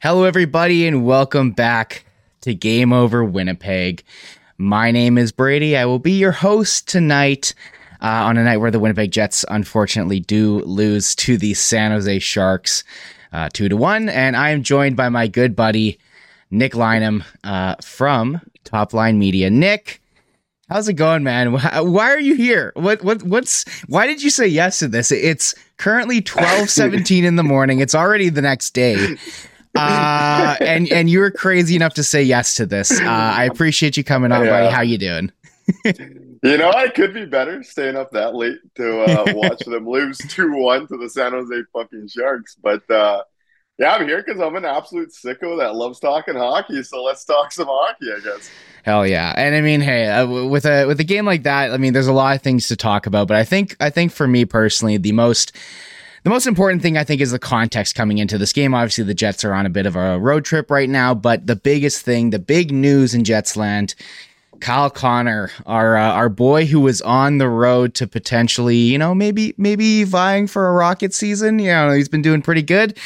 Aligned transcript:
Hello, 0.00 0.22
everybody, 0.22 0.86
and 0.86 1.04
welcome 1.04 1.50
back 1.50 2.04
to 2.42 2.54
Game 2.54 2.92
Over 2.92 3.24
Winnipeg. 3.24 4.04
My 4.56 4.92
name 4.92 5.18
is 5.18 5.32
Brady. 5.32 5.76
I 5.76 5.86
will 5.86 5.98
be 5.98 6.12
your 6.12 6.30
host 6.30 6.86
tonight 6.86 7.52
uh, 8.00 8.06
on 8.06 8.38
a 8.38 8.44
night 8.44 8.58
where 8.58 8.70
the 8.70 8.78
Winnipeg 8.78 9.10
Jets 9.10 9.44
unfortunately 9.48 10.20
do 10.20 10.60
lose 10.60 11.16
to 11.16 11.36
the 11.36 11.52
San 11.54 11.90
Jose 11.90 12.20
Sharks 12.20 12.84
uh, 13.32 13.48
two 13.52 13.68
to 13.68 13.76
one. 13.76 14.08
And 14.08 14.36
I 14.36 14.50
am 14.50 14.62
joined 14.62 14.96
by 14.96 15.08
my 15.08 15.26
good 15.26 15.56
buddy 15.56 15.98
Nik 16.52 16.74
Lynam 16.74 17.24
uh, 17.42 17.74
from 17.82 18.40
TopLyne 18.64 19.16
Media. 19.16 19.50
Nick, 19.50 20.00
how's 20.68 20.88
it 20.88 20.92
going, 20.92 21.24
man? 21.24 21.54
Why 21.54 22.12
are 22.12 22.20
you 22.20 22.36
here? 22.36 22.70
What 22.76 23.02
what 23.02 23.24
what's 23.24 23.64
why 23.88 24.06
did 24.06 24.22
you 24.22 24.30
say 24.30 24.46
yes 24.46 24.78
to 24.78 24.86
this? 24.86 25.10
It's 25.10 25.56
currently 25.76 26.22
twelve 26.22 26.70
seventeen 26.70 27.24
in 27.24 27.34
the 27.34 27.42
morning. 27.42 27.80
It's 27.80 27.96
already 27.96 28.28
the 28.28 28.42
next 28.42 28.74
day 28.74 29.16
uh, 29.78 30.56
and 30.60 30.90
and 30.90 31.10
you 31.10 31.20
were 31.20 31.30
crazy 31.30 31.76
enough 31.76 31.94
to 31.94 32.02
say 32.02 32.22
yes 32.22 32.54
to 32.54 32.66
this. 32.66 33.00
Uh, 33.00 33.04
I 33.04 33.44
appreciate 33.44 33.96
you 33.96 34.04
coming 34.04 34.32
on, 34.32 34.44
yeah. 34.44 34.50
buddy. 34.50 34.74
How 34.74 34.82
you 34.82 34.98
doing? 34.98 35.32
you 35.84 36.58
know, 36.58 36.70
I 36.70 36.88
could 36.88 37.14
be 37.14 37.24
better 37.24 37.62
staying 37.62 37.96
up 37.96 38.10
that 38.12 38.34
late 38.34 38.58
to 38.76 39.00
uh, 39.02 39.24
watch 39.34 39.60
them 39.60 39.88
lose 39.88 40.18
two 40.18 40.52
one 40.52 40.86
to 40.88 40.96
the 40.96 41.08
San 41.08 41.32
Jose 41.32 41.62
fucking 41.72 42.08
Sharks. 42.08 42.56
But 42.60 42.88
uh, 42.90 43.22
yeah, 43.78 43.94
I'm 43.94 44.06
here 44.06 44.22
because 44.24 44.40
I'm 44.40 44.56
an 44.56 44.64
absolute 44.64 45.10
sicko 45.10 45.58
that 45.58 45.74
loves 45.74 46.00
talking 46.00 46.34
hockey. 46.34 46.82
So 46.82 47.02
let's 47.02 47.24
talk 47.24 47.52
some 47.52 47.68
hockey, 47.68 48.12
I 48.12 48.20
guess. 48.20 48.50
Hell 48.84 49.06
yeah! 49.06 49.34
And 49.36 49.54
I 49.54 49.60
mean, 49.60 49.80
hey, 49.80 50.06
uh, 50.06 50.26
with 50.26 50.64
a 50.64 50.86
with 50.86 51.00
a 51.00 51.04
game 51.04 51.26
like 51.26 51.42
that, 51.44 51.72
I 51.72 51.76
mean, 51.76 51.92
there's 51.92 52.06
a 52.06 52.12
lot 52.12 52.36
of 52.36 52.42
things 52.42 52.68
to 52.68 52.76
talk 52.76 53.06
about. 53.06 53.28
But 53.28 53.36
I 53.36 53.44
think 53.44 53.76
I 53.80 53.90
think 53.90 54.12
for 54.12 54.26
me 54.26 54.44
personally, 54.44 54.96
the 54.96 55.12
most 55.12 55.52
the 56.28 56.34
most 56.34 56.46
important 56.46 56.82
thing 56.82 56.98
I 56.98 57.04
think 57.04 57.22
is 57.22 57.30
the 57.30 57.38
context 57.38 57.94
coming 57.94 58.18
into 58.18 58.36
this 58.36 58.52
game. 58.52 58.74
Obviously, 58.74 59.04
the 59.04 59.14
Jets 59.14 59.46
are 59.46 59.54
on 59.54 59.64
a 59.64 59.70
bit 59.70 59.86
of 59.86 59.96
a 59.96 60.18
road 60.18 60.44
trip 60.44 60.70
right 60.70 60.90
now, 60.90 61.14
but 61.14 61.46
the 61.46 61.56
biggest 61.56 62.02
thing, 62.02 62.28
the 62.28 62.38
big 62.38 62.70
news 62.70 63.14
in 63.14 63.22
Jetsland, 63.22 63.94
Kyle 64.60 64.90
Connor, 64.90 65.50
our 65.64 65.96
uh, 65.96 66.12
our 66.12 66.28
boy 66.28 66.66
who 66.66 66.80
was 66.80 67.00
on 67.00 67.38
the 67.38 67.48
road 67.48 67.94
to 67.94 68.06
potentially, 68.06 68.76
you 68.76 68.98
know, 68.98 69.14
maybe 69.14 69.54
maybe 69.56 70.04
vying 70.04 70.46
for 70.46 70.68
a 70.68 70.72
Rocket 70.72 71.14
season. 71.14 71.60
You 71.60 71.68
know, 71.68 71.92
he's 71.92 72.10
been 72.10 72.20
doing 72.20 72.42
pretty 72.42 72.60
good. 72.60 72.98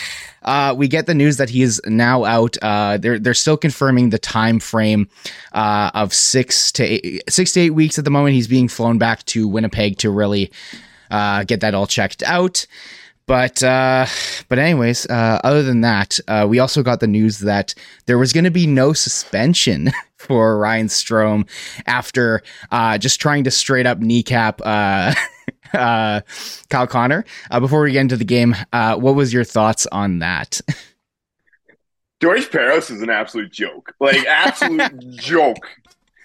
Uh, 0.43 0.75
we 0.77 0.89
get 0.89 1.07
the 1.07 1.15
news 1.15 1.37
that 1.37 1.49
he 1.49 1.63
is 1.63 1.81
now 1.87 2.25
out. 2.25 2.57
Uh, 2.61 2.97
they're 2.97 3.21
they're 3.21 3.35
still 3.35 3.57
confirming 3.57 4.11
the 4.11 4.19
time 4.19 4.59
frame 4.59 5.09
uh, 5.53 5.93
of 5.95 6.13
six 6.13 6.73
to 6.73 6.83
eight, 6.83 7.23
six 7.29 7.53
to 7.53 7.61
eight 7.61 7.71
weeks 7.71 8.01
at 8.01 8.05
the 8.05 8.11
moment. 8.11 8.35
He's 8.35 8.49
being 8.49 8.67
flown 8.67 8.99
back 8.99 9.25
to 9.27 9.47
Winnipeg 9.47 9.99
to 9.99 10.11
really 10.11 10.51
uh, 11.13 11.45
get 11.45 11.61
that 11.61 11.73
all 11.73 11.87
checked 11.87 12.25
out. 12.25 12.67
But 13.27 13.63
uh, 13.63 14.07
but 14.49 14.59
anyways, 14.59 15.07
uh, 15.07 15.41
other 15.45 15.63
than 15.63 15.83
that, 15.83 16.19
uh, 16.29 16.47
we 16.49 16.59
also 16.59 16.83
got 16.83 17.01
the 17.01 17.07
news 17.07 17.39
that 17.41 17.75
there 18.07 18.19
was 18.19 18.33
going 18.33 18.45
to 18.45 18.51
be 18.51 18.67
no 18.67 18.93
suspension 18.93 19.91
for 20.17 20.59
Ryan 20.59 20.89
Strome 20.89 21.49
after 21.87 22.43
uh, 22.71 22.99
just 22.99 23.21
trying 23.21 23.45
to 23.45 23.51
straight 23.51 23.87
up 23.87 23.99
kneecap 23.99 24.61
uh, 24.65 25.15
uh, 25.75 26.21
Kyle 26.69 26.87
Connor. 26.87 27.25
Uh, 27.51 27.61
before 27.61 27.83
we 27.83 27.93
get 27.93 28.01
into 28.01 28.17
the 28.17 28.25
game, 28.25 28.55
uh, 28.73 28.97
what 28.97 29.15
was 29.15 29.33
your 29.33 29.45
thoughts 29.45 29.87
on 29.93 30.21
that? 30.21 30.61
George 32.21 32.49
Parros 32.51 32.91
is 32.91 33.03
an 33.03 33.11
absolute 33.11 33.51
joke, 33.51 33.95
like 33.99 34.25
absolute 34.27 34.93
joke. 35.17 35.69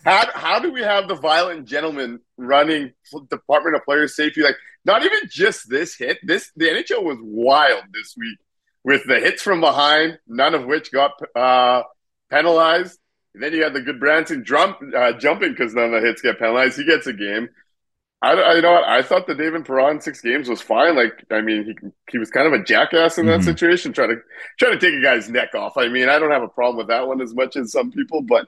How 0.06 0.30
how 0.34 0.60
do 0.60 0.72
we 0.72 0.82
have 0.82 1.08
the 1.08 1.16
violent 1.16 1.66
gentleman 1.66 2.20
running 2.38 2.94
Department 3.32 3.76
of 3.76 3.84
Player 3.84 4.08
Safety? 4.08 4.44
Like 4.44 4.58
not 4.88 5.04
even 5.04 5.20
just 5.30 5.70
this 5.70 5.96
hit. 5.96 6.18
This 6.24 6.52
the 6.56 6.66
NHL 6.66 7.04
was 7.04 7.18
wild 7.22 7.84
this 7.94 8.16
week 8.18 8.40
with 8.84 9.04
the 9.06 9.20
hits 9.20 9.44
from 9.44 9.60
behind, 9.60 10.18
none 10.28 10.56
of 10.56 10.66
which 10.66 10.92
got 10.92 11.12
uh, 11.36 11.84
penalized. 12.32 12.98
And 13.34 13.44
then 13.44 13.54
you 13.54 13.64
had 13.64 13.74
the 13.74 13.82
Gudbranson 13.82 14.46
jump, 14.46 14.78
uh, 14.96 15.12
jumping 15.14 15.52
because 15.52 15.76
none 15.76 15.94
of 15.94 16.02
the 16.02 16.08
hits 16.08 16.22
get 16.22 16.40
penalized. 16.40 16.78
He 16.78 16.86
gets 16.86 17.06
a 17.06 17.14
game. 17.14 17.50
I, 18.22 18.32
I, 18.32 18.54
you 18.56 18.62
know 18.64 18.72
what? 18.72 18.86
I 18.86 19.04
thought 19.04 19.28
the 19.28 19.36
David 19.36 19.66
Perron 19.66 20.02
six 20.02 20.22
games 20.22 20.50
was 20.50 20.62
fine. 20.62 20.96
Like, 20.96 21.24
I 21.30 21.42
mean, 21.42 21.66
he 21.66 21.90
he 22.14 22.18
was 22.18 22.32
kind 22.32 22.48
of 22.48 22.54
a 22.54 22.64
jackass 22.64 23.18
in 23.18 23.28
that 23.28 23.42
mm-hmm. 23.42 23.50
situation, 23.50 23.94
trying 23.94 24.10
to 24.10 24.22
trying 24.58 24.72
to 24.72 24.80
take 24.80 24.98
a 24.98 25.04
guy's 25.04 25.30
neck 25.30 25.54
off. 25.54 25.78
I 25.78 25.90
mean, 25.90 26.10
I 26.10 26.18
don't 26.18 26.32
have 26.32 26.42
a 26.42 26.48
problem 26.48 26.78
with 26.78 26.88
that 26.88 27.08
one 27.08 27.22
as 27.22 27.36
much 27.36 27.56
as 27.58 27.72
some 27.72 27.92
people, 27.92 28.24
but 28.24 28.48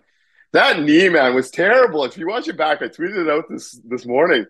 that 0.54 0.82
knee 0.82 1.10
man 1.10 1.36
was 1.36 1.52
terrible. 1.52 2.04
If 2.06 2.18
you 2.18 2.28
watch 2.28 2.48
it 2.48 2.58
back, 2.58 2.82
I 2.82 2.86
tweeted 2.86 3.28
it 3.28 3.30
out 3.30 3.46
this 3.50 3.80
this 3.88 4.06
morning. 4.06 4.48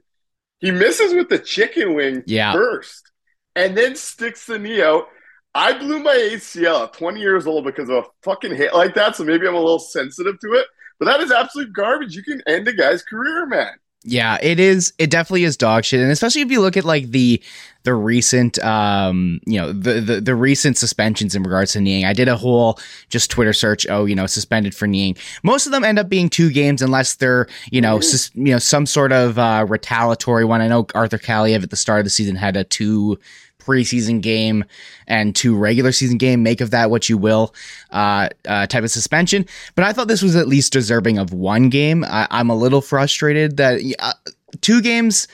He 0.59 0.71
misses 0.71 1.13
with 1.13 1.29
the 1.29 1.39
chicken 1.39 1.93
wing 1.93 2.23
yeah. 2.27 2.53
first 2.53 3.11
and 3.55 3.77
then 3.77 3.95
sticks 3.95 4.45
the 4.45 4.59
knee 4.59 4.81
out. 4.81 5.07
I 5.55 5.77
blew 5.77 5.99
my 5.99 6.13
ACL 6.13 6.83
at 6.83 6.93
20 6.93 7.19
years 7.19 7.47
old 7.47 7.65
because 7.65 7.89
of 7.89 7.95
a 7.95 8.07
fucking 8.23 8.55
hit 8.55 8.73
like 8.73 8.93
that. 8.95 9.15
So 9.15 9.23
maybe 9.23 9.47
I'm 9.47 9.55
a 9.55 9.59
little 9.59 9.79
sensitive 9.79 10.39
to 10.39 10.53
it. 10.53 10.67
But 10.99 11.05
that 11.05 11.21
is 11.21 11.31
absolute 11.31 11.73
garbage. 11.73 12.15
You 12.15 12.23
can 12.23 12.41
end 12.45 12.67
a 12.67 12.73
guy's 12.73 13.01
career, 13.03 13.45
man. 13.45 13.71
Yeah, 14.03 14.37
it 14.41 14.61
is. 14.61 14.93
It 14.97 15.09
definitely 15.09 15.43
is 15.43 15.57
dog 15.57 15.83
shit, 15.83 15.99
and 15.99 16.09
especially 16.09 16.41
if 16.41 16.49
you 16.51 16.61
look 16.61 16.77
at 16.77 16.85
like 16.85 17.11
the 17.11 17.41
the 17.83 17.93
recent, 17.93 18.57
um, 18.59 19.41
you 19.45 19.59
know, 19.59 19.73
the, 19.73 19.99
the 19.99 20.21
the 20.21 20.35
recent 20.35 20.77
suspensions 20.77 21.35
in 21.35 21.43
regards 21.43 21.73
to 21.73 21.81
kneeing. 21.81 22.05
I 22.05 22.13
did 22.13 22.29
a 22.29 22.37
whole 22.37 22.79
just 23.09 23.29
Twitter 23.29 23.51
search. 23.51 23.85
Oh, 23.89 24.05
you 24.05 24.15
know, 24.15 24.25
suspended 24.25 24.73
for 24.73 24.87
kneeing. 24.87 25.17
Most 25.43 25.65
of 25.65 25.73
them 25.73 25.83
end 25.83 25.99
up 25.99 26.07
being 26.07 26.29
two 26.29 26.49
games, 26.49 26.81
unless 26.81 27.15
they're 27.15 27.47
you 27.71 27.81
know, 27.81 27.99
sus- 27.99 28.31
you 28.35 28.53
know, 28.53 28.59
some 28.59 28.85
sort 28.85 29.11
of 29.11 29.37
uh, 29.37 29.65
retaliatory 29.67 30.45
one. 30.45 30.61
I 30.61 30.69
know 30.69 30.87
Arthur 30.95 31.17
Kaliyev 31.17 31.63
at 31.63 31.69
the 31.69 31.75
start 31.75 31.99
of 31.99 32.05
the 32.05 32.09
season 32.09 32.37
had 32.37 32.55
a 32.55 32.63
two 32.63 33.19
preseason 33.59 34.21
game 34.21 34.65
and 35.07 35.35
two 35.35 35.55
regular 35.55 35.91
season 35.91 36.17
game. 36.17 36.41
Make 36.43 36.61
of 36.61 36.71
that 36.71 36.89
what 36.89 37.09
you 37.09 37.17
will, 37.17 37.53
uh, 37.91 38.29
uh, 38.47 38.67
type 38.67 38.83
of 38.83 38.91
suspension. 38.91 39.45
But 39.75 39.85
I 39.85 39.93
thought 39.93 40.07
this 40.07 40.23
was 40.23 40.35
at 40.35 40.47
least 40.47 40.73
deserving 40.73 41.17
of 41.17 41.33
one 41.33 41.69
game. 41.69 42.03
I, 42.03 42.27
am 42.31 42.49
a 42.49 42.55
little 42.55 42.81
frustrated 42.81 43.57
that 43.57 43.81
uh, 43.99 44.13
two 44.61 44.81
games. 44.81 45.27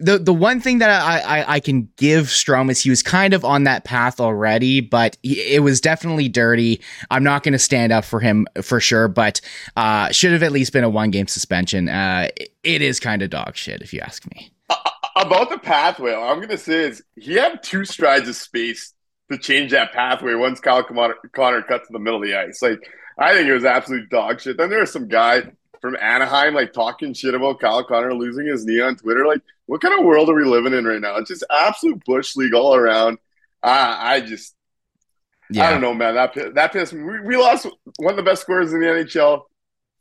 The 0.00 0.18
the 0.18 0.34
one 0.34 0.60
thing 0.60 0.78
that 0.78 0.90
I, 0.90 1.18
I, 1.18 1.54
I 1.54 1.60
can 1.60 1.88
give 1.96 2.26
Strome 2.26 2.70
is 2.70 2.80
he 2.80 2.90
was 2.90 3.02
kind 3.02 3.34
of 3.34 3.44
on 3.44 3.64
that 3.64 3.84
path 3.84 4.20
already, 4.20 4.80
but 4.80 5.16
it 5.22 5.62
was 5.62 5.80
definitely 5.80 6.28
dirty. 6.28 6.80
I'm 7.10 7.24
not 7.24 7.42
going 7.42 7.52
to 7.52 7.58
stand 7.58 7.92
up 7.92 8.04
for 8.04 8.20
him 8.20 8.46
for 8.62 8.80
sure, 8.80 9.08
but 9.08 9.40
uh, 9.76 10.10
should 10.10 10.32
have 10.32 10.42
at 10.42 10.52
least 10.52 10.72
been 10.72 10.84
a 10.84 10.88
one 10.88 11.10
game 11.10 11.26
suspension. 11.26 11.88
Uh, 11.88 12.28
it 12.64 12.82
is 12.82 13.00
kind 13.00 13.22
of 13.22 13.30
dog 13.30 13.56
shit 13.56 13.82
if 13.82 13.92
you 13.92 14.00
ask 14.00 14.24
me 14.34 14.52
about 15.26 15.50
the 15.50 15.58
pathway, 15.58 16.12
all 16.12 16.30
I'm 16.30 16.38
going 16.38 16.48
to 16.48 16.58
say 16.58 16.84
is 16.84 17.02
he 17.16 17.34
had 17.34 17.62
two 17.62 17.84
strides 17.84 18.28
of 18.28 18.36
space 18.36 18.94
to 19.30 19.38
change 19.38 19.72
that 19.72 19.92
pathway 19.92 20.34
once 20.34 20.60
Kyle 20.60 20.82
Connor, 20.82 21.14
Connor 21.32 21.62
cut 21.62 21.82
to 21.84 21.92
the 21.92 21.98
middle 21.98 22.22
of 22.22 22.26
the 22.26 22.38
ice. 22.38 22.62
Like, 22.62 22.80
I 23.18 23.32
think 23.32 23.48
it 23.48 23.54
was 23.54 23.64
absolute 23.64 24.08
dog 24.10 24.40
shit. 24.40 24.56
Then 24.56 24.70
there 24.70 24.80
was 24.80 24.92
some 24.92 25.08
guy 25.08 25.42
from 25.80 25.96
Anaheim 25.96 26.54
like 26.54 26.72
talking 26.72 27.14
shit 27.14 27.34
about 27.34 27.60
Kyle 27.60 27.84
Connor 27.84 28.14
losing 28.14 28.46
his 28.46 28.64
knee 28.64 28.80
on 28.80 28.96
Twitter. 28.96 29.26
Like, 29.26 29.42
what 29.66 29.80
kind 29.80 29.98
of 29.98 30.04
world 30.04 30.30
are 30.30 30.34
we 30.34 30.44
living 30.44 30.72
in 30.72 30.84
right 30.84 31.00
now? 31.00 31.16
It's 31.16 31.28
just 31.28 31.44
absolute 31.50 32.02
bush 32.04 32.36
league 32.36 32.54
all 32.54 32.74
around. 32.74 33.18
I, 33.62 34.14
I 34.14 34.20
just, 34.20 34.54
yeah. 35.50 35.66
I 35.66 35.70
don't 35.70 35.80
know, 35.80 35.94
man. 35.94 36.14
That 36.14 36.54
that 36.54 36.72
pissed 36.72 36.92
me. 36.92 37.02
We, 37.02 37.20
we 37.20 37.36
lost 37.36 37.66
one 37.98 38.12
of 38.12 38.16
the 38.16 38.22
best 38.22 38.42
scorers 38.42 38.72
in 38.72 38.80
the 38.80 38.86
NHL. 38.86 39.42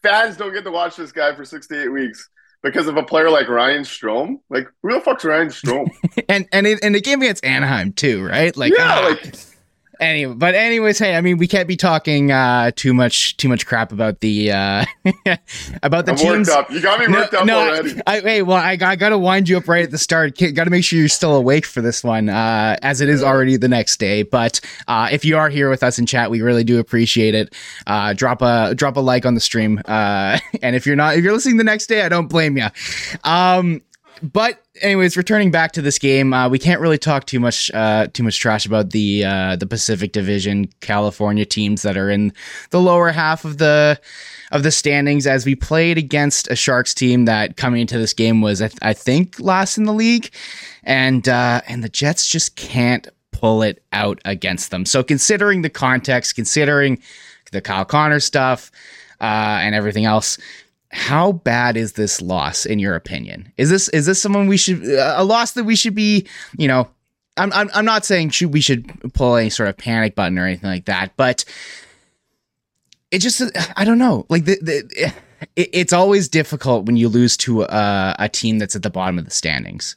Fans 0.04 0.38
don't 0.38 0.54
get 0.54 0.64
to 0.64 0.72
watch 0.72 0.96
this 0.96 1.12
guy 1.12 1.36
for 1.36 1.44
six 1.44 1.68
to 1.68 1.84
eight 1.84 1.92
weeks 1.92 2.30
because 2.64 2.88
of 2.88 2.98
a 2.98 3.04
player 3.04 3.30
like 3.30 3.48
Ryan 3.48 3.84
Strome. 3.84 4.40
Like, 4.50 4.68
who 4.84 4.94
the 4.94 5.02
fuck's 5.02 5.26
Ryan 5.26 5.48
Strome? 5.48 5.90
and 6.30 6.48
and 6.52 6.68
it, 6.68 6.80
and 6.82 6.96
it 6.96 7.04
game 7.04 7.22
against 7.22 7.44
Anaheim 7.44 7.94
too, 7.94 8.24
right? 8.26 8.56
Like, 8.56 8.74
yeah, 8.78 9.00
ah. 9.00 9.08
like 9.08 9.36
Anyway, 10.00 10.34
but 10.34 10.56
anyways, 10.56 11.00
hey, 11.00 11.16
I 11.16 11.22
mean, 11.22 11.38
we 11.38 11.48
can't 11.48 11.68
be 11.68 11.76
talking 11.76 12.32
uh, 12.32 12.72
too 12.76 12.94
much 12.94 13.38
too 13.38 13.50
much 13.50 13.66
crap 13.66 13.92
about 13.92 14.20
the 14.20 14.52
uh, 14.52 14.86
about 15.84 16.06
the 16.06 16.12
I'm 16.12 16.18
teams. 16.18 16.48
Worked 16.48 16.60
up. 16.60 16.72
You 16.72 16.82
got 16.82 17.00
me 17.00 17.08
worked 17.08 17.34
no, 17.34 17.40
up 17.40 17.46
no, 17.46 17.60
already. 17.60 18.02
I, 18.06 18.20
hey, 18.20 18.42
well, 18.42 18.58
I, 18.58 18.78
I 18.80 18.96
got 18.96 19.10
to 19.10 19.18
wind 19.18 19.50
you 19.50 19.58
up 19.58 19.68
right 19.68 19.84
at 19.84 19.92
the 19.92 19.98
start. 19.98 20.38
Got 20.38 20.66
to 20.66 20.70
make 20.70 20.84
sure 20.84 21.00
you're 21.00 21.08
still 21.08 21.36
awake 21.36 21.66
for 21.66 21.82
this 21.82 22.04
one, 22.04 22.30
uh, 22.30 22.78
as 22.82 23.02
it 23.02 23.10
is 23.10 23.24
already 23.24 23.58
the 23.58 23.68
next 23.68 23.98
day. 23.98 24.24
But 24.24 24.62
uh, 24.88 25.10
if 25.12 25.26
you 25.26 25.38
are 25.38 25.50
here 25.50 25.70
with 25.70 25.84
us 25.84 25.98
in 25.98 26.06
chat, 26.06 26.30
we 26.30 26.42
really 26.42 26.64
do 26.64 26.80
appreciate 26.80 27.36
it. 27.36 27.54
Uh, 27.88 28.14
drop 28.14 28.42
a 28.42 28.76
drop 28.76 28.98
a 28.98 29.00
like 29.00 29.26
on 29.26 29.34
the 29.34 29.42
stream, 29.42 29.82
uh, 29.86 30.40
and 30.62 30.76
if 30.76 30.86
you're 30.86 30.96
not 30.96 31.16
if 31.16 31.24
you're 31.24 31.34
listening 31.34 31.58
the 31.58 31.64
next 31.64 31.88
day, 31.88 32.04
I 32.04 32.10
don't 32.10 32.28
blame 32.28 32.58
you. 32.58 32.68
Um, 33.24 33.82
but 34.22 34.64
anyways, 34.82 35.18
returning 35.18 35.52
back 35.52 35.72
to 35.74 35.82
this 35.82 35.98
game, 35.98 36.34
uh, 36.34 36.50
we 36.50 36.60
can't 36.60 36.82
really 36.82 36.98
talk 36.98 37.26
too 37.26 37.40
much 37.40 37.72
uh, 37.74 38.08
too 38.08 38.24
much 38.24 38.40
trash 38.40 38.66
about 38.66 38.92
the 38.92 39.26
uh, 39.26 39.56
the 39.56 39.68
Pacific 39.68 40.12
Division 40.12 40.68
California 40.82 41.46
teams 41.46 41.82
that 41.82 41.98
are 41.98 42.10
in 42.10 42.34
the 42.72 42.82
lower 42.82 43.12
half 43.12 43.46
of 43.46 43.58
the 43.58 44.00
of 44.52 44.64
the 44.64 44.72
standings. 44.72 45.28
As 45.28 45.46
we 45.46 45.56
played 45.56 45.98
against 45.98 46.50
a 46.50 46.56
Sharks 46.56 46.94
team 46.94 47.26
that 47.26 47.58
coming 47.58 47.82
into 47.82 47.98
this 47.98 48.14
game 48.14 48.42
was, 48.42 48.62
I, 48.62 48.68
th- 48.68 48.80
I 48.82 48.94
think, 48.94 49.40
last 49.40 49.78
in 49.78 49.84
the 49.86 49.94
league, 49.94 50.32
and 50.84 51.28
uh, 51.28 51.62
and 51.68 51.84
the 51.84 51.90
Jets 51.90 52.28
just 52.28 52.56
can't 52.56 53.08
pull 53.32 53.62
it 53.62 53.84
out 53.94 54.20
against 54.26 54.72
them. 54.72 54.86
So 54.86 55.04
considering 55.04 55.62
the 55.62 55.70
context, 55.70 56.36
considering 56.36 57.00
the 57.52 57.62
Kyle 57.62 57.86
Connor 57.86 58.20
stuff 58.20 58.72
uh, 59.22 59.60
and 59.62 59.76
everything 59.76 60.06
else 60.06 60.38
how 60.92 61.34
bad 61.34 61.78
is 61.78 61.94
this 61.94 62.22
loss 62.22 62.66
in 62.66 62.80
your 62.80 62.96
opinion? 62.96 63.52
Is 63.58 63.70
this 63.70 63.90
is 63.90 64.06
this 64.06 64.22
someone 64.22 64.48
we 64.48 64.58
should 64.58 64.84
a 64.84 65.24
loss 65.24 65.52
that 65.54 65.66
we 65.66 65.76
should 65.76 65.96
be, 65.96 66.28
you 66.58 66.68
know, 66.68 66.88
I'm, 67.36 67.52
I'm 67.54 67.70
I'm 67.74 67.86
not 67.86 68.06
saying 68.06 68.30
should, 68.30 68.54
we 68.54 68.62
should 68.62 69.14
pull 69.14 69.36
any 69.36 69.50
sort 69.50 69.70
of 69.70 69.78
panic 69.78 70.16
button 70.16 70.38
or 70.40 70.46
anything 70.46 70.70
like 70.70 70.86
that, 70.86 71.14
but 71.18 71.46
it 73.12 73.20
just 73.20 73.42
I 73.76 73.86
don't 73.86 73.98
know. 73.98 74.26
Like 74.30 74.46
the, 74.46 74.58
the 74.62 75.14
it, 75.56 75.70
it's 75.74 75.94
always 75.94 76.30
difficult 76.30 76.86
when 76.86 76.98
you 76.98 77.10
lose 77.10 77.38
to 77.38 77.64
a, 77.64 78.16
a 78.20 78.30
team 78.30 78.60
that's 78.60 78.76
at 78.76 78.84
the 78.84 78.90
bottom 78.90 79.20
of 79.20 79.26
the 79.26 79.32
standings. 79.32 79.96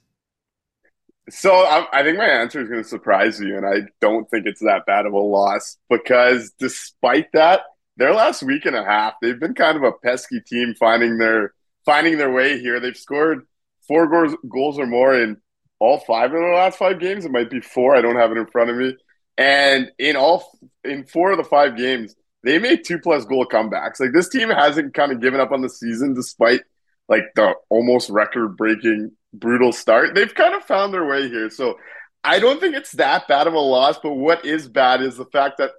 So 1.29 1.55
I, 1.55 1.87
I 1.93 2.03
think 2.03 2.19
my 2.19 2.27
answer 2.27 2.61
is 2.61 2.69
going 2.69 2.83
to 2.83 2.89
surprise 2.89 3.41
you, 3.41 3.57
and 3.57 3.65
I 3.65 3.89
don't 4.01 4.29
think 4.31 4.47
it's 4.47 4.61
that 4.61 4.85
bad 4.87 5.07
of 5.07 5.13
a 5.13 5.19
loss 5.19 5.79
because 5.89 6.51
despite 6.59 7.31
that, 7.33 7.63
their 8.01 8.15
last 8.15 8.43
week 8.43 8.65
and 8.65 8.75
a 8.75 8.83
half, 8.83 9.15
they've 9.21 9.39
been 9.39 9.55
kind 9.55 9.77
of 9.77 9.83
a 9.83 9.93
pesky 9.93 10.41
team 10.41 10.75
finding 10.81 11.19
their 11.19 11.53
finding 11.85 12.17
their 12.17 12.33
way 12.33 12.59
here. 12.59 12.81
They've 12.81 12.97
scored 12.97 13.47
four 13.87 14.09
goals, 14.09 14.35
goals 14.51 14.79
or 14.79 14.87
more 14.87 15.15
in 15.15 15.37
all 15.79 15.99
five 15.99 16.33
of 16.33 16.41
their 16.41 16.55
last 16.55 16.79
five 16.79 16.99
games. 16.99 17.27
It 17.27 17.31
might 17.31 17.51
be 17.51 17.61
four. 17.61 17.95
I 17.95 18.01
don't 18.01 18.17
have 18.17 18.31
it 18.31 18.39
in 18.39 18.47
front 18.47 18.71
of 18.71 18.77
me. 18.77 18.97
And 19.37 19.91
in 19.99 20.17
all 20.17 20.51
in 20.83 21.05
four 21.05 21.33
of 21.33 21.37
the 21.37 21.45
five 21.45 21.77
games, 21.77 22.15
they 22.43 22.59
made 22.59 22.85
two 22.87 22.99
plus 22.99 23.27
goal 23.27 23.47
comebacks. 23.47 24.01
Like 24.01 24.13
this 24.15 24.31
team 24.31 24.49
hasn't 24.49 24.95
kind 24.95 25.13
of 25.13 25.21
given 25.21 25.41
up 25.41 25.53
on 25.53 25.61
the 25.61 25.69
season 25.69 26.15
despite 26.15 26.63
like 27.07 27.25
the 27.37 27.53
almost 27.69 28.09
record 28.09 28.57
breaking 28.57 29.13
brutal 29.35 29.73
start. 29.73 30.15
They've 30.15 30.35
kind 30.35 30.55
of 30.55 30.65
found 30.65 30.95
their 30.95 31.05
way 31.05 31.29
here. 31.29 31.51
So 31.51 31.77
I 32.25 32.39
don't 32.39 32.61
think 32.61 32.77
it's 32.77 32.93
that 32.93 33.29
bad 33.29 33.47
of 33.47 33.53
a 33.53 33.59
loss, 33.59 33.99
but 34.03 34.15
what 34.15 34.47
is 34.47 34.69
bad 34.69 35.03
is 35.03 35.19
the 35.19 35.27
fact 35.27 35.59
that 35.59 35.73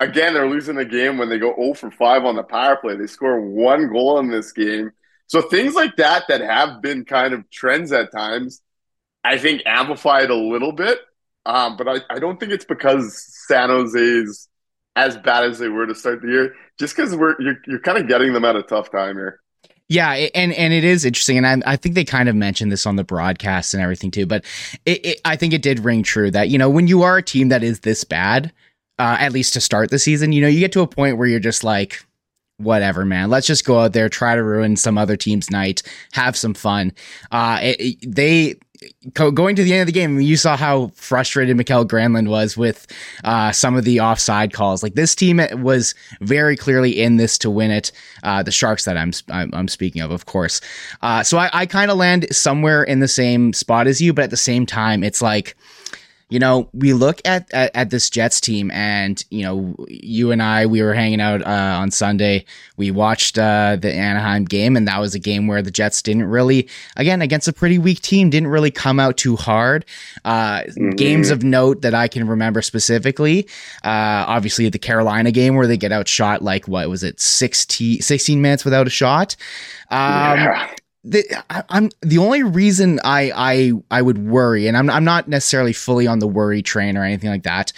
again 0.00 0.34
they're 0.34 0.48
losing 0.48 0.76
the 0.76 0.84
game 0.84 1.18
when 1.18 1.28
they 1.28 1.38
go 1.38 1.54
0 1.54 1.74
for 1.74 1.90
5 1.90 2.24
on 2.24 2.36
the 2.36 2.42
power 2.42 2.76
play. 2.76 2.96
They 2.96 3.06
score 3.06 3.40
one 3.40 3.88
goal 3.92 4.18
in 4.18 4.30
this 4.30 4.52
game. 4.52 4.90
So 5.26 5.42
things 5.42 5.74
like 5.74 5.96
that 5.96 6.24
that 6.28 6.40
have 6.40 6.82
been 6.82 7.04
kind 7.04 7.34
of 7.34 7.48
trends 7.50 7.92
at 7.92 8.10
times, 8.10 8.62
I 9.22 9.38
think 9.38 9.62
amplified 9.64 10.30
a 10.30 10.34
little 10.34 10.72
bit. 10.72 10.98
Um, 11.46 11.76
but 11.76 11.88
I, 11.88 12.00
I 12.10 12.18
don't 12.18 12.40
think 12.40 12.52
it's 12.52 12.64
because 12.64 13.16
San 13.46 13.68
Jose's 13.68 14.48
as 14.96 15.16
bad 15.16 15.44
as 15.44 15.58
they 15.58 15.68
were 15.68 15.86
to 15.86 15.94
start 15.94 16.20
the 16.20 16.28
year, 16.28 16.54
just 16.78 16.96
because 16.96 17.14
we're 17.14 17.40
you're, 17.40 17.58
you're 17.66 17.80
kind 17.80 17.96
of 17.96 18.08
getting 18.08 18.32
them 18.32 18.44
at 18.44 18.56
a 18.56 18.62
tough 18.62 18.90
time 18.90 19.16
here. 19.16 19.40
Yeah, 19.88 20.12
and 20.34 20.52
and 20.52 20.72
it 20.72 20.84
is 20.84 21.04
interesting, 21.04 21.38
and 21.38 21.64
I, 21.64 21.72
I 21.72 21.76
think 21.76 21.94
they 21.94 22.04
kind 22.04 22.28
of 22.28 22.36
mentioned 22.36 22.70
this 22.70 22.86
on 22.86 22.96
the 22.96 23.04
broadcast 23.04 23.74
and 23.74 23.82
everything 23.82 24.10
too. 24.10 24.26
But 24.26 24.44
it, 24.84 25.04
it, 25.04 25.20
I 25.24 25.36
think 25.36 25.52
it 25.52 25.62
did 25.62 25.80
ring 25.80 26.02
true 26.02 26.30
that 26.30 26.48
you 26.48 26.58
know 26.58 26.70
when 26.70 26.86
you 26.86 27.02
are 27.02 27.16
a 27.16 27.22
team 27.22 27.48
that 27.48 27.62
is 27.62 27.80
this 27.80 28.04
bad, 28.04 28.52
uh, 29.00 29.16
at 29.18 29.32
least 29.32 29.54
to 29.54 29.60
start 29.60 29.90
the 29.90 29.98
season, 29.98 30.32
you 30.32 30.42
know 30.42 30.48
you 30.48 30.60
get 30.60 30.72
to 30.72 30.82
a 30.82 30.86
point 30.86 31.16
where 31.16 31.26
you're 31.26 31.40
just 31.40 31.64
like, 31.64 32.04
whatever, 32.58 33.04
man. 33.04 33.30
Let's 33.30 33.46
just 33.46 33.64
go 33.64 33.80
out 33.80 33.94
there, 33.94 34.08
try 34.08 34.34
to 34.34 34.42
ruin 34.42 34.76
some 34.76 34.98
other 34.98 35.16
team's 35.16 35.50
night, 35.50 35.82
have 36.12 36.36
some 36.36 36.54
fun. 36.54 36.92
Uh, 37.32 37.58
it, 37.62 37.96
they 38.06 38.56
going 39.12 39.56
to 39.56 39.62
the 39.62 39.72
end 39.72 39.82
of 39.82 39.86
the 39.86 39.92
game, 39.92 40.20
you 40.20 40.36
saw 40.36 40.56
how 40.56 40.88
frustrated 40.94 41.56
Mikael 41.56 41.84
Granlund 41.84 42.28
was 42.28 42.56
with 42.56 42.86
uh, 43.24 43.52
some 43.52 43.76
of 43.76 43.84
the 43.84 44.00
offside 44.00 44.52
calls. 44.52 44.82
Like 44.82 44.94
this 44.94 45.14
team 45.14 45.40
was 45.62 45.94
very 46.20 46.56
clearly 46.56 47.00
in 47.00 47.16
this 47.16 47.36
to 47.38 47.50
win 47.50 47.70
it. 47.70 47.92
Uh, 48.22 48.42
the 48.42 48.52
Sharks 48.52 48.84
that 48.84 48.96
I'm 48.96 49.12
I'm, 49.30 49.50
I'm 49.52 49.68
speaking 49.68 50.00
of, 50.02 50.10
of 50.10 50.26
course. 50.26 50.60
Uh, 51.02 51.22
so 51.22 51.38
I, 51.38 51.50
I 51.52 51.66
kind 51.66 51.90
of 51.90 51.96
land 51.98 52.26
somewhere 52.34 52.82
in 52.82 53.00
the 53.00 53.08
same 53.08 53.52
spot 53.52 53.86
as 53.86 54.00
you, 54.00 54.12
but 54.12 54.24
at 54.24 54.30
the 54.30 54.36
same 54.36 54.66
time, 54.66 55.04
it's 55.04 55.20
like 55.20 55.56
you 56.30 56.38
know, 56.38 56.68
we 56.72 56.92
look 56.92 57.20
at, 57.24 57.52
at, 57.52 57.70
at 57.74 57.90
this 57.90 58.08
Jets 58.08 58.40
team, 58.40 58.70
and 58.70 59.22
you 59.30 59.42
know, 59.42 59.74
you 59.88 60.30
and 60.30 60.40
I, 60.42 60.64
we 60.66 60.80
were 60.80 60.94
hanging 60.94 61.20
out 61.20 61.42
uh, 61.42 61.78
on 61.80 61.90
Sunday. 61.90 62.44
We 62.76 62.92
watched 62.92 63.36
uh, 63.36 63.76
the 63.80 63.92
Anaheim 63.92 64.44
game, 64.44 64.76
and 64.76 64.86
that 64.86 65.00
was 65.00 65.14
a 65.14 65.18
game 65.18 65.48
where 65.48 65.60
the 65.60 65.72
Jets 65.72 66.00
didn't 66.02 66.24
really, 66.24 66.68
again, 66.96 67.20
against 67.20 67.48
a 67.48 67.52
pretty 67.52 67.78
weak 67.78 68.00
team, 68.00 68.30
didn't 68.30 68.48
really 68.48 68.70
come 68.70 69.00
out 69.00 69.16
too 69.16 69.34
hard. 69.34 69.84
Uh, 70.24 70.60
mm-hmm. 70.60 70.90
Games 70.90 71.30
of 71.30 71.42
note 71.42 71.82
that 71.82 71.94
I 71.94 72.06
can 72.06 72.26
remember 72.28 72.62
specifically, 72.62 73.48
uh, 73.84 74.24
obviously 74.26 74.68
the 74.68 74.78
Carolina 74.78 75.32
game 75.32 75.56
where 75.56 75.66
they 75.66 75.76
get 75.76 75.90
outshot 75.90 76.42
like 76.42 76.68
what 76.68 76.88
was 76.88 77.02
it, 77.02 77.20
16, 77.20 78.00
16 78.02 78.40
minutes 78.40 78.64
without 78.64 78.86
a 78.86 78.90
shot. 78.90 79.36
Um, 79.90 80.38
yeah 80.38 80.74
the, 81.04 81.24
I, 81.48 81.62
am 81.70 81.90
the 82.02 82.18
only 82.18 82.42
reason 82.42 83.00
I 83.04 83.32
I 83.34 83.72
I 83.90 84.02
would 84.02 84.18
worry, 84.18 84.66
and 84.66 84.76
I'm 84.76 84.90
I'm 84.90 85.04
not 85.04 85.28
necessarily 85.28 85.72
fully 85.72 86.06
on 86.06 86.18
the 86.18 86.28
worry 86.28 86.62
train 86.62 86.96
or 86.96 87.04
anything 87.04 87.30
like 87.30 87.44
that. 87.44 87.72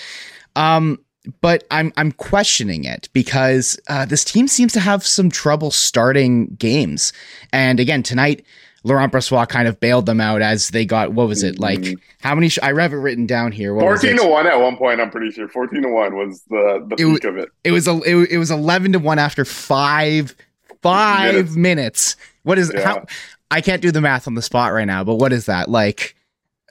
Um, 0.56 0.98
but 1.40 1.64
I'm 1.70 1.92
I'm 1.96 2.12
questioning 2.12 2.84
it 2.84 3.08
because 3.12 3.78
uh, 3.88 4.04
this 4.04 4.24
team 4.24 4.48
seems 4.48 4.72
to 4.72 4.80
have 4.80 5.06
some 5.06 5.30
trouble 5.30 5.70
starting 5.70 6.54
games, 6.56 7.12
and 7.52 7.78
again 7.80 8.02
tonight. 8.02 8.44
Laurent 8.84 9.12
Brossoit 9.12 9.48
kind 9.48 9.68
of 9.68 9.78
bailed 9.78 10.06
them 10.06 10.20
out 10.20 10.42
as 10.42 10.70
they 10.70 10.84
got 10.84 11.12
what 11.12 11.28
was 11.28 11.44
it 11.44 11.60
like? 11.60 11.78
Mm-hmm. 11.78 12.00
How 12.20 12.34
many? 12.34 12.48
Sh- 12.48 12.58
I 12.64 12.74
have 12.74 12.92
it 12.92 12.96
written 12.96 13.26
down 13.26 13.52
here. 13.52 13.74
What 13.74 13.82
Fourteen 13.82 14.16
to 14.16 14.26
one 14.26 14.48
at 14.48 14.58
one 14.58 14.76
point. 14.76 15.00
I'm 15.00 15.08
pretty 15.08 15.30
sure 15.30 15.46
fourteen 15.46 15.82
to 15.82 15.88
one 15.88 16.16
was 16.16 16.42
the 16.50 16.84
the 16.88 16.94
it, 16.94 17.14
peak 17.14 17.22
of 17.22 17.36
it. 17.36 17.48
It 17.62 17.70
was 17.70 17.86
a 17.86 18.00
it, 18.00 18.32
it 18.32 18.38
was 18.38 18.50
eleven 18.50 18.90
to 18.94 18.98
one 18.98 19.20
after 19.20 19.44
five 19.44 20.34
five 20.82 21.34
minutes. 21.34 21.56
minutes. 21.56 22.16
What 22.42 22.58
is 22.58 22.72
yeah. 22.74 22.84
how? 22.84 23.06
I 23.50 23.60
can't 23.60 23.82
do 23.82 23.90
the 23.90 24.00
math 24.00 24.26
on 24.26 24.34
the 24.34 24.42
spot 24.42 24.72
right 24.72 24.84
now, 24.84 25.04
but 25.04 25.16
what 25.16 25.32
is 25.32 25.46
that 25.46 25.68
like? 25.68 26.16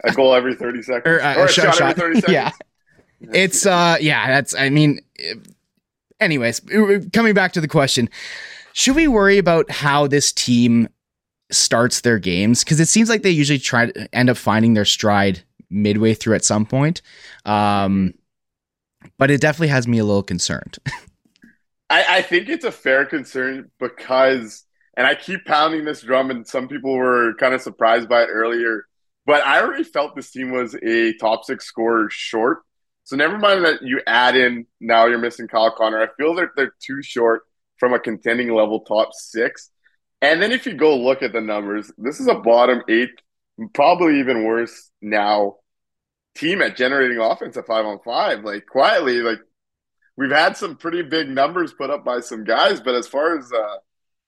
A 0.03 0.11
goal 0.13 0.33
every 0.33 0.55
thirty 0.55 0.81
seconds, 0.81 1.03
or, 1.05 1.21
uh, 1.21 1.35
or 1.35 1.45
a, 1.45 1.49
shot, 1.49 1.75
shot, 1.75 1.97
every 1.97 2.19
thirty 2.21 2.21
seconds. 2.21 2.33
yeah, 2.33 2.51
it's 3.33 3.65
uh, 3.65 3.97
yeah. 4.01 4.27
That's 4.27 4.55
I 4.55 4.69
mean, 4.69 4.99
anyways, 6.19 6.61
coming 7.13 7.33
back 7.33 7.53
to 7.53 7.61
the 7.61 7.67
question, 7.67 8.09
should 8.73 8.95
we 8.95 9.07
worry 9.07 9.37
about 9.37 9.69
how 9.69 10.07
this 10.07 10.31
team 10.31 10.87
starts 11.51 12.01
their 12.01 12.19
games? 12.19 12.63
Because 12.63 12.79
it 12.79 12.87
seems 12.87 13.09
like 13.09 13.21
they 13.21 13.29
usually 13.29 13.59
try 13.59 13.87
to 13.87 14.15
end 14.15 14.29
up 14.29 14.37
finding 14.37 14.73
their 14.73 14.85
stride 14.85 15.43
midway 15.69 16.13
through 16.13 16.35
at 16.35 16.45
some 16.45 16.65
point. 16.65 17.01
Um, 17.45 18.13
but 19.17 19.31
it 19.31 19.41
definitely 19.41 19.69
has 19.69 19.87
me 19.87 19.97
a 19.97 20.05
little 20.05 20.23
concerned. 20.23 20.77
I, 21.91 22.05
I 22.17 22.21
think 22.21 22.47
it's 22.47 22.63
a 22.63 22.71
fair 22.71 23.05
concern 23.05 23.69
because, 23.77 24.63
and 24.95 25.05
I 25.05 25.13
keep 25.13 25.43
pounding 25.45 25.83
this 25.83 26.01
drum, 26.01 26.31
and 26.31 26.47
some 26.47 26.69
people 26.69 26.95
were 26.95 27.33
kind 27.35 27.53
of 27.53 27.61
surprised 27.61 28.07
by 28.07 28.23
it 28.23 28.29
earlier, 28.31 28.85
but 29.25 29.45
I 29.45 29.61
already 29.61 29.83
felt 29.83 30.15
this 30.15 30.31
team 30.31 30.51
was 30.51 30.73
a 30.81 31.13
top 31.17 31.43
six 31.43 31.65
scorer 31.65 32.09
short. 32.09 32.59
So 33.03 33.17
never 33.17 33.37
mind 33.37 33.65
that 33.65 33.81
you 33.81 34.01
add 34.07 34.37
in 34.37 34.67
now 34.79 35.07
you're 35.07 35.17
missing 35.17 35.49
Kyle 35.49 35.75
Connor. 35.75 36.01
I 36.01 36.07
feel 36.17 36.33
that 36.35 36.49
they're 36.55 36.73
too 36.81 37.03
short 37.03 37.41
from 37.77 37.93
a 37.93 37.99
contending 37.99 38.53
level 38.53 38.79
top 38.81 39.09
six. 39.13 39.69
And 40.21 40.41
then 40.41 40.53
if 40.53 40.65
you 40.65 40.75
go 40.75 40.95
look 40.97 41.21
at 41.21 41.33
the 41.33 41.41
numbers, 41.41 41.91
this 41.97 42.21
is 42.21 42.27
a 42.27 42.35
bottom 42.35 42.83
eight, 42.87 43.09
probably 43.73 44.19
even 44.19 44.45
worse 44.45 44.91
now 45.01 45.57
team 46.35 46.61
at 46.61 46.77
generating 46.77 47.17
offense 47.17 47.57
at 47.57 47.67
five 47.67 47.85
on 47.85 47.99
five. 48.05 48.45
Like 48.45 48.65
quietly, 48.65 49.19
like 49.21 49.39
we've 50.17 50.31
had 50.31 50.57
some 50.57 50.75
pretty 50.75 51.01
big 51.01 51.29
numbers 51.29 51.73
put 51.73 51.89
up 51.89 52.03
by 52.03 52.19
some 52.19 52.43
guys, 52.43 52.79
but 52.81 52.95
as 52.95 53.07
far 53.07 53.37
as 53.37 53.51
uh, 53.51 53.77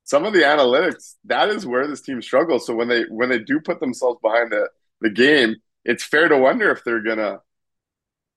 some 0.03 0.25
of 0.25 0.33
the 0.33 0.41
analytics, 0.41 1.15
that 1.25 1.49
is 1.49 1.65
where 1.65 1.87
this 1.87 2.01
team 2.01 2.21
struggles. 2.21 2.65
So 2.65 2.75
when 2.75 2.87
they 2.87 3.03
when 3.03 3.29
they 3.29 3.39
do 3.39 3.59
put 3.59 3.79
themselves 3.79 4.19
behind 4.21 4.51
the 4.51 4.69
the 5.01 5.09
game, 5.09 5.55
it's 5.85 6.03
fair 6.03 6.27
to 6.27 6.37
wonder 6.37 6.71
if 6.71 6.83
they're 6.83 7.03
gonna 7.03 7.39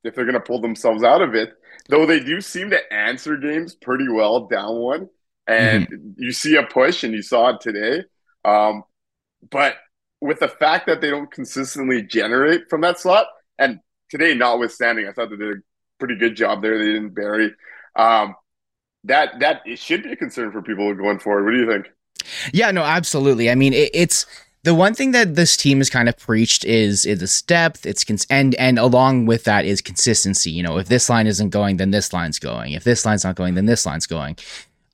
if 0.04 0.14
they're 0.14 0.26
gonna 0.26 0.40
pull 0.40 0.60
themselves 0.60 1.02
out 1.02 1.22
of 1.22 1.34
it. 1.34 1.52
Though 1.88 2.06
they 2.06 2.20
do 2.20 2.40
seem 2.40 2.70
to 2.70 2.92
answer 2.92 3.36
games 3.36 3.74
pretty 3.74 4.08
well 4.08 4.46
down 4.46 4.76
one, 4.76 5.08
and 5.46 5.86
mm-hmm. 5.86 6.10
you 6.16 6.32
see 6.32 6.56
a 6.56 6.62
push, 6.64 7.04
and 7.04 7.14
you 7.14 7.22
saw 7.22 7.50
it 7.50 7.60
today. 7.60 8.04
Um, 8.44 8.84
but 9.50 9.76
with 10.20 10.40
the 10.40 10.48
fact 10.48 10.86
that 10.86 11.00
they 11.00 11.10
don't 11.10 11.30
consistently 11.30 12.02
generate 12.02 12.68
from 12.70 12.80
that 12.82 12.98
slot, 12.98 13.26
and 13.58 13.80
today 14.08 14.34
notwithstanding, 14.34 15.06
I 15.06 15.12
thought 15.12 15.30
that 15.30 15.36
they 15.36 15.46
did 15.46 15.58
a 15.58 15.60
pretty 15.98 16.16
good 16.16 16.36
job 16.36 16.62
there. 16.62 16.78
They 16.78 16.92
didn't 16.92 17.14
bury. 17.14 17.54
Um, 17.94 18.34
that 19.04 19.40
that 19.40 19.62
it 19.66 19.78
should 19.78 20.02
be 20.02 20.12
a 20.12 20.16
concern 20.16 20.52
for 20.52 20.62
people 20.62 20.92
going 20.94 21.18
forward. 21.18 21.44
What 21.44 21.52
do 21.52 21.58
you 21.58 21.70
think? 21.70 21.86
Yeah, 22.52 22.70
no, 22.70 22.82
absolutely. 22.82 23.50
I 23.50 23.54
mean, 23.54 23.72
it, 23.72 23.90
it's 23.94 24.26
the 24.64 24.74
one 24.74 24.94
thing 24.94 25.12
that 25.12 25.36
this 25.36 25.56
team 25.56 25.78
has 25.78 25.88
kind 25.88 26.08
of 26.08 26.18
preached 26.18 26.64
is 26.64 27.06
is 27.06 27.22
its 27.22 27.40
depth. 27.42 27.86
It's 27.86 28.04
cons- 28.04 28.26
and 28.28 28.54
and 28.56 28.78
along 28.78 29.26
with 29.26 29.44
that 29.44 29.64
is 29.64 29.80
consistency. 29.80 30.50
You 30.50 30.62
know, 30.62 30.78
if 30.78 30.88
this 30.88 31.08
line 31.08 31.26
isn't 31.26 31.50
going, 31.50 31.76
then 31.76 31.92
this 31.92 32.12
line's 32.12 32.38
going. 32.38 32.72
If 32.72 32.84
this 32.84 33.06
line's 33.06 33.24
not 33.24 33.36
going, 33.36 33.54
then 33.54 33.66
this 33.66 33.86
line's 33.86 34.06
going. 34.06 34.36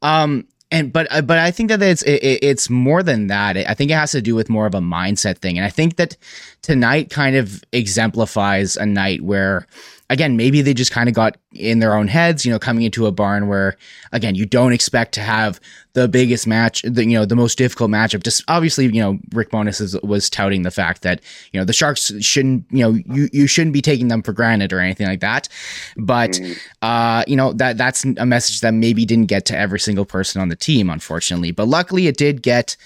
Um, 0.02 0.46
and 0.70 0.92
but 0.92 1.06
uh, 1.10 1.22
but 1.22 1.38
I 1.38 1.50
think 1.50 1.70
that 1.70 1.80
it's 1.80 2.02
it, 2.02 2.20
it's 2.42 2.68
more 2.68 3.02
than 3.02 3.28
that. 3.28 3.56
I 3.56 3.74
think 3.74 3.90
it 3.90 3.94
has 3.94 4.10
to 4.12 4.20
do 4.20 4.34
with 4.34 4.50
more 4.50 4.66
of 4.66 4.74
a 4.74 4.80
mindset 4.80 5.38
thing, 5.38 5.56
and 5.56 5.64
I 5.64 5.70
think 5.70 5.96
that 5.96 6.16
tonight 6.62 7.10
kind 7.10 7.36
of 7.36 7.64
exemplifies 7.72 8.76
a 8.76 8.84
night 8.84 9.22
where 9.22 9.66
again, 10.12 10.36
maybe 10.36 10.60
they 10.60 10.74
just 10.74 10.92
kind 10.92 11.08
of 11.08 11.14
got 11.14 11.38
in 11.52 11.78
their 11.78 11.96
own 11.96 12.06
heads, 12.06 12.44
you 12.44 12.52
know, 12.52 12.58
coming 12.58 12.84
into 12.84 13.06
a 13.06 13.10
barn 13.10 13.48
where, 13.48 13.78
again, 14.12 14.34
you 14.34 14.44
don't 14.44 14.74
expect 14.74 15.14
to 15.14 15.22
have 15.22 15.58
the 15.94 16.06
biggest 16.06 16.46
match, 16.46 16.82
the, 16.82 17.02
you 17.02 17.18
know, 17.18 17.24
the 17.24 17.34
most 17.34 17.56
difficult 17.56 17.90
matchup. 17.90 18.22
Just 18.22 18.44
obviously, 18.46 18.84
you 18.84 19.00
know, 19.00 19.18
Rick 19.32 19.50
Bowness 19.50 19.80
is, 19.80 19.98
was 20.02 20.28
touting 20.28 20.64
the 20.64 20.70
fact 20.70 21.00
that, 21.00 21.22
you 21.52 21.58
know, 21.58 21.64
the 21.64 21.72
Sharks 21.72 22.12
shouldn't, 22.22 22.66
you 22.70 22.80
know, 22.80 22.90
you, 23.06 23.30
you 23.32 23.46
shouldn't 23.46 23.72
be 23.72 23.80
taking 23.80 24.08
them 24.08 24.22
for 24.22 24.34
granted 24.34 24.70
or 24.74 24.80
anything 24.80 25.06
like 25.06 25.20
that. 25.20 25.48
But, 25.96 26.32
mm-hmm. 26.32 26.52
uh, 26.82 27.24
you 27.26 27.36
know, 27.36 27.54
that 27.54 27.78
that's 27.78 28.04
a 28.04 28.26
message 28.26 28.60
that 28.60 28.74
maybe 28.74 29.06
didn't 29.06 29.26
get 29.26 29.46
to 29.46 29.56
every 29.56 29.80
single 29.80 30.04
person 30.04 30.42
on 30.42 30.50
the 30.50 30.56
team, 30.56 30.90
unfortunately. 30.90 31.52
But 31.52 31.68
luckily 31.68 32.06
it 32.06 32.18
did 32.18 32.42
get 32.42 32.76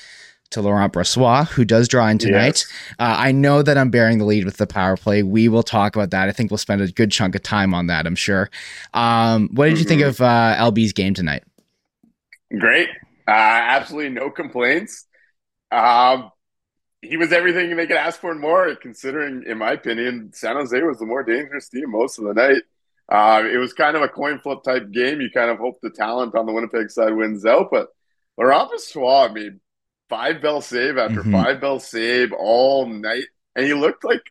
to 0.50 0.60
Laurent 0.62 0.92
Brossoit, 0.92 1.48
who 1.48 1.64
does 1.64 1.88
draw 1.88 2.06
in 2.08 2.18
tonight. 2.18 2.64
Uh, 2.98 3.14
I 3.18 3.32
know 3.32 3.62
that 3.62 3.76
I'm 3.76 3.90
bearing 3.90 4.18
the 4.18 4.24
lead 4.24 4.44
with 4.44 4.56
the 4.56 4.66
power 4.66 4.96
play. 4.96 5.22
We 5.22 5.48
will 5.48 5.62
talk 5.62 5.96
about 5.96 6.10
that. 6.10 6.28
I 6.28 6.32
think 6.32 6.50
we'll 6.50 6.58
spend 6.58 6.80
a 6.80 6.88
good 6.90 7.10
chunk 7.10 7.34
of 7.34 7.42
time 7.42 7.74
on 7.74 7.86
that, 7.88 8.06
I'm 8.06 8.16
sure. 8.16 8.50
Um, 8.94 9.48
what 9.52 9.66
did 9.66 9.74
mm-hmm. 9.74 9.78
you 9.78 9.84
think 9.84 10.00
mm-hmm. 10.02 10.08
of 10.08 10.20
uh, 10.20 10.72
LB's 10.72 10.92
game 10.92 11.14
tonight? 11.14 11.44
Great. 12.58 12.88
Uh, 13.28 13.32
absolutely 13.32 14.10
no 14.10 14.30
complaints. 14.30 15.06
Um, 15.72 16.30
he 17.02 17.16
was 17.16 17.32
everything 17.32 17.74
they 17.76 17.86
could 17.86 17.96
ask 17.96 18.20
for 18.20 18.30
and 18.30 18.40
more, 18.40 18.74
considering, 18.76 19.44
in 19.46 19.58
my 19.58 19.72
opinion, 19.72 20.30
San 20.32 20.56
Jose 20.56 20.80
was 20.82 20.98
the 20.98 21.06
more 21.06 21.22
dangerous 21.22 21.68
team 21.68 21.90
most 21.90 22.18
of 22.18 22.24
the 22.24 22.34
night. 22.34 22.62
Uh, 23.08 23.44
it 23.48 23.58
was 23.58 23.72
kind 23.72 23.96
of 23.96 24.02
a 24.02 24.08
coin 24.08 24.38
flip 24.38 24.62
type 24.64 24.90
game. 24.90 25.20
You 25.20 25.30
kind 25.32 25.50
of 25.50 25.58
hope 25.58 25.80
the 25.80 25.90
talent 25.90 26.34
on 26.34 26.46
the 26.46 26.52
Winnipeg 26.52 26.90
side 26.90 27.14
wins 27.14 27.46
out, 27.46 27.68
but 27.70 27.88
Laurent 28.36 28.70
i 28.96 29.28
made 29.28 29.60
five 30.08 30.42
bell 30.42 30.60
save 30.60 30.98
after 30.98 31.20
mm-hmm. 31.20 31.32
five 31.32 31.60
bell 31.60 31.78
save 31.78 32.32
all 32.32 32.86
night, 32.86 33.24
and 33.54 33.66
he 33.66 33.74
looked 33.74 34.04
like 34.04 34.22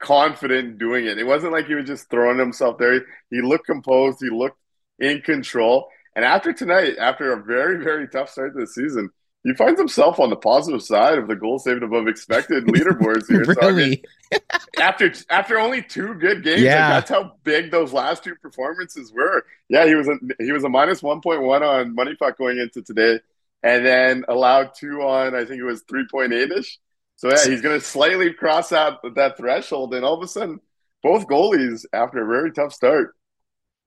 confident 0.00 0.78
doing 0.78 1.06
it. 1.06 1.18
It 1.18 1.26
wasn't 1.26 1.52
like 1.52 1.66
he 1.66 1.74
was 1.74 1.86
just 1.86 2.10
throwing 2.10 2.38
himself 2.38 2.78
there. 2.78 3.06
He 3.30 3.40
looked 3.40 3.66
composed. 3.66 4.18
He 4.20 4.30
looked 4.30 4.58
in 4.98 5.20
control. 5.22 5.88
And 6.14 6.24
after 6.24 6.52
tonight, 6.52 6.96
after 6.98 7.32
a 7.32 7.42
very 7.42 7.82
very 7.82 8.08
tough 8.08 8.28
start 8.28 8.54
to 8.54 8.60
the 8.60 8.66
season, 8.66 9.10
he 9.44 9.54
finds 9.54 9.80
himself 9.80 10.20
on 10.20 10.30
the 10.30 10.36
positive 10.36 10.82
side 10.82 11.18
of 11.18 11.26
the 11.26 11.34
goal 11.34 11.58
saved 11.58 11.82
above 11.82 12.06
expected 12.06 12.64
leaderboards 12.66 13.26
here. 13.28 13.44
really? 13.60 14.04
after 14.80 15.12
after 15.30 15.58
only 15.58 15.82
two 15.82 16.14
good 16.14 16.44
games, 16.44 16.62
yeah. 16.62 16.94
Like 16.94 17.06
that's 17.06 17.10
how 17.10 17.32
big 17.42 17.70
those 17.70 17.92
last 17.92 18.22
two 18.22 18.36
performances 18.36 19.12
were. 19.12 19.44
Yeah, 19.68 19.86
he 19.86 19.94
was 19.94 20.08
a 20.08 20.16
he 20.38 20.52
was 20.52 20.64
a 20.64 20.68
minus 20.68 21.02
one 21.02 21.20
point 21.20 21.42
one 21.42 21.62
on 21.62 21.96
MoneyPuck 21.96 22.36
going 22.36 22.58
into 22.58 22.82
today, 22.82 23.20
and 23.62 23.84
then 23.84 24.24
allowed 24.28 24.74
two 24.74 25.02
on 25.02 25.34
I 25.34 25.44
think 25.44 25.60
it 25.60 25.64
was 25.64 25.82
three 25.88 26.06
point 26.10 26.32
eight 26.32 26.50
ish. 26.50 26.78
So 27.16 27.28
yeah, 27.28 27.44
he's 27.46 27.60
going 27.60 27.78
to 27.78 27.84
slightly 27.84 28.32
cross 28.32 28.70
that 28.70 28.98
that 29.14 29.36
threshold, 29.36 29.94
and 29.94 30.04
all 30.04 30.14
of 30.14 30.22
a 30.22 30.28
sudden, 30.28 30.60
both 31.02 31.26
goalies 31.26 31.84
after 31.92 32.22
a 32.22 32.26
very 32.26 32.52
tough 32.52 32.72
start 32.72 33.14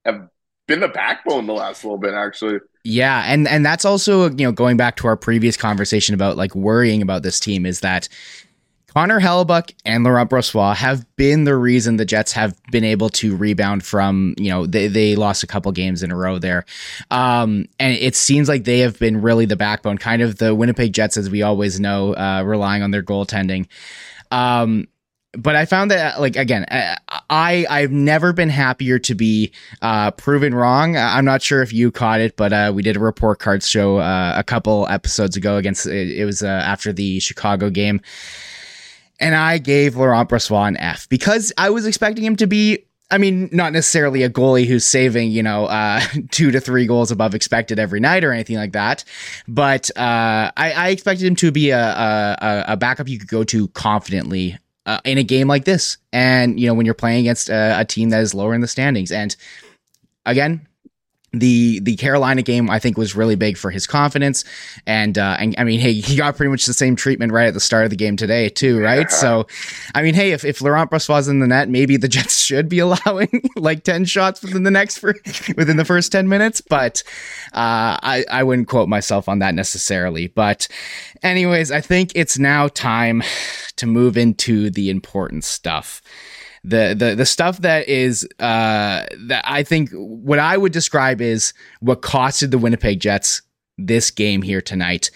have 0.06 0.30
been 0.68 0.80
the 0.80 0.88
backbone 0.88 1.48
the 1.48 1.54
last 1.54 1.84
little 1.84 1.98
bit 1.98 2.14
actually. 2.14 2.60
Yeah, 2.84 3.24
and 3.26 3.48
and 3.48 3.66
that's 3.66 3.86
also 3.86 4.30
you 4.30 4.46
know 4.46 4.52
going 4.52 4.78
back 4.78 4.96
to 4.98 5.08
our 5.08 5.18
previous 5.18 5.58
conversation 5.58 6.16
about 6.16 6.38
like 6.38 6.56
worrying 6.56 7.02
about 7.02 7.24
this 7.24 7.40
team 7.40 7.66
is 7.66 7.80
that 7.82 8.08
Connor 8.96 9.20
Hellebuyck 9.20 9.74
and 9.84 10.06
Laurent 10.06 10.30
Brossoit 10.30 10.78
have 10.78 11.06
been 11.18 11.44
the 11.44 11.56
reason 11.56 11.98
the 11.98 12.06
Jets 12.06 12.32
have 12.32 12.56
been 12.72 12.86
able 12.86 13.10
to 13.10 13.36
rebound 13.36 13.84
from, 13.84 14.36
you 14.38 14.50
know, 14.50 14.66
they, 14.66 14.88
they 14.88 15.18
lost 15.18 15.44
a 15.44 15.48
couple 15.48 15.70
games 15.74 16.02
in 16.02 16.12
a 16.12 16.16
row 16.16 16.40
there. 16.40 16.64
Um, 17.12 17.68
and 17.78 17.94
it 17.94 18.16
seems 18.16 18.48
like 18.48 18.64
they 18.64 18.80
have 18.80 18.98
been 18.98 19.22
really 19.22 19.46
the 19.46 19.58
backbone, 19.58 19.98
kind 19.98 20.22
of 20.22 20.38
the 20.38 20.56
Winnipeg 20.56 20.94
Jets, 20.94 21.18
as 21.18 21.30
we 21.30 21.42
always 21.42 21.78
know, 21.78 22.14
uh, 22.14 22.44
relying 22.46 22.84
on 22.84 22.92
their 22.92 23.04
goaltending. 23.04 23.68
Um, 24.32 24.88
but 25.38 25.58
I 25.58 25.66
found 25.66 25.92
that 25.92 26.22
like 26.22 26.38
again, 26.38 26.66
I 26.70 27.66
I've 27.70 27.92
never 27.92 28.32
been 28.32 28.48
happier 28.48 29.00
to 29.00 29.14
be 29.14 29.52
uh, 29.82 30.12
proven 30.12 30.56
wrong. 30.56 30.96
I'm 30.96 31.26
not 31.26 31.42
sure 31.42 31.62
if 31.62 31.74
you 31.74 31.92
caught 31.92 32.22
it, 32.22 32.38
but 32.38 32.54
uh, 32.54 32.72
we 32.74 32.82
did 32.82 32.96
a 32.96 33.02
report 33.02 33.40
cards 33.40 33.68
show 33.68 33.98
uh, 33.98 34.36
a 34.38 34.44
couple 34.46 34.88
episodes 34.90 35.36
ago 35.36 35.58
against 35.58 35.86
it, 35.86 36.12
it 36.12 36.24
was 36.24 36.42
uh, 36.42 36.48
after 36.48 36.94
the 36.94 37.20
Chicago 37.20 37.70
game, 37.70 38.00
and 39.20 39.36
I 39.36 39.58
gave 39.58 39.96
Laurent 39.96 40.30
Brossoit 40.30 40.70
an 40.70 40.78
F 40.78 41.08
because 41.10 41.54
I 41.58 41.70
was 41.70 41.86
expecting 41.86 42.24
him 42.24 42.36
to 42.38 42.48
be. 42.48 42.86
I 43.12 43.20
mean, 43.20 43.50
not 43.52 43.72
necessarily 43.72 44.24
a 44.24 44.32
goalie 44.32 44.66
who's 44.66 44.84
saving, 44.84 45.30
you 45.30 45.44
know, 45.44 45.66
uh, 45.66 46.02
two 46.32 46.50
to 46.50 46.60
three 46.60 46.88
goals 46.88 47.12
above 47.12 47.36
expected 47.36 47.78
every 47.78 48.00
night 48.00 48.24
or 48.24 48.32
anything 48.32 48.56
like 48.56 48.72
that. 48.72 49.04
But 49.48 49.92
uh, 49.96 50.52
I, 50.58 50.72
I, 50.72 50.90
expected 50.90 51.28
him 51.28 51.36
to 51.36 51.52
be 51.52 51.70
a, 51.70 51.80
a, 51.80 52.66
a, 52.70 52.78
backup 52.78 53.08
you 53.08 53.20
could 53.20 53.28
go 53.28 53.44
to 53.44 53.68
confidently 53.70 54.58
uh, 54.88 55.02
in 55.06 55.20
a 55.20 55.24
game 55.24 55.48
like 55.48 55.66
this. 55.66 55.98
And, 56.12 56.60
you 56.60 56.66
know, 56.66 56.74
when 56.74 56.88
you're 56.88 56.96
playing 56.96 57.20
against 57.20 57.48
a, 57.48 57.80
a 57.80 57.86
team 57.86 58.10
that 58.10 58.22
is 58.22 58.34
lower 58.34 58.56
in 58.56 58.62
the 58.62 58.68
standings. 58.68 59.12
And 59.12 59.36
again, 60.26 60.68
the 61.40 61.80
the 61.80 61.96
Carolina 61.96 62.42
game 62.42 62.70
I 62.70 62.80
think 62.80 62.98
was 62.98 63.16
really 63.16 63.36
big 63.36 63.58
for 63.58 63.72
his 63.72 63.88
confidence, 63.88 64.44
and 64.86 65.18
uh, 65.18 65.38
and 65.40 65.56
I 65.58 65.64
mean, 65.64 65.80
hey, 65.80 65.94
he 65.94 66.16
got 66.16 66.36
pretty 66.36 66.50
much 66.50 66.66
the 66.66 66.74
same 66.74 66.96
treatment 66.96 67.32
right 67.32 67.48
at 67.48 67.54
the 67.54 67.60
start 67.60 67.84
of 67.84 67.90
the 67.90 67.96
game 67.96 68.18
today 68.18 68.50
too, 68.50 68.80
right? 68.82 69.12
So, 69.12 69.48
I 69.94 70.02
mean, 70.02 70.14
hey, 70.14 70.32
if 70.32 70.46
if 70.46 70.62
Laurent 70.62 70.90
Brossoit's 70.90 71.28
in 71.28 71.40
the 71.40 71.48
net, 71.48 71.70
maybe 71.70 71.98
the 71.98 72.08
Jets 72.16 72.38
should 72.38 72.70
be 72.70 72.80
allowing 72.80 73.50
like 73.56 73.84
ten 73.84 74.06
shots 74.06 74.42
within 74.42 74.64
the 74.64 74.72
next 74.72 74.98
for 74.98 75.16
within 75.58 75.78
the 75.78 75.86
first 75.86 76.12
ten 76.12 76.28
minutes, 76.28 76.62
but 76.62 77.04
uh, 77.54 78.00
I 78.02 78.26
I 78.30 78.44
wouldn't 78.44 78.68
quote 78.68 78.90
myself 78.90 79.30
on 79.30 79.40
that 79.40 79.56
necessarily. 79.56 80.28
But, 80.28 80.68
anyways, 81.24 81.72
I 81.72 81.82
think 81.82 82.12
it's 82.16 82.38
now 82.40 82.68
time 82.68 83.24
to 83.78 83.86
move 83.86 84.18
into 84.18 84.70
the 84.70 84.90
important 84.90 85.44
stuff 85.44 86.02
the 86.66 86.96
the 86.98 87.16
the 87.16 87.26
stuff 87.26 87.62
that 87.62 87.88
is 87.88 88.28
uh 88.40 89.06
that 89.28 89.44
I 89.46 89.64
think 89.64 89.92
what 89.92 90.40
I 90.40 90.58
would 90.58 90.72
describe 90.72 91.22
is 91.22 91.54
what 91.80 92.02
costed 92.02 92.52
the 92.52 92.58
Winnipeg 92.58 93.00
Jets 93.00 93.42
this 93.78 94.10
game 94.10 94.42
here 94.42 94.62
tonight 94.62 95.12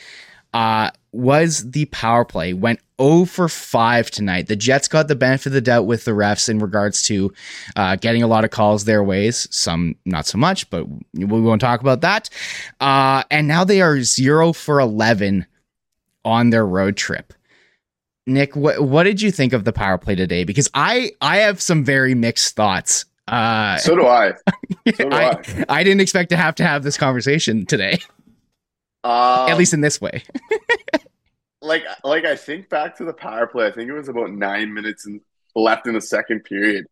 uh 0.53 0.91
was 1.11 1.71
the 1.71 1.85
power 1.85 2.23
play 2.23 2.53
went 2.53 2.79
0 3.01 3.25
for 3.25 3.47
5 3.47 4.11
tonight. 4.11 4.47
The 4.47 4.55
Jets 4.55 4.87
got 4.87 5.07
the 5.07 5.15
benefit 5.15 5.47
of 5.47 5.53
the 5.53 5.61
doubt 5.61 5.85
with 5.85 6.05
the 6.05 6.11
refs 6.11 6.49
in 6.49 6.59
regards 6.59 7.01
to 7.03 7.33
uh, 7.75 7.95
getting 7.95 8.21
a 8.21 8.27
lot 8.27 8.43
of 8.43 8.51
calls 8.51 8.85
their 8.85 9.03
ways, 9.03 9.47
some 9.49 9.95
not 10.05 10.27
so 10.27 10.37
much, 10.37 10.69
but 10.69 10.85
we 11.13 11.25
won't 11.25 11.61
talk 11.61 11.81
about 11.81 12.01
that. 12.01 12.29
Uh, 12.79 13.23
and 13.31 13.47
now 13.47 13.63
they 13.63 13.81
are 13.81 14.01
0 14.01 14.53
for 14.53 14.79
11 14.79 15.45
on 16.25 16.49
their 16.49 16.65
road 16.65 16.97
trip. 16.97 17.33
Nik, 18.29 18.55
what 18.55 18.81
what 18.81 19.03
did 19.03 19.21
you 19.21 19.31
think 19.31 19.53
of 19.53 19.63
the 19.63 19.73
power 19.73 19.97
play 19.97 20.15
today? 20.15 20.43
Because 20.43 20.69
I 20.73 21.11
I 21.21 21.37
have 21.37 21.61
some 21.61 21.83
very 21.83 22.15
mixed 22.15 22.55
thoughts. 22.55 23.05
Uh, 23.27 23.77
so 23.77 23.95
do 23.95 24.05
I. 24.05 24.33
So 24.95 25.07
do 25.07 25.15
I, 25.15 25.29
I. 25.29 25.65
I. 25.69 25.83
didn't 25.83 26.01
expect 26.01 26.29
to 26.29 26.37
have 26.37 26.55
to 26.55 26.65
have 26.65 26.81
this 26.83 26.97
conversation 26.97 27.65
today. 27.65 27.99
Um, 29.03 29.49
At 29.49 29.57
least 29.57 29.73
in 29.73 29.81
this 29.81 30.01
way. 30.01 30.23
like 31.61 31.83
like 32.03 32.25
I 32.25 32.35
think 32.35 32.69
back 32.69 32.97
to 32.97 33.05
the 33.05 33.13
power 33.13 33.47
play. 33.47 33.67
I 33.67 33.71
think 33.71 33.89
it 33.89 33.93
was 33.93 34.09
about 34.09 34.31
nine 34.31 34.73
minutes 34.73 35.05
in, 35.05 35.21
left 35.55 35.87
in 35.87 35.93
the 35.93 36.01
second 36.01 36.43
period. 36.43 36.85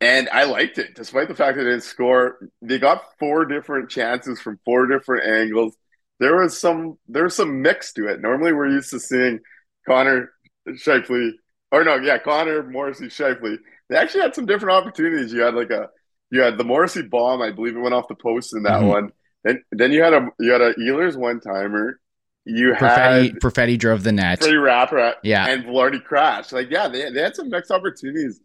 And 0.00 0.28
I 0.30 0.44
liked 0.44 0.78
it, 0.78 0.94
despite 0.94 1.28
the 1.28 1.34
fact 1.34 1.56
that 1.56 1.64
they 1.64 1.70
didn't 1.70 1.84
score. 1.84 2.50
They 2.60 2.78
got 2.78 3.04
four 3.18 3.44
different 3.44 3.88
chances 3.88 4.40
from 4.40 4.58
four 4.64 4.86
different 4.86 5.26
angles. 5.26 5.76
There 6.18 6.36
was 6.36 6.58
some 6.58 6.98
there 7.08 7.24
was 7.24 7.36
some 7.36 7.62
mix 7.62 7.92
to 7.94 8.08
it. 8.08 8.20
Normally 8.20 8.52
we're 8.52 8.68
used 8.68 8.90
to 8.90 9.00
seeing 9.00 9.40
Connor 9.86 10.32
Scheifele, 10.68 11.32
or 11.70 11.84
no, 11.84 11.96
yeah, 11.96 12.18
Connor 12.18 12.62
Morrissey 12.62 13.06
Scheifele. 13.06 13.58
They 13.88 13.96
actually 13.96 14.22
had 14.22 14.34
some 14.34 14.46
different 14.46 14.76
opportunities. 14.76 15.32
You 15.32 15.40
had 15.42 15.54
like 15.54 15.70
a 15.70 15.88
you 16.30 16.40
had 16.40 16.58
the 16.58 16.64
Morrissey 16.64 17.02
bomb, 17.02 17.42
I 17.42 17.50
believe 17.50 17.76
it 17.76 17.80
went 17.80 17.94
off 17.94 18.08
the 18.08 18.14
post 18.14 18.54
in 18.54 18.62
that 18.62 18.80
mm-hmm. 18.80 18.88
one. 18.88 19.12
Then 19.44 19.62
then 19.72 19.92
you 19.92 20.02
had 20.02 20.14
a 20.14 20.28
you 20.38 20.52
had 20.52 20.60
a 20.60 20.74
Ehlers 20.74 21.16
one 21.16 21.40
timer. 21.40 22.00
You 22.44 22.72
Perfetti, 22.72 23.32
had 23.32 23.40
Perfetti 23.40 23.78
drove 23.78 24.02
the 24.02 24.12
net. 24.12 24.40
Pretty 24.40 24.56
rapper, 24.56 25.14
yeah, 25.22 25.46
and 25.46 25.64
Vilardi 25.64 26.02
crashed. 26.02 26.52
Like 26.52 26.70
yeah, 26.70 26.88
they 26.88 27.10
they 27.10 27.20
had 27.20 27.36
some 27.36 27.48
next 27.48 27.70
opportunities, 27.70 28.40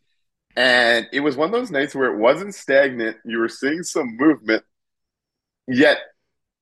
and 0.56 1.08
it 1.12 1.22
was 1.22 1.36
one 1.36 1.48
of 1.48 1.54
those 1.54 1.72
nights 1.72 1.96
where 1.96 2.14
it 2.14 2.20
wasn't 2.20 2.54
stagnant. 2.54 3.18
You 3.26 3.40
were 3.40 3.50
seeing 3.50 3.84
some 3.84 4.18
movement, 4.18 4.64
yet 5.68 5.98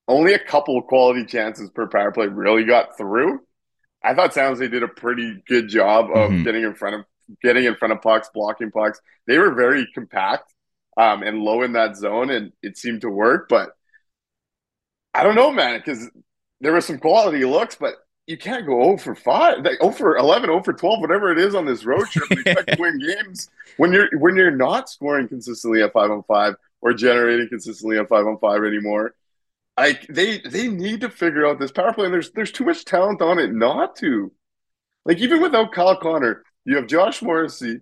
only 0.08 0.34
a 0.34 0.40
couple 0.40 0.78
of 0.78 0.86
quality 0.86 1.26
chances 1.26 1.70
per 1.72 1.88
power 1.88 2.12
play 2.12 2.28
really 2.28 2.64
got 2.64 2.98
through. 2.98 3.40
I 4.06 4.14
thought 4.14 4.34
San 4.34 4.50
Jose 4.50 4.68
did 4.68 4.84
a 4.84 4.88
pretty 4.88 5.42
good 5.48 5.68
job 5.68 6.06
of 6.12 6.30
mm-hmm. 6.30 6.44
getting 6.44 6.64
in 6.64 6.76
front 6.76 6.96
of 6.96 7.06
getting 7.42 7.66
in 7.66 7.76
front 7.76 7.92
of 7.92 8.02
pucks, 8.02 8.30
blocking 8.34 8.72
pucks. 8.72 9.02
They 9.28 9.38
were 9.40 9.54
very 9.54 9.88
compact 9.94 10.54
um, 10.96 11.24
and 11.24 11.40
low 11.40 11.64
in 11.64 11.74
that 11.74 11.96
zone, 11.98 12.30
and 12.30 12.52
it 12.62 12.78
seemed 12.78 13.02
to 13.02 13.10
work. 13.10 13.48
But 13.50 13.70
I 15.14 15.24
don't 15.24 15.36
know, 15.36 15.52
man, 15.52 15.80
because 15.80 16.10
there 16.62 16.72
were 16.72 16.82
some 16.82 17.00
quality 17.00 17.44
looks, 17.46 17.76
but 17.76 17.96
you 18.28 18.38
can't 18.38 18.66
go 18.66 18.84
0 18.84 18.98
for 18.98 19.16
5, 19.16 19.64
like 19.64 19.80
0 19.82 19.92
for 19.92 20.18
11, 20.18 20.50
0 20.50 20.64
for 20.64 20.74
12, 20.74 21.00
whatever 21.00 21.32
it 21.32 21.40
is 21.40 21.56
on 21.56 21.66
this 21.66 21.86
road 21.86 22.08
trip. 22.08 22.30
You 22.30 22.42
expect 22.46 22.74
to 22.74 22.78
win 22.80 23.00
games 23.00 23.50
when 23.78 23.92
you're 23.92 24.10
when 24.20 24.36
you're 24.36 24.52
not 24.52 24.90
scoring 24.90 25.28
consistently 25.28 25.82
at 25.82 25.94
5 25.94 26.12
on 26.12 26.24
5 26.24 26.56
or 26.82 26.94
generating 26.94 27.50
consistently 27.50 27.98
at 27.98 28.08
5 28.08 28.28
on 28.28 28.38
5 28.38 28.64
anymore 28.64 29.16
like 29.78 30.08
they 30.08 30.40
they 30.40 30.68
need 30.68 31.02
to 31.02 31.10
figure 31.10 31.46
out 31.46 31.60
this 31.60 31.72
power 31.72 31.94
play. 31.94 32.06
And 32.06 32.14
there's 32.14 32.32
there's 32.32 32.52
too 32.52 32.66
much 32.66 32.86
talent 32.86 33.22
on 33.22 33.40
it 33.40 33.54
not 33.54 33.96
to. 33.98 34.32
Like 35.06 35.20
even 35.20 35.42
without 35.42 35.72
Kyle 35.72 35.98
Connor, 35.98 36.44
you 36.64 36.76
have 36.78 36.88
Josh 36.88 37.22
Morrissey, 37.22 37.82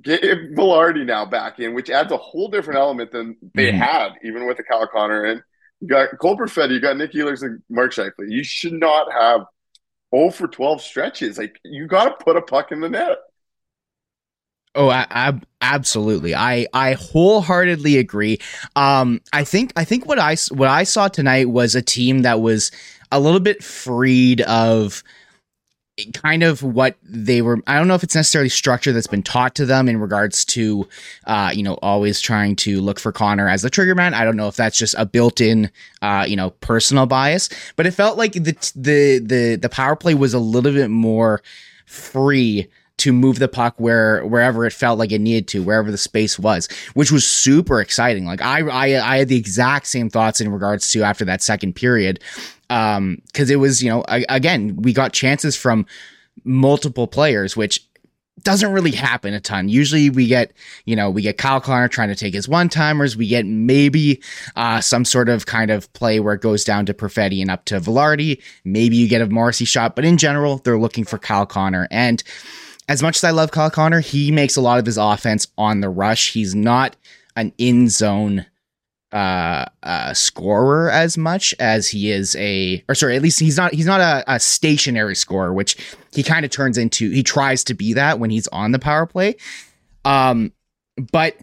Gabe 0.00 0.54
Vilardi 0.56 1.04
now 1.04 1.24
back 1.24 1.60
in, 1.60 1.74
which 1.74 1.90
adds 1.90 2.10
a 2.10 2.16
whole 2.16 2.48
different 2.48 2.80
element 2.80 3.12
than 3.12 3.36
they 3.54 3.68
mm-hmm. 3.68 3.78
had 3.78 4.12
even 4.24 4.46
with 4.46 4.56
the 4.56 4.64
Kyle 4.64 4.86
Connor 4.86 5.26
in. 5.26 5.42
You 5.80 5.88
got 5.88 6.18
Cole 6.18 6.38
Perfetti, 6.38 6.72
you 6.72 6.80
got 6.80 6.96
Nick 6.96 7.12
Ehlers 7.12 7.42
and 7.42 7.62
Mark 7.68 7.92
Scheifele. 7.92 8.30
You 8.30 8.42
should 8.42 8.72
not 8.72 9.12
have 9.12 9.42
0 10.14 10.30
for 10.30 10.48
12 10.48 10.80
stretches. 10.80 11.38
Like 11.38 11.60
you 11.64 11.86
got 11.86 12.04
to 12.04 12.24
put 12.24 12.36
a 12.36 12.42
puck 12.42 12.72
in 12.72 12.80
the 12.80 12.88
net. 12.88 13.18
Oh, 14.76 14.90
ab- 14.90 15.46
absolutely. 15.62 16.34
I 16.34 16.66
I 16.72 16.92
wholeheartedly 16.92 17.96
agree. 17.96 18.38
Um, 18.76 19.22
I 19.32 19.42
think 19.42 19.72
I 19.74 19.84
think 19.84 20.06
what 20.06 20.18
I 20.18 20.36
what 20.50 20.68
I 20.68 20.84
saw 20.84 21.08
tonight 21.08 21.48
was 21.48 21.74
a 21.74 21.82
team 21.82 22.22
that 22.22 22.40
was 22.40 22.70
a 23.10 23.18
little 23.18 23.40
bit 23.40 23.64
freed 23.64 24.42
of 24.42 25.02
kind 26.12 26.42
of 26.42 26.62
what 26.62 26.96
they 27.02 27.40
were 27.40 27.58
i 27.66 27.78
don't 27.78 27.88
know 27.88 27.94
if 27.94 28.02
it's 28.02 28.14
necessarily 28.14 28.50
structure 28.50 28.92
that's 28.92 29.06
been 29.06 29.22
taught 29.22 29.54
to 29.54 29.64
them 29.64 29.88
in 29.88 29.96
regards 29.98 30.44
to 30.44 30.86
uh 31.26 31.50
you 31.54 31.62
know 31.62 31.78
always 31.80 32.20
trying 32.20 32.54
to 32.54 32.82
look 32.82 33.00
for 33.00 33.12
connor 33.12 33.48
as 33.48 33.62
the 33.62 33.70
trigger 33.70 33.94
man 33.94 34.12
i 34.12 34.22
don't 34.22 34.36
know 34.36 34.46
if 34.46 34.56
that's 34.56 34.76
just 34.76 34.94
a 34.98 35.06
built-in 35.06 35.70
uh 36.02 36.22
you 36.28 36.36
know 36.36 36.50
personal 36.50 37.06
bias 37.06 37.48
but 37.76 37.86
it 37.86 37.92
felt 37.92 38.18
like 38.18 38.32
the 38.32 38.52
the 38.76 39.20
the 39.24 39.58
the 39.62 39.68
power 39.70 39.96
play 39.96 40.12
was 40.12 40.34
a 40.34 40.38
little 40.38 40.72
bit 40.72 40.90
more 40.90 41.40
free 41.86 42.68
to 42.98 43.12
move 43.12 43.38
the 43.38 43.48
puck 43.48 43.74
where 43.78 44.24
wherever 44.26 44.64
it 44.64 44.72
felt 44.72 44.98
like 44.98 45.12
it 45.12 45.20
needed 45.20 45.48
to, 45.48 45.62
wherever 45.62 45.90
the 45.90 45.98
space 45.98 46.38
was, 46.38 46.68
which 46.94 47.12
was 47.12 47.28
super 47.28 47.80
exciting. 47.80 48.24
Like 48.24 48.42
I 48.42 48.60
I, 48.60 49.14
I 49.14 49.16
had 49.18 49.28
the 49.28 49.36
exact 49.36 49.86
same 49.86 50.10
thoughts 50.10 50.40
in 50.40 50.50
regards 50.50 50.88
to 50.90 51.02
after 51.02 51.24
that 51.26 51.42
second 51.42 51.74
period, 51.74 52.20
um, 52.70 53.20
because 53.26 53.50
it 53.50 53.56
was 53.56 53.82
you 53.82 53.90
know 53.90 54.04
I, 54.08 54.24
again 54.28 54.76
we 54.76 54.92
got 54.92 55.12
chances 55.12 55.56
from 55.56 55.86
multiple 56.44 57.06
players, 57.06 57.56
which 57.56 57.86
doesn't 58.42 58.72
really 58.72 58.92
happen 58.92 59.32
a 59.34 59.40
ton. 59.40 59.68
Usually 59.68 60.10
we 60.10 60.26
get, 60.26 60.52
you 60.84 60.94
know, 60.94 61.10
we 61.10 61.22
get 61.22 61.38
Kyle 61.38 61.60
Connor 61.60 61.88
trying 61.88 62.08
to 62.08 62.14
take 62.14 62.34
his 62.34 62.48
one 62.48 62.68
timers. 62.68 63.16
We 63.16 63.26
get 63.26 63.46
maybe 63.46 64.22
uh, 64.56 64.80
some 64.80 65.04
sort 65.04 65.28
of 65.28 65.46
kind 65.46 65.70
of 65.70 65.90
play 65.94 66.20
where 66.20 66.34
it 66.34 66.42
goes 66.42 66.62
down 66.62 66.86
to 66.86 66.94
Perfetti 66.94 67.40
and 67.40 67.50
up 67.50 67.64
to 67.66 67.80
Vilardi. 67.80 68.42
Maybe 68.64 68.96
you 68.96 69.08
get 69.08 69.22
a 69.22 69.26
Morrissey 69.26 69.64
shot, 69.64 69.96
but 69.96 70.04
in 70.04 70.18
general, 70.18 70.58
they're 70.58 70.78
looking 70.78 71.04
for 71.04 71.18
Kyle 71.18 71.46
Connor. 71.46 71.88
And 71.90 72.22
as 72.88 73.02
much 73.02 73.16
as 73.16 73.24
I 73.24 73.30
love 73.30 73.50
Kyle 73.50 73.70
Connor, 73.70 74.00
he 74.00 74.30
makes 74.30 74.56
a 74.56 74.60
lot 74.60 74.78
of 74.78 74.86
his 74.86 74.96
offense 74.96 75.46
on 75.58 75.80
the 75.80 75.88
rush. 75.88 76.32
He's 76.32 76.54
not 76.54 76.96
an 77.34 77.52
in 77.58 77.88
zone 77.88 78.46
uh, 79.12 79.66
uh, 79.82 80.14
scorer 80.14 80.90
as 80.90 81.16
much 81.16 81.54
as 81.58 81.88
he 81.88 82.10
is 82.10 82.36
a, 82.36 82.84
or 82.88 82.94
sorry, 82.94 83.16
at 83.16 83.22
least 83.22 83.40
he's 83.40 83.56
not, 83.56 83.72
he's 83.72 83.86
not 83.86 84.00
a, 84.00 84.24
a 84.26 84.38
stationary 84.38 85.14
scorer, 85.14 85.52
which 85.52 85.76
he 86.12 86.22
kind 86.22 86.44
of 86.44 86.50
turns 86.50 86.78
into, 86.78 87.10
he 87.10 87.22
tries 87.22 87.64
to 87.64 87.74
be 87.74 87.92
that 87.92 88.18
when 88.18 88.30
he's 88.30 88.48
on 88.48 88.72
the 88.72 88.78
power 88.78 89.06
play. 89.06 89.36
Um, 90.04 90.52
but 91.12 91.36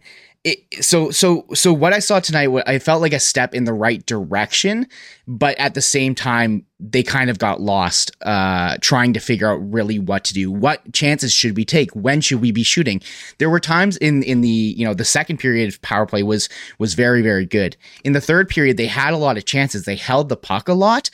it, 0.44 0.84
so 0.84 1.10
so 1.10 1.46
so 1.54 1.72
what 1.72 1.94
I 1.94 2.00
saw 2.00 2.20
tonight, 2.20 2.50
I 2.68 2.78
felt 2.78 3.02
like 3.02 3.14
a 3.14 3.20
step 3.20 3.56
in 3.56 3.64
the 3.64 3.72
right 3.72 4.06
direction, 4.06 4.88
but 5.26 5.58
at 5.58 5.74
the 5.74 5.82
same 5.82 6.16
time, 6.16 6.66
they 6.82 7.02
kind 7.02 7.30
of 7.30 7.40
got 7.40 7.62
lost, 7.62 8.12
uh, 8.24 8.76
trying 8.82 9.14
to 9.14 9.22
figure 9.22 9.50
out 9.50 9.56
really 9.56 10.00
what 10.00 10.26
to 10.26 10.34
do. 10.34 10.52
What 10.52 10.92
chances 10.92 11.32
should 11.32 11.56
we 11.56 11.64
take? 11.64 11.92
When 11.92 12.20
should 12.20 12.42
we 12.42 12.52
be 12.52 12.64
shooting? 12.64 13.02
There 13.38 13.50
were 13.50 13.62
times 13.62 13.96
in 13.98 14.22
in 14.24 14.42
the 14.42 14.50
you 14.50 14.86
know 14.86 14.94
the 14.94 15.06
second 15.06 15.38
period 15.38 15.70
of 15.70 15.82
power 15.82 16.06
play 16.06 16.24
was 16.24 16.50
was 16.78 16.94
very 16.94 17.22
very 17.22 17.46
good. 17.46 17.78
In 18.04 18.12
the 18.12 18.22
third 18.22 18.50
period, 18.50 18.76
they 18.76 18.88
had 18.88 19.14
a 19.14 19.18
lot 19.18 19.38
of 19.38 19.46
chances. 19.46 19.86
They 19.86 19.96
held 19.96 20.28
the 20.28 20.36
puck 20.36 20.68
a 20.68 20.74
lot, 20.74 21.10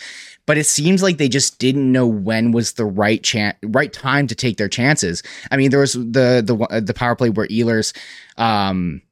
but 0.48 0.58
it 0.58 0.66
seems 0.66 1.04
like 1.04 1.20
they 1.20 1.30
just 1.30 1.60
didn't 1.60 1.92
know 1.92 2.08
when 2.08 2.52
was 2.52 2.74
the 2.74 2.86
right 2.86 3.22
chance, 3.22 3.56
right 3.62 3.94
time 3.94 4.26
to 4.26 4.34
take 4.34 4.58
their 4.58 4.68
chances. 4.68 5.22
I 5.52 5.58
mean, 5.58 5.70
there 5.70 5.82
was 5.82 5.94
the 5.94 6.42
the 6.44 6.82
the 6.82 6.96
power 6.96 7.16
play 7.16 7.30
where 7.30 7.46
Ehlers, 7.46 7.96
um, 8.36 9.04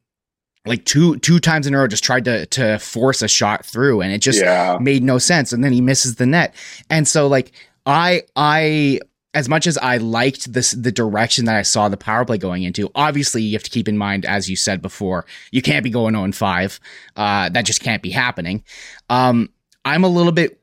like 0.68 0.86
two 0.86 1.18
two 1.20 1.40
times 1.40 1.68
in 1.68 1.74
a 1.74 1.78
row 1.78 1.88
just 1.88 2.04
tried 2.04 2.26
to 2.26 2.46
to 2.48 2.78
force 2.80 3.22
a 3.22 3.28
shot 3.28 3.66
through 3.66 4.02
and 4.02 4.12
it 4.12 4.20
just 4.20 4.42
Yeah. 4.42 4.78
made 4.80 5.04
no 5.04 5.18
sense 5.18 5.54
and 5.54 5.64
then 5.64 5.72
he 5.74 5.82
misses 5.82 6.16
the 6.16 6.26
net 6.26 6.54
and 6.90 7.08
so 7.08 7.28
like 7.28 7.52
i 7.86 8.24
i 8.36 9.00
as 9.34 9.48
much 9.50 9.68
as 9.68 9.78
i 9.78 9.98
liked 9.98 10.52
this 10.54 10.72
the 10.72 10.92
direction 10.92 11.46
that 11.46 11.56
i 11.56 11.62
saw 11.62 11.90
the 11.90 11.98
power 11.98 12.26
play 12.26 12.38
going 12.38 12.64
into 12.64 12.90
obviously 12.96 13.42
you 13.42 13.54
have 13.54 13.64
to 13.64 13.70
keep 13.70 13.88
in 13.88 13.98
mind 13.98 14.26
as 14.26 14.50
you 14.50 14.56
said 14.56 14.82
before 14.82 15.26
you 15.52 15.62
can't 15.62 15.84
be 15.84 15.90
going 15.90 16.14
0 16.14 16.24
and 16.24 16.36
5 16.36 16.80
uh 17.16 17.50
that 17.50 17.66
just 17.66 17.82
can't 17.82 18.02
be 18.02 18.10
happening 18.10 18.64
um 19.10 19.50
i'm 19.86 20.04
a 20.04 20.10
little 20.10 20.32
bit 20.32 20.60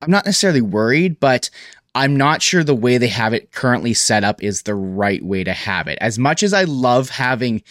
i'm 0.00 0.10
not 0.10 0.24
necessarily 0.26 0.62
worried 0.62 1.18
but 1.20 1.50
I'm 1.94 2.16
not 2.16 2.40
sure 2.40 2.64
the 2.64 2.74
way 2.74 2.96
they 2.96 3.08
have 3.08 3.34
it 3.34 3.52
currently 3.52 3.92
set 3.92 4.24
up 4.24 4.42
is 4.42 4.62
the 4.62 4.74
right 4.74 5.22
way 5.22 5.44
to 5.44 5.52
have 5.52 5.88
it. 5.88 5.98
As 6.00 6.18
much 6.18 6.42
as 6.42 6.54
I 6.54 6.64
love 6.64 7.10
having 7.10 7.62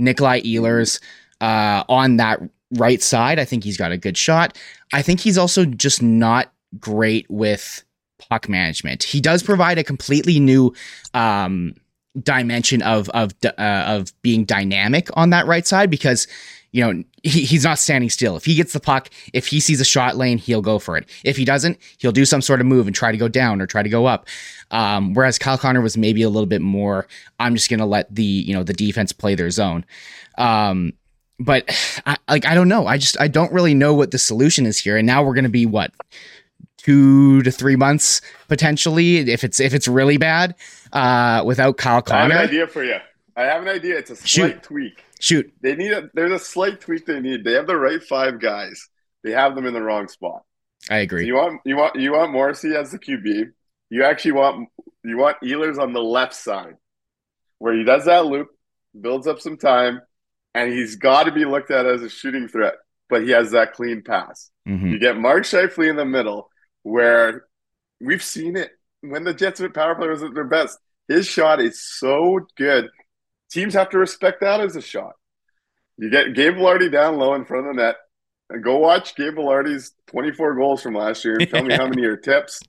Nikolaj 0.00 0.44
Ehlers 0.50 0.98
uh, 1.40 1.84
on 1.88 2.16
that 2.16 2.40
right 2.72 3.02
side. 3.02 3.38
I 3.38 3.44
think 3.44 3.64
he's 3.64 3.76
got 3.76 3.92
a 3.92 3.98
good 3.98 4.16
shot. 4.16 4.56
I 4.92 5.02
think 5.02 5.20
he's 5.20 5.38
also 5.38 5.64
just 5.64 6.02
not 6.02 6.52
great 6.78 7.26
with 7.30 7.84
puck 8.18 8.48
management. 8.48 9.02
He 9.02 9.20
does 9.20 9.42
provide 9.42 9.78
a 9.78 9.84
completely 9.84 10.40
new 10.40 10.72
um, 11.14 11.74
dimension 12.22 12.82
of 12.82 13.08
of 13.10 13.32
uh, 13.44 13.50
of 13.58 14.12
being 14.22 14.44
dynamic 14.44 15.08
on 15.14 15.30
that 15.30 15.46
right 15.46 15.66
side 15.66 15.90
because 15.90 16.26
you 16.72 16.82
know 16.82 17.04
he, 17.22 17.44
he's 17.44 17.64
not 17.64 17.78
standing 17.78 18.10
still. 18.10 18.36
If 18.36 18.44
he 18.44 18.54
gets 18.54 18.72
the 18.72 18.80
puck, 18.80 19.10
if 19.32 19.46
he 19.46 19.60
sees 19.60 19.80
a 19.80 19.84
shot 19.84 20.16
lane, 20.16 20.38
he'll 20.38 20.62
go 20.62 20.78
for 20.78 20.96
it. 20.96 21.08
If 21.24 21.36
he 21.36 21.44
doesn't, 21.44 21.78
he'll 21.98 22.12
do 22.12 22.24
some 22.24 22.42
sort 22.42 22.60
of 22.60 22.66
move 22.66 22.86
and 22.86 22.96
try 22.96 23.12
to 23.12 23.18
go 23.18 23.28
down 23.28 23.60
or 23.60 23.66
try 23.66 23.82
to 23.82 23.88
go 23.88 24.06
up. 24.06 24.26
Um, 24.70 25.14
whereas 25.14 25.38
Kyle 25.38 25.58
Connor 25.58 25.80
was 25.80 25.96
maybe 25.96 26.22
a 26.22 26.28
little 26.28 26.46
bit 26.46 26.62
more. 26.62 27.06
I'm 27.38 27.54
just 27.54 27.70
gonna 27.70 27.86
let 27.86 28.12
the 28.14 28.24
you 28.24 28.54
know 28.54 28.62
the 28.62 28.74
defense 28.74 29.12
play 29.12 29.34
their 29.34 29.50
zone. 29.50 29.84
Um, 30.38 30.92
but 31.38 31.64
I, 32.06 32.16
like 32.28 32.46
I 32.46 32.54
don't 32.54 32.68
know. 32.68 32.86
I 32.86 32.98
just 32.98 33.20
I 33.20 33.28
don't 33.28 33.52
really 33.52 33.74
know 33.74 33.94
what 33.94 34.10
the 34.10 34.18
solution 34.18 34.66
is 34.66 34.78
here. 34.78 34.96
And 34.96 35.06
now 35.06 35.22
we're 35.22 35.34
gonna 35.34 35.48
be 35.48 35.66
what 35.66 35.92
two 36.76 37.42
to 37.42 37.50
three 37.50 37.76
months 37.76 38.20
potentially 38.48 39.18
if 39.18 39.42
it's 39.44 39.60
if 39.60 39.74
it's 39.74 39.88
really 39.88 40.18
bad 40.18 40.54
uh, 40.92 41.42
without 41.44 41.76
Kyle 41.78 42.02
I 42.10 42.18
have 42.18 42.26
an 42.26 42.30
Connor. 42.32 42.40
idea 42.42 42.66
for 42.66 42.84
you. 42.84 42.96
I 43.36 43.42
have 43.44 43.62
an 43.62 43.68
idea. 43.68 43.98
It's 43.98 44.10
a 44.10 44.16
slight 44.16 44.28
Shoot. 44.28 44.62
tweak. 44.62 45.04
Shoot. 45.20 45.52
They 45.60 45.74
need 45.76 45.92
a. 45.92 46.10
There's 46.14 46.32
a 46.32 46.38
slight 46.38 46.80
tweak 46.80 47.06
they 47.06 47.20
need. 47.20 47.44
They 47.44 47.52
have 47.52 47.66
the 47.66 47.76
right 47.76 48.02
five 48.02 48.40
guys. 48.40 48.88
They 49.24 49.32
have 49.32 49.54
them 49.54 49.66
in 49.66 49.74
the 49.74 49.82
wrong 49.82 50.08
spot. 50.08 50.42
I 50.90 51.02
So 51.02 51.02
agree. 51.02 51.26
you 51.26 51.34
want 51.34 51.60
you 51.64 51.76
want 51.76 51.96
you 51.96 52.12
want 52.12 52.32
Morrissey 52.32 52.74
as 52.74 52.92
the 52.92 52.98
QB. 52.98 53.50
You 53.90 54.04
actually 54.04 54.32
want 54.32 54.68
you 55.04 55.16
want 55.16 55.38
Ehlers 55.42 55.78
on 55.78 55.92
the 55.92 56.02
left 56.02 56.34
side, 56.34 56.74
where 57.58 57.74
he 57.74 57.84
does 57.84 58.04
that 58.06 58.26
loop, 58.26 58.48
builds 58.98 59.26
up 59.26 59.40
some 59.40 59.56
time, 59.56 60.00
and 60.56 60.72
he's 60.72 60.96
got 60.96 61.24
to 61.24 61.32
be 61.32 61.44
looked 61.44 61.70
at 61.70 61.86
as 61.86 62.02
a 62.02 62.08
shooting 62.08 62.48
threat. 62.48 62.74
But 63.08 63.22
he 63.22 63.30
has 63.30 63.52
that 63.52 63.74
clean 63.74 64.02
pass. 64.02 64.50
Mhm. 64.66 64.90
You 64.90 64.98
get 64.98 65.16
Mark 65.16 65.44
Scheifele 65.44 65.90
in 65.90 65.96
the 65.96 66.04
middle, 66.04 66.50
where 66.82 67.44
we've 68.00 68.22
seen 68.22 68.56
it 68.56 68.72
when 69.00 69.22
the 69.22 69.34
Jets 69.34 69.60
power 69.74 69.94
play 69.94 70.08
was 70.08 70.22
at 70.24 70.34
their 70.34 70.44
best. 70.44 70.78
His 71.06 71.26
shot 71.26 71.60
is 71.60 71.80
so 71.80 72.40
good. 72.56 72.88
Teams 73.50 73.74
have 73.74 73.90
to 73.90 73.98
respect 73.98 74.40
that 74.40 74.60
as 74.60 74.74
a 74.74 74.80
shot. 74.80 75.12
You 75.98 76.10
get 76.10 76.34
Gabe 76.34 76.54
Vilardi 76.54 76.90
down 76.90 77.16
low 77.16 77.34
in 77.34 77.44
front 77.44 77.68
of 77.68 77.76
the 77.76 77.82
net. 77.82 77.96
And 78.48 78.62
go 78.62 78.78
watch 78.78 79.14
Gabe 79.14 79.34
Vilardi's 79.34 79.92
24 80.08 80.54
goals 80.54 80.82
from 80.82 80.94
last 80.94 81.24
year 81.24 81.36
and 81.38 81.48
tell 81.48 81.64
me 81.64 81.74
how 81.74 81.86
many 81.88 82.04
are 82.04 82.16
tips. 82.16 82.60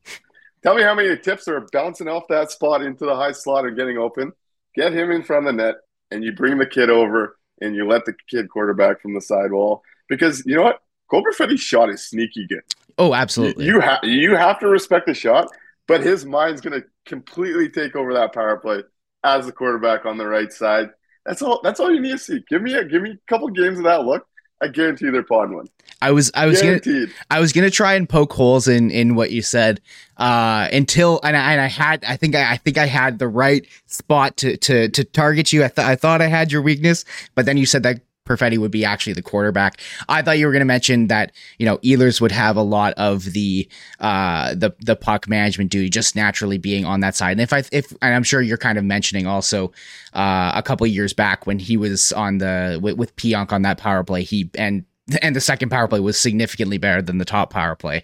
Tell 0.63 0.75
me 0.75 0.83
how 0.83 0.93
many 0.95 1.15
tips 1.17 1.47
are 1.47 1.67
bouncing 1.71 2.07
off 2.07 2.23
that 2.29 2.51
spot 2.51 2.81
into 2.81 3.05
the 3.05 3.15
high 3.15 3.31
slot 3.31 3.65
and 3.65 3.77
getting 3.77 3.97
open. 3.97 4.33
Get 4.75 4.93
him 4.93 5.11
in 5.11 5.23
front 5.23 5.47
of 5.47 5.55
the 5.55 5.63
net, 5.63 5.75
and 6.11 6.23
you 6.23 6.31
bring 6.33 6.57
the 6.57 6.65
kid 6.65 6.89
over 6.89 7.36
and 7.61 7.75
you 7.75 7.87
let 7.87 8.05
the 8.05 8.13
kid 8.29 8.49
quarterback 8.49 9.01
from 9.01 9.13
the 9.13 9.21
sidewall. 9.21 9.83
Because 10.09 10.43
you 10.45 10.55
know 10.55 10.63
what? 10.63 10.79
Cole 11.09 11.23
shot 11.55 11.89
is 11.89 12.07
sneaky 12.07 12.45
good. 12.47 12.61
Oh, 12.97 13.13
absolutely. 13.13 13.65
you 13.65 13.79
have 13.79 13.99
you 14.03 14.35
have 14.35 14.59
to 14.59 14.67
respect 14.67 15.05
the 15.05 15.13
shot, 15.13 15.49
but 15.87 16.01
his 16.01 16.25
mind's 16.25 16.61
going 16.61 16.81
to 16.81 16.87
completely 17.05 17.69
take 17.69 17.95
over 17.95 18.13
that 18.13 18.33
power 18.33 18.57
play 18.57 18.83
as 19.23 19.45
the 19.45 19.51
quarterback 19.51 20.05
on 20.05 20.17
the 20.17 20.27
right 20.27 20.51
side. 20.51 20.89
That's 21.25 21.41
all. 21.41 21.61
That's 21.63 21.79
all 21.79 21.93
you 21.93 22.01
need 22.01 22.11
to 22.11 22.17
see. 22.17 22.43
Give 22.49 22.61
me 22.61 22.73
a 22.73 22.85
give 22.85 23.01
me 23.01 23.11
a 23.11 23.29
couple 23.29 23.47
games 23.49 23.77
of 23.77 23.85
that 23.85 24.05
look. 24.05 24.25
I 24.61 24.67
guarantee 24.67 25.09
they're 25.09 25.23
pod 25.23 25.51
one. 25.51 25.67
I 26.01 26.11
was 26.11 26.31
I 26.33 26.45
was 26.45 26.61
gonna 26.61 26.79
Guaranteed. 26.79 27.15
I 27.29 27.39
was 27.39 27.53
gonna 27.53 27.71
try 27.71 27.95
and 27.95 28.07
poke 28.07 28.33
holes 28.33 28.67
in 28.67 28.91
in 28.91 29.15
what 29.15 29.31
you 29.31 29.41
said 29.41 29.81
uh, 30.17 30.67
until 30.71 31.19
and 31.23 31.35
I, 31.35 31.53
and 31.53 31.61
I 31.61 31.67
had 31.67 32.03
I 32.05 32.17
think 32.17 32.35
I, 32.35 32.53
I 32.53 32.57
think 32.57 32.77
I 32.77 32.85
had 32.85 33.19
the 33.19 33.27
right 33.27 33.65
spot 33.87 34.37
to 34.37 34.57
to 34.57 34.89
to 34.89 35.03
target 35.03 35.51
you. 35.51 35.63
I 35.63 35.67
thought 35.67 35.85
I 35.85 35.95
thought 35.95 36.21
I 36.21 36.27
had 36.27 36.51
your 36.51 36.61
weakness, 36.61 37.03
but 37.33 37.45
then 37.45 37.57
you 37.57 37.65
said 37.65 37.83
that 37.83 38.01
Perfetti 38.27 38.57
would 38.57 38.71
be 38.71 38.85
actually 38.85 39.13
the 39.13 39.21
quarterback. 39.21 39.81
I 40.09 40.21
thought 40.21 40.37
you 40.37 40.45
were 40.45 40.53
gonna 40.53 40.65
mention 40.65 41.07
that 41.07 41.31
you 41.57 41.65
know 41.65 41.77
Ehlers 41.79 42.21
would 42.21 42.31
have 42.31 42.57
a 42.57 42.61
lot 42.61 42.93
of 42.97 43.25
the 43.25 43.67
uh 43.99 44.53
the 44.55 44.75
the 44.79 44.95
puck 44.95 45.27
management 45.27 45.71
duty 45.71 45.89
just 45.89 46.15
naturally 46.15 46.57
being 46.57 46.85
on 46.85 46.99
that 47.01 47.15
side. 47.15 47.31
And 47.31 47.41
if 47.41 47.53
I 47.53 47.63
if 47.71 47.91
and 48.01 48.13
I'm 48.13 48.23
sure 48.23 48.41
you're 48.41 48.57
kind 48.57 48.77
of 48.77 48.83
mentioning 48.83 49.27
also 49.27 49.71
uh 50.13 50.51
a 50.55 50.63
couple 50.63 50.85
years 50.87 51.13
back 51.13 51.47
when 51.47 51.59
he 51.59 51.77
was 51.77 52.11
on 52.13 52.37
the 52.39 52.79
with, 52.81 52.97
with 52.97 53.15
Pionk 53.15 53.51
on 53.51 53.61
that 53.63 53.77
power 53.77 54.03
play, 54.03 54.23
he 54.23 54.49
and 54.57 54.85
and 55.21 55.35
the 55.35 55.41
second 55.41 55.69
power 55.69 55.87
play 55.87 55.99
was 55.99 56.19
significantly 56.19 56.77
better 56.77 57.01
than 57.01 57.17
the 57.17 57.25
top 57.25 57.49
power 57.51 57.75
play. 57.75 58.03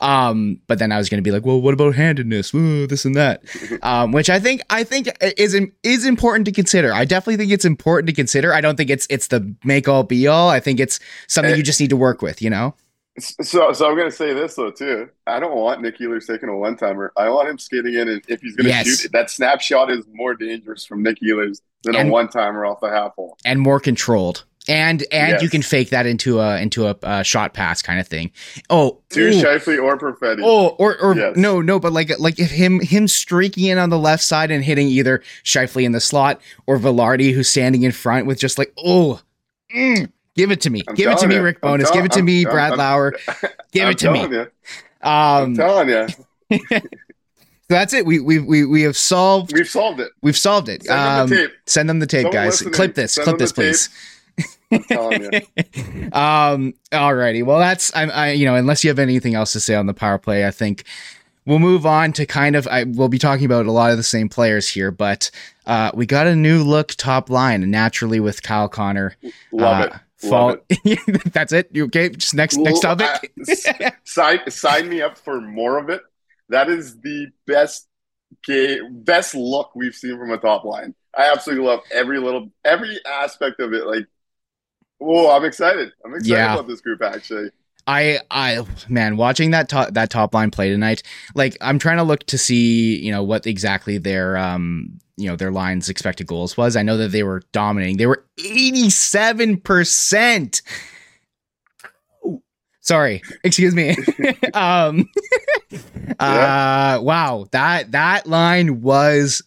Um, 0.00 0.60
but 0.66 0.78
then 0.78 0.92
I 0.92 0.98
was 0.98 1.08
going 1.08 1.18
to 1.18 1.22
be 1.22 1.30
like, 1.30 1.44
well, 1.44 1.60
what 1.60 1.74
about 1.74 1.94
handedness? 1.94 2.54
Ooh, 2.54 2.86
this 2.86 3.04
and 3.04 3.14
that, 3.16 3.42
um, 3.82 4.12
which 4.12 4.30
I 4.30 4.38
think 4.40 4.62
I 4.70 4.84
think 4.84 5.08
is 5.36 5.54
is 5.82 6.04
important 6.06 6.46
to 6.46 6.52
consider. 6.52 6.92
I 6.92 7.04
definitely 7.04 7.36
think 7.36 7.52
it's 7.52 7.64
important 7.64 8.08
to 8.08 8.14
consider. 8.14 8.52
I 8.54 8.60
don't 8.60 8.76
think 8.76 8.90
it's 8.90 9.06
it's 9.10 9.28
the 9.28 9.54
make 9.64 9.88
all 9.88 10.02
be 10.04 10.26
all. 10.26 10.48
I 10.48 10.60
think 10.60 10.80
it's 10.80 11.00
something 11.26 11.54
you 11.56 11.62
just 11.62 11.80
need 11.80 11.90
to 11.90 11.96
work 11.96 12.22
with. 12.22 12.40
You 12.42 12.50
know? 12.50 12.74
So, 13.20 13.72
so 13.72 13.88
I'm 13.88 13.96
going 13.96 14.08
to 14.08 14.16
say 14.16 14.32
this 14.32 14.54
though 14.54 14.70
too. 14.70 15.08
I 15.26 15.40
don't 15.40 15.56
want 15.56 15.82
Nick 15.82 15.98
Ehlers 15.98 16.24
taking 16.26 16.48
a 16.48 16.56
one 16.56 16.76
timer. 16.76 17.12
I 17.16 17.28
want 17.30 17.48
him 17.48 17.58
skating 17.58 17.94
in, 17.94 18.08
and 18.08 18.22
if 18.28 18.40
he's 18.40 18.54
going 18.54 18.66
to 18.66 18.70
Yes. 18.70 18.86
shoot, 19.00 19.10
that 19.12 19.28
snapshot 19.28 19.90
is 19.90 20.04
more 20.12 20.34
dangerous 20.34 20.84
from 20.86 21.02
Nick 21.02 21.18
Ehlers 21.20 21.60
than 21.82 21.96
And- 21.96 22.10
a 22.10 22.12
one 22.12 22.28
timer 22.28 22.64
off 22.64 22.78
the 22.80 22.88
half 22.90 23.14
hole. 23.16 23.36
and 23.44 23.60
more 23.60 23.80
controlled 23.80 24.44
and 24.68 25.02
and 25.10 25.32
Yes. 25.32 25.42
you 25.42 25.48
can 25.48 25.62
fake 25.62 25.90
that 25.90 26.06
into 26.06 26.38
a 26.40 26.60
into 26.60 26.86
a, 26.86 26.96
uh 27.02 27.22
shot 27.22 27.54
pass 27.54 27.80
kind 27.82 27.98
of 27.98 28.06
thing. 28.06 28.30
Oh, 28.70 28.98
To. 29.10 29.30
Scheifele 29.30 29.82
or 29.82 29.96
Perfetti. 29.98 30.40
Oh, 30.44 30.68
or 30.78 30.96
or 31.00 31.16
Yes. 31.16 31.36
no, 31.36 31.60
no, 31.60 31.80
but 31.80 31.92
like 31.92 32.10
like 32.18 32.38
if 32.38 32.50
him 32.50 32.80
him 32.80 33.08
streaking 33.08 33.64
in 33.64 33.78
on 33.78 33.90
the 33.90 33.98
left 33.98 34.22
side 34.22 34.50
and 34.50 34.62
hitting 34.62 34.88
either 34.88 35.22
Scheifele 35.44 35.84
in 35.84 35.92
the 35.92 36.00
slot 36.00 36.40
or 36.66 36.78
Vilardi 36.78 37.32
who's 37.32 37.48
standing 37.48 37.82
in 37.82 37.92
front 37.92 38.26
with 38.26 38.38
just 38.38 38.58
like 38.58 38.72
oh, 38.84 39.20
mm, 39.74 40.10
give 40.36 40.50
it 40.50 40.60
to 40.60 40.70
me, 40.70 40.82
I'm 40.86 40.94
give 40.94 41.10
it 41.10 41.18
to 41.18 41.26
me, 41.26 41.36
you. 41.36 41.42
Rick 41.42 41.60
Bowness, 41.60 41.86
tell- 41.88 41.94
give 41.96 42.04
it 42.04 42.12
to 42.12 42.18
I'm- 42.18 42.24
me, 42.26 42.44
I'm- 42.44 42.52
Brad 42.52 42.70
I'm- 42.72 42.78
Lauer, 42.78 43.10
give 43.72 43.84
I'm 43.86 43.90
it 43.92 43.98
to 43.98 44.10
me. 44.12 44.18
telling 44.20 44.32
you. 44.34 44.46
I'm 45.02 45.44
Um, 45.44 45.54
telling 45.56 45.88
you. 45.88 46.08
so 46.68 46.80
that's 47.68 47.92
it. 47.92 48.04
We 48.06 48.18
we 48.20 48.38
we 48.38 48.64
we 48.64 48.82
have 48.82 48.96
solved. 48.96 49.52
We've 49.52 49.68
solved 49.68 50.00
it. 50.00 50.10
We've 50.22 50.36
solved 50.36 50.68
it. 50.68 50.84
Send 50.84 50.98
them 50.98 51.20
Um, 51.22 51.28
the 51.28 51.36
tape. 51.36 51.52
Send 51.66 51.88
them 51.90 51.98
the 52.00 52.06
tape, 52.06 52.32
guys. 52.32 52.62
Clip 52.62 52.94
this. 52.94 53.16
Clip 53.18 53.38
this, 53.38 53.52
please. 53.52 53.88
tape. 53.88 53.96
um 56.12 56.74
alrighty 56.92 57.44
well 57.44 57.58
that's 57.58 57.94
I, 57.94 58.04
I 58.04 58.30
you 58.32 58.44
know 58.44 58.54
unless 58.54 58.84
you 58.84 58.90
have 58.90 58.98
anything 58.98 59.34
else 59.34 59.52
to 59.52 59.60
say 59.60 59.74
on 59.74 59.86
the 59.86 59.94
power 59.94 60.18
play 60.18 60.46
i 60.46 60.50
think 60.50 60.84
we'll 61.46 61.58
move 61.58 61.86
on 61.86 62.12
to 62.12 62.26
kind 62.26 62.54
of 62.54 62.68
i 62.68 62.84
we'll 62.84 63.08
be 63.08 63.18
talking 63.18 63.46
about 63.46 63.66
a 63.66 63.72
lot 63.72 63.90
of 63.90 63.96
the 63.96 64.02
same 64.02 64.28
players 64.28 64.68
here 64.68 64.90
but 64.90 65.30
uh 65.66 65.90
we 65.94 66.04
got 66.04 66.26
a 66.26 66.36
new 66.36 66.62
look 66.62 66.88
top 66.96 67.30
line 67.30 67.62
and 67.62 67.72
naturally 67.72 68.20
with 68.20 68.42
kyle 68.42 68.68
connor 68.68 69.16
Love 69.52 69.80
uh, 69.80 69.84
it. 69.86 70.28
fall 70.28 70.56
it. 70.68 71.32
that's 71.32 71.52
it 71.52 71.70
you 71.72 71.86
okay 71.86 72.10
just 72.10 72.34
next 72.34 72.58
next 72.58 72.80
topic 72.80 73.08
uh, 73.08 73.90
sign, 74.18 74.50
sign 74.50 74.88
me 74.88 75.00
up 75.00 75.16
for 75.18 75.40
more 75.40 75.78
of 75.78 75.88
it. 75.90 76.02
That 76.48 76.68
is 76.68 77.00
the 77.00 77.28
best 77.46 77.86
game, 78.44 79.02
best 79.02 79.34
look 79.34 79.74
we've 79.74 79.94
seen 79.94 80.18
from 80.18 80.30
a 80.30 80.38
top 80.38 80.64
line. 80.64 80.94
I 81.16 81.30
absolutely 81.32 81.66
love 81.66 81.80
every 81.92 82.18
little, 82.18 82.50
every 82.64 82.98
aspect 83.06 83.60
of 83.60 83.72
it. 83.72 83.86
Like, 83.86 84.06
oh, 85.00 85.30
I'm 85.30 85.44
excited. 85.44 85.92
I'm 86.04 86.14
excited 86.14 86.32
Yeah. 86.34 86.54
about 86.54 86.68
this 86.68 86.80
group. 86.80 87.02
Actually, 87.02 87.50
I 87.86 88.20
I 88.30 88.64
man, 88.88 89.16
watching 89.16 89.50
that 89.52 89.68
top 89.68 89.94
that 89.94 90.10
top 90.10 90.34
line 90.34 90.50
play 90.50 90.70
tonight, 90.70 91.02
like 91.34 91.56
I'm 91.60 91.78
trying 91.78 91.98
to 91.98 92.02
look 92.02 92.24
to 92.26 92.38
see, 92.38 92.98
you 92.98 93.10
know, 93.10 93.22
what 93.22 93.46
exactly 93.46 93.98
their 93.98 94.36
um 94.36 94.98
you 95.16 95.28
know 95.28 95.36
their 95.36 95.50
line's 95.50 95.88
expected 95.88 96.26
goals 96.26 96.56
was. 96.56 96.76
I 96.76 96.82
know 96.82 96.96
that 96.98 97.12
they 97.12 97.22
were 97.22 97.42
dominating. 97.52 97.96
They 97.96 98.06
were 98.06 98.24
87%. 98.38 100.62
Ooh, 102.26 102.42
Sorry, 102.80 103.22
excuse 103.42 103.74
me. 103.74 103.96
um 104.54 105.08
uh 106.20 107.00
wow, 107.02 107.46
that 107.52 107.92
that 107.92 108.26
line 108.26 108.82
was 108.82 109.42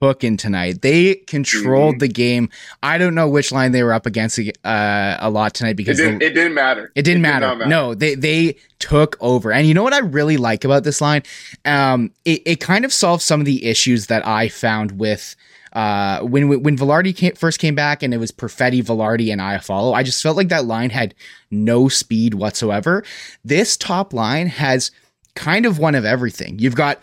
cooking 0.00 0.36
tonight. 0.36 0.82
They 0.82 1.14
controlled 1.26 1.96
Mhm. 1.96 2.00
the 2.00 2.08
game. 2.08 2.48
I 2.82 2.98
don't 2.98 3.14
know 3.14 3.28
which 3.28 3.52
line 3.52 3.72
they 3.72 3.82
were 3.82 3.92
up 3.92 4.06
against 4.06 4.38
uh, 4.38 5.16
a 5.20 5.30
lot 5.30 5.54
tonight 5.54 5.70
it 5.70 5.76
because 5.76 5.96
didn't. 5.96 6.18
the- 6.18 6.26
It 6.26 6.34
didn't 6.34 6.54
matter. 6.54 6.92
it 6.94 7.02
didn't 7.02 7.22
did 7.22 7.28
matter. 7.28 7.66
No, 7.66 7.94
they 7.94 8.14
they 8.14 8.56
took 8.78 9.16
over. 9.20 9.52
And 9.52 9.66
you 9.66 9.74
know 9.74 9.82
what 9.82 9.94
I 9.94 9.98
really 9.98 10.36
like 10.36 10.64
about 10.64 10.84
this 10.84 11.00
line? 11.00 11.22
Um, 11.64 12.10
it, 12.24 12.42
it 12.44 12.60
kind 12.60 12.84
of 12.84 12.92
solves 12.92 13.24
some 13.24 13.40
of 13.40 13.46
the 13.46 13.64
issues 13.64 14.06
that 14.06 14.26
I 14.26 14.48
found 14.48 14.98
with 14.98 15.34
uh 15.72 16.20
when 16.20 16.48
when 16.62 16.76
Vilardi 16.76 17.14
came, 17.14 17.34
first 17.34 17.58
came 17.58 17.74
back 17.74 18.02
and 18.02 18.14
it 18.14 18.18
was 18.18 18.32
Perfetti, 18.32 18.82
Vilardi, 18.82 19.30
and 19.32 19.40
Iafallo. 19.40 19.94
I 19.94 20.02
just 20.02 20.22
felt 20.22 20.36
like 20.36 20.48
that 20.48 20.64
line 20.64 20.90
had 20.90 21.14
no 21.50 21.88
speed 21.88 22.34
whatsoever. 22.34 23.04
This 23.44 23.76
top 23.76 24.12
line 24.12 24.46
has 24.46 24.90
kind 25.34 25.66
of 25.66 25.78
one 25.78 25.94
of 25.94 26.04
everything. 26.06 26.58
You've 26.58 26.76
got 26.76 27.02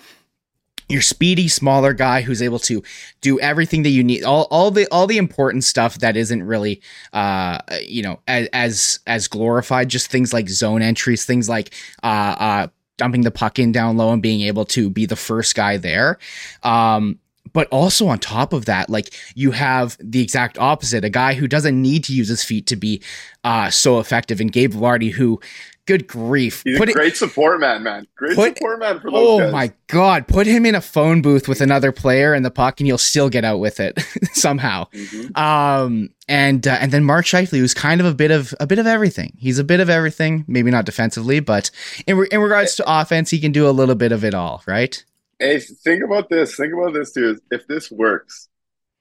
your 0.90 1.02
speedy 1.02 1.48
smaller 1.48 1.94
guy 1.94 2.22
who's 2.22 2.42
able 2.42 2.60
to 2.60 2.84
do 3.22 3.40
everything 3.40 3.84
that 3.84 3.90
you 3.90 4.04
need 4.04 4.24
all, 4.24 4.48
all 4.52 4.72
the 4.72 4.88
all 4.92 5.08
the 5.08 5.18
important 5.18 5.64
stuff 5.64 6.00
that 6.00 6.18
isn't 6.18 6.44
really 6.44 6.82
uh 7.14 7.60
you 7.82 8.04
know 8.04 8.20
as 8.28 8.48
as, 8.54 9.00
as 9.08 9.28
glorified 9.28 9.90
just 9.90 10.10
things 10.10 10.34
like 10.34 10.50
zone 10.50 10.82
entries 10.82 11.26
things 11.26 11.48
like 11.48 11.74
uh 12.04 12.36
uh 12.38 12.68
dumping 12.98 13.22
the 13.22 13.32
puck 13.32 13.60
in 13.60 13.72
down 13.72 13.98
low 13.98 14.12
and 14.12 14.22
being 14.22 14.42
able 14.42 14.66
to 14.66 14.90
be 14.90 15.06
the 15.06 15.16
first 15.16 15.56
guy 15.56 15.78
there. 15.78 16.18
Um 16.64 17.20
but 17.52 17.68
also 17.68 18.08
on 18.08 18.18
top 18.18 18.54
of 18.54 18.66
that 18.66 18.90
like 18.90 19.14
you 19.36 19.52
have 19.52 19.98
the 20.00 20.22
exact 20.22 20.58
opposite 20.58 21.04
a 21.04 21.10
guy 21.10 21.34
who 21.34 21.48
doesn't 21.48 21.80
need 21.80 22.04
to 22.04 22.14
use 22.14 22.30
his 22.30 22.44
feet 22.44 22.66
to 22.68 22.76
be 22.76 23.02
uh 23.44 23.70
so 23.70 24.00
effective 24.00 24.40
and 24.40 24.52
Gabe 24.52 24.74
Vilardi 24.74 25.12
who 25.12 25.40
good 25.86 26.08
grief 26.08 26.62
He's 26.66 26.78
put 26.78 26.88
a 26.88 26.92
it 26.92 26.96
great 26.96 27.18
support 27.18 27.60
man, 27.60 27.84
man. 27.84 28.08
Great 28.16 28.36
Put- 28.36 28.58
support 28.58 28.80
man 28.80 29.00
for 29.02 29.12
those 29.12 29.20
Oh 29.20 29.40
guys. 29.40 29.52
my 29.52 29.74
god, 29.88 30.28
put 30.28 30.48
him 30.48 30.66
in 30.66 30.76
a 30.76 30.82
phone 30.82 31.22
booth 31.22 31.48
with 31.48 31.60
another 31.62 31.92
player 31.92 32.34
and 32.34 32.46
the 32.46 32.52
puck 32.52 32.80
and 32.80 32.88
you'll 32.88 32.98
still 32.98 33.30
get 33.30 33.44
out 33.44 33.60
with 33.60 33.80
it 33.80 34.00
somehow. 34.34 34.86
Mhm. 34.94 35.38
Um 35.38 36.10
and 36.30 36.66
uh, 36.68 36.78
and 36.80 36.92
then 36.92 37.04
Mark 37.04 37.26
Scheifele 37.26 37.58
who's 37.58 37.74
kind 37.74 38.00
of 38.00 38.08
a 38.08 38.14
bit 38.14 38.32
of 38.32 38.54
a 38.60 38.66
bit 38.68 38.80
of 38.80 38.88
everything. 38.88 39.34
He's 39.38 39.60
a 39.60 39.64
bit 39.64 39.80
of 39.82 39.90
everything, 39.90 40.46
maybe 40.48 40.72
not 40.72 40.86
defensively, 40.86 41.40
but 41.42 41.70
in 42.08 42.18
re- 42.18 42.28
in 42.32 42.40
regards 42.40 42.76
to 42.76 42.84
offense, 43.02 43.30
he 43.30 43.40
can 43.40 43.52
do 43.52 43.68
a 43.68 43.72
little 43.72 43.96
bit 43.96 44.12
of 44.14 44.24
it 44.24 44.34
all, 44.34 44.64
right? 44.66 45.04
Hey, 45.40 45.60
think 45.60 46.02
about 46.04 46.30
this. 46.30 46.56
Think 46.56 46.72
about 46.74 46.94
this 46.94 47.12
too. 47.12 47.42
If 47.52 47.68
this 47.68 47.92
works, 47.92 48.48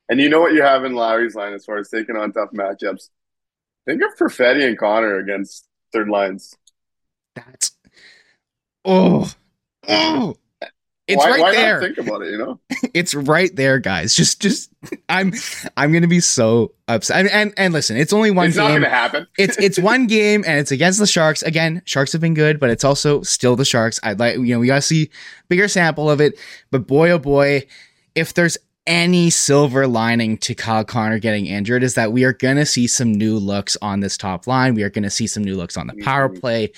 and 0.08 0.18
you 0.20 0.28
know 0.28 0.40
what 0.40 0.52
you 0.54 0.62
have 0.62 0.84
in 0.84 0.94
Lowry's 0.94 1.36
line 1.36 1.52
as 1.52 1.64
far 1.64 1.78
as 1.78 1.88
taking 1.90 2.16
on 2.16 2.32
tough 2.32 2.50
matchups, 2.52 3.08
think 3.86 4.02
of 4.02 4.08
Perfetti 4.18 4.66
and 4.66 4.76
Connor 4.76 5.18
against 5.18 5.68
third 5.92 6.08
lines. 6.08 6.56
That's 7.34 7.72
Oh. 8.84 9.30
Oh. 9.88 10.36
It's 11.08 11.18
why, 11.18 11.30
right 11.30 11.40
why 11.40 11.52
there. 11.52 11.80
Not 11.80 11.94
think 11.96 12.06
about 12.06 12.22
it. 12.22 12.30
You 12.30 12.38
know. 12.38 12.60
it's 12.94 13.12
right 13.14 13.54
there, 13.54 13.78
guys. 13.80 14.14
Just 14.14 14.40
just 14.40 14.70
I'm 15.08 15.32
I'm 15.76 15.92
to 15.92 16.06
be 16.06 16.20
so 16.20 16.74
upset. 16.86 17.18
And, 17.18 17.28
and 17.30 17.52
and 17.56 17.72
listen, 17.74 17.96
it's 17.96 18.12
only 18.12 18.30
one 18.30 18.44
game. 18.44 18.48
it's 18.50 18.56
not 18.56 18.68
going 18.68 18.82
to 18.82 18.88
happen. 18.88 19.26
it's 19.38 19.58
it's 19.58 19.78
one 19.78 20.06
game 20.06 20.44
and 20.46 20.58
it's 20.60 20.70
against 20.70 21.00
the 21.00 21.06
Sharks. 21.06 21.42
Again, 21.42 21.82
Sharks 21.84 22.12
have 22.12 22.20
been 22.20 22.34
good, 22.34 22.60
but 22.60 22.70
it's 22.70 22.84
also 22.84 23.22
still 23.22 23.56
the 23.56 23.64
Sharks. 23.64 23.98
I'd 24.04 24.20
like 24.20 24.36
you 24.36 24.46
know 24.54 24.60
we 24.60 24.68
gotta 24.68 24.80
see 24.80 25.10
bigger 25.48 25.66
sample 25.68 26.08
of 26.08 26.20
it. 26.20 26.38
But 26.70 26.86
boy 26.86 27.10
oh 27.10 27.18
boy, 27.18 27.66
if 28.14 28.32
there's 28.32 28.56
any 28.86 29.30
silver 29.30 29.86
lining 29.86 30.38
to 30.38 30.54
Kyle 30.54 30.84
Connor 30.84 31.18
getting 31.18 31.46
injured 31.46 31.82
is 31.82 31.94
that 31.94 32.12
we 32.12 32.24
are 32.24 32.32
gonna 32.32 32.66
see 32.66 32.86
some 32.86 33.12
new 33.12 33.38
looks 33.38 33.76
on 33.82 34.00
this 34.00 34.16
top 34.16 34.46
line. 34.46 34.74
We 34.74 34.82
are 34.84 34.90
gonna 34.90 35.10
see 35.10 35.26
some 35.26 35.42
new 35.44 35.56
looks 35.56 35.76
on 35.76 35.88
the 35.88 35.94
power 36.02 36.28
Mhm. 36.28 36.40
play. 36.40 36.72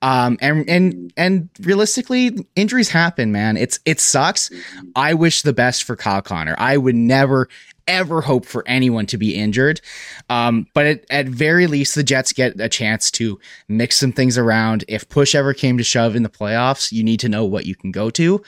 Um 0.00 0.38
and 0.40 0.68
and 0.68 1.12
and 1.16 1.48
realistically, 1.60 2.46
injuries 2.54 2.88
happen, 2.88 3.32
man. 3.32 3.56
It's 3.56 3.80
it 3.84 3.98
sucks. 4.00 4.50
I 4.94 5.14
wish 5.14 5.42
the 5.42 5.52
best 5.52 5.84
for 5.84 5.96
Kyle 5.96 6.22
Connor. 6.22 6.54
I 6.58 6.76
would 6.76 6.94
never 6.94 7.48
ever 7.88 8.20
hope 8.20 8.44
for 8.44 8.62
anyone 8.68 9.06
to 9.06 9.16
be 9.16 9.34
injured. 9.34 9.80
Um, 10.28 10.66
but 10.74 10.84
at, 10.86 11.04
at 11.10 11.26
very 11.26 11.66
least, 11.66 11.94
the 11.94 12.02
Jets 12.04 12.34
get 12.34 12.60
a 12.60 12.68
chance 12.68 13.10
to 13.12 13.40
mix 13.66 13.96
some 13.96 14.12
things 14.12 14.36
around. 14.36 14.84
If 14.88 15.08
push 15.08 15.34
ever 15.34 15.54
came 15.54 15.78
to 15.78 15.84
shove 15.84 16.14
in 16.14 16.22
the 16.22 16.28
playoffs, 16.28 16.92
you 16.92 17.02
need 17.02 17.18
to 17.20 17.30
know 17.30 17.46
what 17.46 17.64
you 17.64 17.74
can 17.74 17.90
go 17.90 18.10
to. 18.10 18.42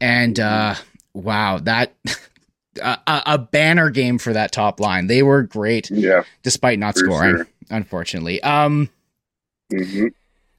And 0.00 0.38
uh, 0.38 0.76
wow, 1.12 1.58
that 1.58 1.92
a, 2.80 2.98
a 3.06 3.38
banner 3.38 3.90
game 3.90 4.16
for 4.16 4.32
that 4.32 4.52
top 4.52 4.78
line. 4.78 5.08
They 5.08 5.24
were 5.24 5.42
great 5.42 5.90
Yeah. 5.90 6.22
despite 6.44 6.78
not 6.78 6.96
scoring, 6.96 7.36
sure. 7.38 7.46
unfortunately. 7.70 8.40
Um, 8.42 8.88
hmm 9.72 10.06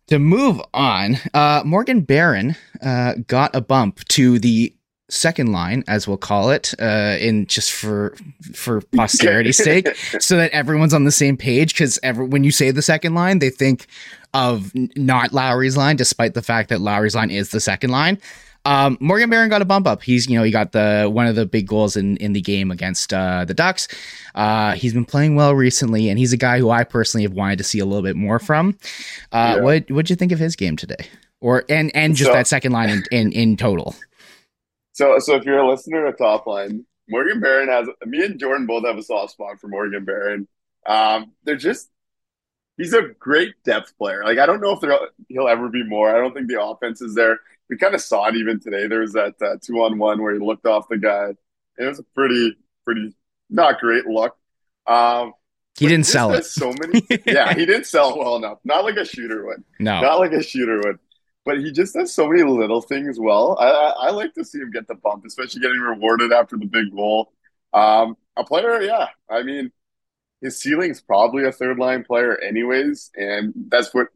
to 0.09 0.19
move 0.19 0.61
on, 0.73 1.17
uh, 1.33 1.63
Morgan 1.65 2.01
Barron 2.01 2.55
uh, 2.81 3.15
got 3.27 3.55
a 3.55 3.61
bump 3.61 4.03
to 4.09 4.39
the 4.39 4.73
second 5.09 5.51
line, 5.51 5.83
as 5.87 6.07
we'll 6.07 6.17
call 6.17 6.51
it, 6.51 6.73
uh, 6.79 7.17
in 7.19 7.47
just 7.47 7.71
for 7.71 8.15
for 8.53 8.81
posterity's 8.95 9.57
sake, 9.63 9.87
so 10.19 10.37
that 10.37 10.51
everyone's 10.51 10.93
on 10.93 11.03
the 11.03 11.11
same 11.11 11.37
page. 11.37 11.73
Because 11.73 11.99
when 12.03 12.43
you 12.43 12.51
say 12.51 12.71
the 12.71 12.81
second 12.81 13.13
line, 13.15 13.39
they 13.39 13.49
think 13.49 13.87
of 14.33 14.71
not 14.95 15.33
Lowry's 15.33 15.77
line, 15.77 15.95
despite 15.95 16.33
the 16.33 16.41
fact 16.41 16.69
that 16.69 16.81
Lowry's 16.81 17.15
line 17.15 17.31
is 17.31 17.49
the 17.49 17.59
second 17.59 17.89
line. 17.89 18.19
Um, 18.65 18.97
Morgan 18.99 19.29
Barron 19.29 19.49
got 19.49 19.61
a 19.61 19.65
bump 19.65 19.87
up. 19.87 20.03
He's, 20.03 20.27
you 20.29 20.37
know, 20.37 20.43
he 20.43 20.51
got 20.51 20.71
the 20.73 21.09
one 21.11 21.27
of 21.27 21.35
the 21.35 21.45
big 21.45 21.67
goals 21.67 21.95
in 21.95 22.17
in 22.17 22.33
the 22.33 22.41
game 22.41 22.71
against 22.71 23.13
uh, 23.13 23.45
the 23.45 23.53
Ducks. 23.53 23.87
Uh, 24.35 24.73
he's 24.73 24.93
been 24.93 25.05
playing 25.05 25.35
well 25.35 25.55
recently, 25.55 26.09
and 26.09 26.19
he's 26.19 26.33
a 26.33 26.37
guy 26.37 26.59
who 26.59 26.69
I 26.69 26.83
personally 26.83 27.23
have 27.23 27.33
wanted 27.33 27.57
to 27.59 27.63
see 27.63 27.79
a 27.79 27.85
little 27.85 28.03
bit 28.03 28.15
more 28.15 28.37
from. 28.39 28.77
Uh, 29.31 29.55
Yeah. 29.57 29.61
What 29.63 29.91
what'd 29.91 30.09
you 30.09 30.15
think 30.15 30.31
of 30.31 30.39
his 30.39 30.55
game 30.55 30.75
today, 30.75 31.07
or 31.39 31.63
and 31.69 31.89
and 31.95 32.15
just 32.15 32.29
So- 32.29 32.33
that 32.33 32.47
second 32.47 32.71
line 32.73 32.89
in, 32.89 33.03
in 33.11 33.31
in 33.31 33.57
total? 33.57 33.95
So, 34.93 35.17
so 35.19 35.35
if 35.35 35.45
you're 35.45 35.59
a 35.59 35.69
listener 35.69 36.11
to 36.11 36.17
Top 36.17 36.45
Line, 36.45 36.85
Morgan 37.07 37.39
Barron 37.39 37.69
has 37.69 37.87
me 38.05 38.25
and 38.25 38.37
Jordan 38.37 38.65
both 38.67 38.85
have 38.85 38.97
a 38.97 39.03
soft 39.03 39.31
spot 39.31 39.59
for 39.61 39.69
Morgan 39.69 40.03
Barron. 40.03 40.47
Um, 40.85 41.31
they're 41.45 41.55
just 41.55 41.89
he's 42.77 42.93
a 42.93 43.03
great 43.17 43.53
depth 43.63 43.97
player. 43.97 44.23
Like 44.25 44.37
I 44.39 44.45
don't 44.45 44.59
know 44.61 44.77
if 44.81 44.99
he'll 45.29 45.47
ever 45.47 45.69
be 45.69 45.83
more. 45.85 46.09
I 46.13 46.19
don't 46.19 46.33
think 46.33 46.49
the 46.49 46.61
offense 46.61 47.01
is 47.01 47.15
there. 47.15 47.39
We 47.69 47.77
kind 47.77 47.95
of 47.95 48.01
saw 48.01 48.27
it 48.27 48.35
even 48.35 48.59
today. 48.59 48.87
There 48.87 49.01
was 49.01 49.13
that 49.13 49.35
uh, 49.41 49.57
two 49.61 49.75
on 49.83 49.97
one 49.97 50.21
where 50.21 50.33
he 50.33 50.39
looked 50.39 50.65
off 50.65 50.87
the 50.89 50.97
guy. 50.97 51.33
It 51.77 51.85
was 51.85 51.99
a 51.99 52.03
pretty, 52.15 52.57
pretty 52.85 53.13
not 53.49 53.79
great 53.79 54.05
look. 54.05 54.35
Um, 54.87 55.33
He 55.77 55.87
didn't 55.87 56.07
sell 56.07 56.33
it. 56.33 56.45
So 56.45 56.73
many, 56.73 57.01
yeah, 57.25 57.53
he 57.53 57.65
didn't 57.65 57.85
sell 57.87 58.17
well 58.17 58.35
enough. 58.35 58.59
Not 58.63 58.83
like 58.83 58.97
a 58.97 59.05
shooter 59.05 59.45
would 59.45 59.63
No, 59.79 60.01
not 60.01 60.19
like 60.19 60.31
a 60.33 60.43
shooter 60.43 60.81
would. 60.83 60.99
But 61.45 61.59
he 61.59 61.71
just 61.71 61.93
does 61.93 62.13
so 62.13 62.27
many 62.27 62.43
little 62.43 62.81
things 62.81 63.17
well. 63.19 63.57
I, 63.59 63.67
I, 63.69 64.07
I 64.07 64.11
like 64.11 64.33
to 64.33 64.43
see 64.45 64.59
him 64.59 64.71
get 64.71 64.87
the 64.87 64.95
bump, 64.95 65.23
especially 65.25 65.61
getting 65.61 65.79
rewarded 65.79 66.31
after 66.33 66.57
the 66.57 66.65
big 66.65 66.91
goal. 66.93 67.31
Um, 67.73 68.17
a 68.35 68.43
player, 68.43 68.81
yeah. 68.81 69.07
I 69.29 69.43
mean, 69.43 69.71
his 70.41 70.59
ceiling's 70.61 71.01
probably 71.01 71.45
a 71.45 71.51
third 71.51 71.79
line 71.79 72.03
player, 72.03 72.37
anyways, 72.39 73.11
and 73.15 73.53
that's 73.69 73.93
what 73.93 74.07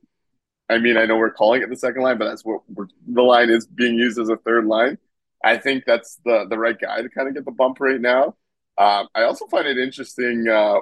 I 0.73 0.79
mean. 0.79 0.97
I 0.97 1.05
know 1.05 1.17
we're 1.17 1.31
calling 1.31 1.61
it 1.61 1.69
the 1.69 1.75
second 1.75 2.01
line, 2.01 2.17
but 2.17 2.25
that's 2.25 2.43
what 2.43 2.61
the 3.07 3.21
line 3.21 3.49
is 3.49 3.65
being 3.65 3.95
used 3.95 4.19
as 4.19 4.29
a 4.29 4.37
third 4.37 4.65
line. 4.65 4.97
I 5.43 5.57
think 5.57 5.83
that's 5.85 6.19
the 6.25 6.45
the 6.49 6.57
right 6.57 6.79
guy 6.79 7.01
to 7.01 7.09
kind 7.09 7.27
of 7.27 7.33
get 7.33 7.45
the 7.45 7.51
bump 7.51 7.79
right 7.79 7.99
now. 7.99 8.35
Um, 8.77 9.07
I 9.13 9.23
also 9.23 9.45
find 9.47 9.67
it 9.67 9.77
interesting 9.77 10.47
uh, 10.47 10.79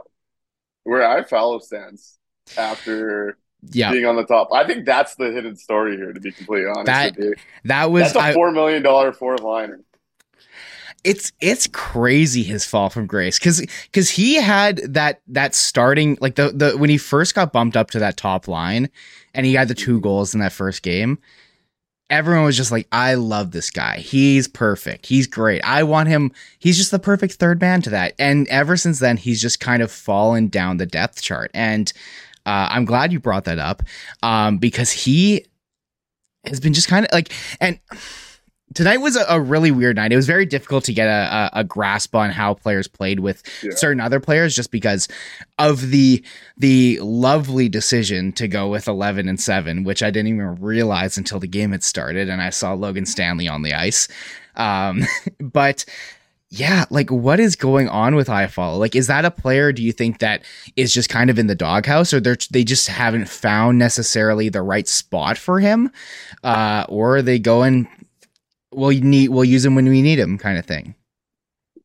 where 0.84 1.01
Iafallo 1.01 1.62
stands 1.62 2.17
after 2.58 3.38
yeah. 3.69 3.91
being 3.91 4.06
on 4.06 4.15
the 4.15 4.25
top. 4.25 4.49
I 4.54 4.65
think 4.65 4.86
that's 4.86 5.15
the 5.15 5.32
hidden 5.32 5.56
story 5.56 5.97
here, 5.97 6.13
to 6.13 6.19
be 6.19 6.32
completely 6.32 6.69
honest. 6.69 6.86
That, 6.86 7.36
that 7.65 7.91
was 7.91 8.13
that's 8.13 8.32
a 8.32 8.34
four 8.34 8.51
million 8.51 8.82
dollar 8.82 9.13
fourth 9.13 9.41
liner. 9.41 9.82
It's 11.04 11.32
it's 11.42 11.68
crazy 11.68 12.44
his 12.44 12.66
fall 12.66 12.90
from 12.90 13.08
grace 13.08 13.40
because 13.40 13.60
because 13.60 14.10
he 14.10 14.36
had 14.36 14.78
that 14.94 15.22
that 15.28 15.56
starting 15.56 16.18
like 16.22 16.36
the 16.36 16.50
the 16.50 16.78
when 16.78 16.90
he 16.90 16.98
first 16.98 17.34
got 17.34 17.52
bumped 17.52 17.76
up 17.76 17.92
to 17.92 18.00
that 18.00 18.18
top 18.18 18.48
line 18.48 18.90
and 19.34 19.46
he 19.46 19.54
had 19.54 19.68
the 19.68 19.74
two 19.74 20.00
goals 20.00 20.34
in 20.34 20.40
that 20.42 20.52
first 20.52 20.84
game 20.84 21.18
everyone 22.12 22.44
was 22.44 22.58
just 22.58 22.72
like, 22.72 22.88
I 22.92 23.16
love 23.16 23.52
this 23.52 23.72
guy. 23.72 23.98
He's 23.98 24.48
perfect. 24.48 25.08
He's 25.08 25.26
great. 25.26 25.62
I 25.64 25.84
want 25.84 26.10
him. 26.10 26.32
He's 26.60 26.78
just 26.78 26.92
the 26.92 27.00
perfect 27.00 27.36
third 27.36 27.62
man 27.62 27.82
to 27.84 27.90
that. 27.92 28.14
And 28.20 28.48
ever 28.50 28.78
since 28.78 29.00
then, 29.00 29.18
he's 29.18 29.42
just 29.42 29.60
kind 29.60 29.82
of 29.82 29.90
fallen 29.90 30.50
down 30.50 30.78
the 30.78 30.86
depth 30.86 31.22
chart. 31.22 31.50
And 31.54 31.92
uh, 32.46 32.68
I'm 32.70 32.86
glad 32.86 33.14
you 33.14 33.20
brought 33.20 33.46
that 33.46 33.60
up 33.60 33.82
um, 34.22 34.58
because 34.58 34.92
he 34.92 35.46
has 36.46 36.60
been 36.60 36.74
just 36.74 36.90
kind 36.90 37.06
of 37.06 37.12
like, 37.14 37.32
and 37.62 37.80
tonight 38.74 38.98
was 38.98 39.16
a, 39.16 39.26
a, 39.28 39.40
really 39.40 39.72
weird 39.72 39.96
night. 39.96 40.12
It 40.12 40.16
was 40.16 40.28
very 40.28 40.46
difficult 40.46 40.84
to 40.86 40.94
get 40.94 41.08
a, 41.08 41.50
a, 41.56 41.60
a 41.60 41.64
grasp 41.64 42.16
on 42.16 42.32
how 42.32 42.54
players 42.54 42.88
played 42.88 43.20
with 43.20 43.44
yeah. 43.64 43.72
certain 43.76 44.00
other 44.00 44.20
players, 44.20 44.56
just 44.56 44.72
because 44.72 45.08
of 45.60 45.90
the 45.90 46.24
the 46.58 47.00
lovely 47.02 47.70
decision 47.70 48.32
to 48.34 48.48
go 48.48 48.70
with 48.70 48.88
eleven 48.88 49.28
and 49.28 49.40
seven, 49.40 49.84
which 49.84 50.04
I 50.04 50.12
didn't 50.12 50.30
even 50.30 50.56
realize 50.56 51.18
until 51.18 51.40
the 51.40 51.48
game 51.48 51.72
had 51.72 51.84
started, 51.84 52.30
and 52.30 52.42
I 52.42 52.50
saw 52.50 52.74
Logan 52.74 53.06
Stanley 53.06 53.48
on 53.48 53.62
the 53.62 53.74
ice. 53.74 54.08
Um, 54.56 55.04
but 55.40 55.86
yeah, 56.54 56.84
like 56.90 57.10
what 57.10 57.40
is 57.40 57.56
going 57.56 57.88
on 57.88 58.16
with 58.16 58.28
Iafallo? 58.28 58.78
Like, 58.78 58.94
is 58.94 59.08
that 59.08 59.24
a 59.24 59.32
player? 59.32 59.72
Do 59.72 59.82
you 59.82 59.94
think 59.94 60.20
that 60.20 60.44
is 60.76 60.94
just 60.94 61.10
kind 61.10 61.30
of 61.30 61.40
in 61.40 61.48
the 61.48 61.56
doghouse, 61.56 62.14
or 62.14 62.20
they 62.20 62.36
they 62.52 62.64
just 62.64 62.88
haven't 62.88 63.30
found 63.30 63.80
necessarily 63.80 64.50
the 64.50 64.62
right 64.62 64.88
spot 64.88 65.38
for 65.38 65.60
him, 65.60 65.92
uh, 66.44 66.86
or 66.90 67.18
are 67.18 67.22
they 67.22 67.40
going 67.40 67.88
we'll 68.72 68.98
need 68.98 69.30
we'll 69.30 69.44
use 69.44 69.66
him 69.66 69.76
when 69.76 69.88
we 69.88 70.02
need 70.02 70.20
him 70.20 70.38
kind 70.38 70.58
of 70.58 70.66
thing. 70.66 70.96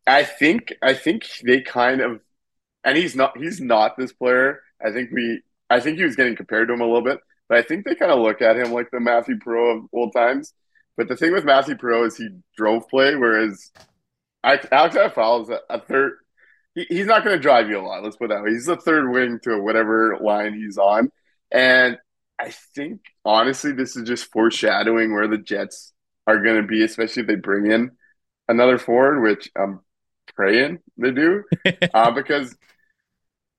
I 0.06 0.22
think 0.22 0.72
I 0.82 0.94
think 0.94 1.24
they 1.44 1.60
kind 1.60 2.00
of 2.00 2.20
and 2.84 2.96
he's 2.96 3.16
not 3.16 3.36
he's 3.36 3.60
not 3.60 3.96
this 3.96 4.12
player. 4.12 4.60
I 4.84 4.92
think 4.92 5.10
we 5.10 5.42
I 5.68 5.80
think 5.80 5.98
he 5.98 6.04
was 6.04 6.16
getting 6.16 6.36
compared 6.36 6.68
to 6.68 6.74
him 6.74 6.80
a 6.80 6.86
little 6.86 7.02
bit, 7.02 7.18
but 7.48 7.58
I 7.58 7.62
think 7.62 7.84
they 7.84 7.94
kind 7.94 8.12
of 8.12 8.20
look 8.20 8.40
at 8.40 8.56
him 8.56 8.72
like 8.72 8.90
the 8.90 9.00
Mathieu 9.00 9.38
Perreault 9.38 9.78
of 9.78 9.84
old 9.92 10.12
times. 10.12 10.54
But 10.96 11.08
the 11.08 11.16
thing 11.16 11.32
with 11.32 11.44
Mathieu 11.44 11.74
Perreault 11.74 12.06
is 12.06 12.16
he 12.16 12.28
drove 12.56 12.88
play, 12.88 13.16
whereas 13.16 13.70
Alex 14.42 14.66
Iafallo 14.66 15.42
is 15.42 15.50
a, 15.50 15.60
a 15.68 15.80
third. 15.80 16.12
He, 16.74 16.86
he's 16.88 17.06
not 17.06 17.24
going 17.24 17.36
to 17.36 17.42
drive 17.42 17.68
you 17.68 17.78
a 17.78 17.82
lot. 17.82 18.02
Let's 18.02 18.16
put 18.16 18.30
that 18.30 18.42
way. 18.42 18.52
He's 18.52 18.66
the 18.66 18.76
third 18.76 19.10
wing 19.10 19.40
to 19.42 19.60
whatever 19.60 20.18
line 20.20 20.54
he's 20.54 20.78
on, 20.78 21.10
and 21.50 21.98
I 22.38 22.50
think 22.50 23.00
honestly, 23.24 23.72
this 23.72 23.96
is 23.96 24.06
just 24.06 24.30
foreshadowing 24.30 25.12
where 25.12 25.28
the 25.28 25.38
Jets 25.38 25.92
are 26.26 26.42
going 26.42 26.60
to 26.60 26.66
be, 26.66 26.82
especially 26.82 27.22
if 27.22 27.26
they 27.26 27.36
bring 27.36 27.70
in 27.70 27.92
another 28.48 28.78
forward, 28.78 29.22
which 29.22 29.50
I'm 29.56 29.80
praying 30.34 30.80
they 30.96 31.10
do, 31.10 31.44
uh, 31.94 32.10
because 32.10 32.56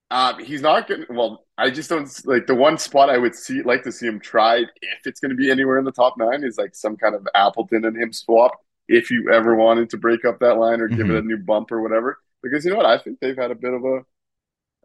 uh, 0.09 0.37
he's 0.37 0.61
not 0.61 0.87
going. 0.87 1.05
to 1.05 1.13
Well, 1.13 1.45
I 1.57 1.69
just 1.69 1.89
don't 1.89 2.09
like 2.25 2.47
the 2.47 2.55
one 2.55 2.77
spot 2.77 3.09
I 3.09 3.17
would 3.17 3.35
see 3.35 3.61
like 3.61 3.83
to 3.83 3.91
see 3.91 4.07
him 4.07 4.19
tried 4.19 4.67
if 4.81 5.05
it's 5.05 5.19
going 5.19 5.31
to 5.31 5.35
be 5.35 5.51
anywhere 5.51 5.79
in 5.79 5.85
the 5.85 5.91
top 5.91 6.15
nine 6.17 6.43
is 6.43 6.57
like 6.57 6.75
some 6.75 6.95
kind 6.97 7.15
of 7.15 7.27
Appleton 7.35 7.85
and 7.85 7.97
him 7.97 8.13
swap. 8.13 8.53
If 8.87 9.11
you 9.11 9.31
ever 9.33 9.55
wanted 9.55 9.89
to 9.89 9.97
break 9.97 10.23
up 10.23 10.39
that 10.39 10.57
line 10.57 10.79
or 10.79 10.87
give 10.87 10.99
mm-hmm. 10.99 11.15
it 11.15 11.23
a 11.23 11.27
new 11.27 11.37
bump 11.37 11.73
or 11.73 11.81
whatever, 11.81 12.19
because 12.41 12.63
you 12.63 12.71
know 12.71 12.77
what, 12.77 12.85
I 12.85 12.97
think 12.97 13.19
they've 13.19 13.35
had 13.35 13.51
a 13.51 13.55
bit 13.55 13.73
of 13.73 13.83
a 13.83 14.05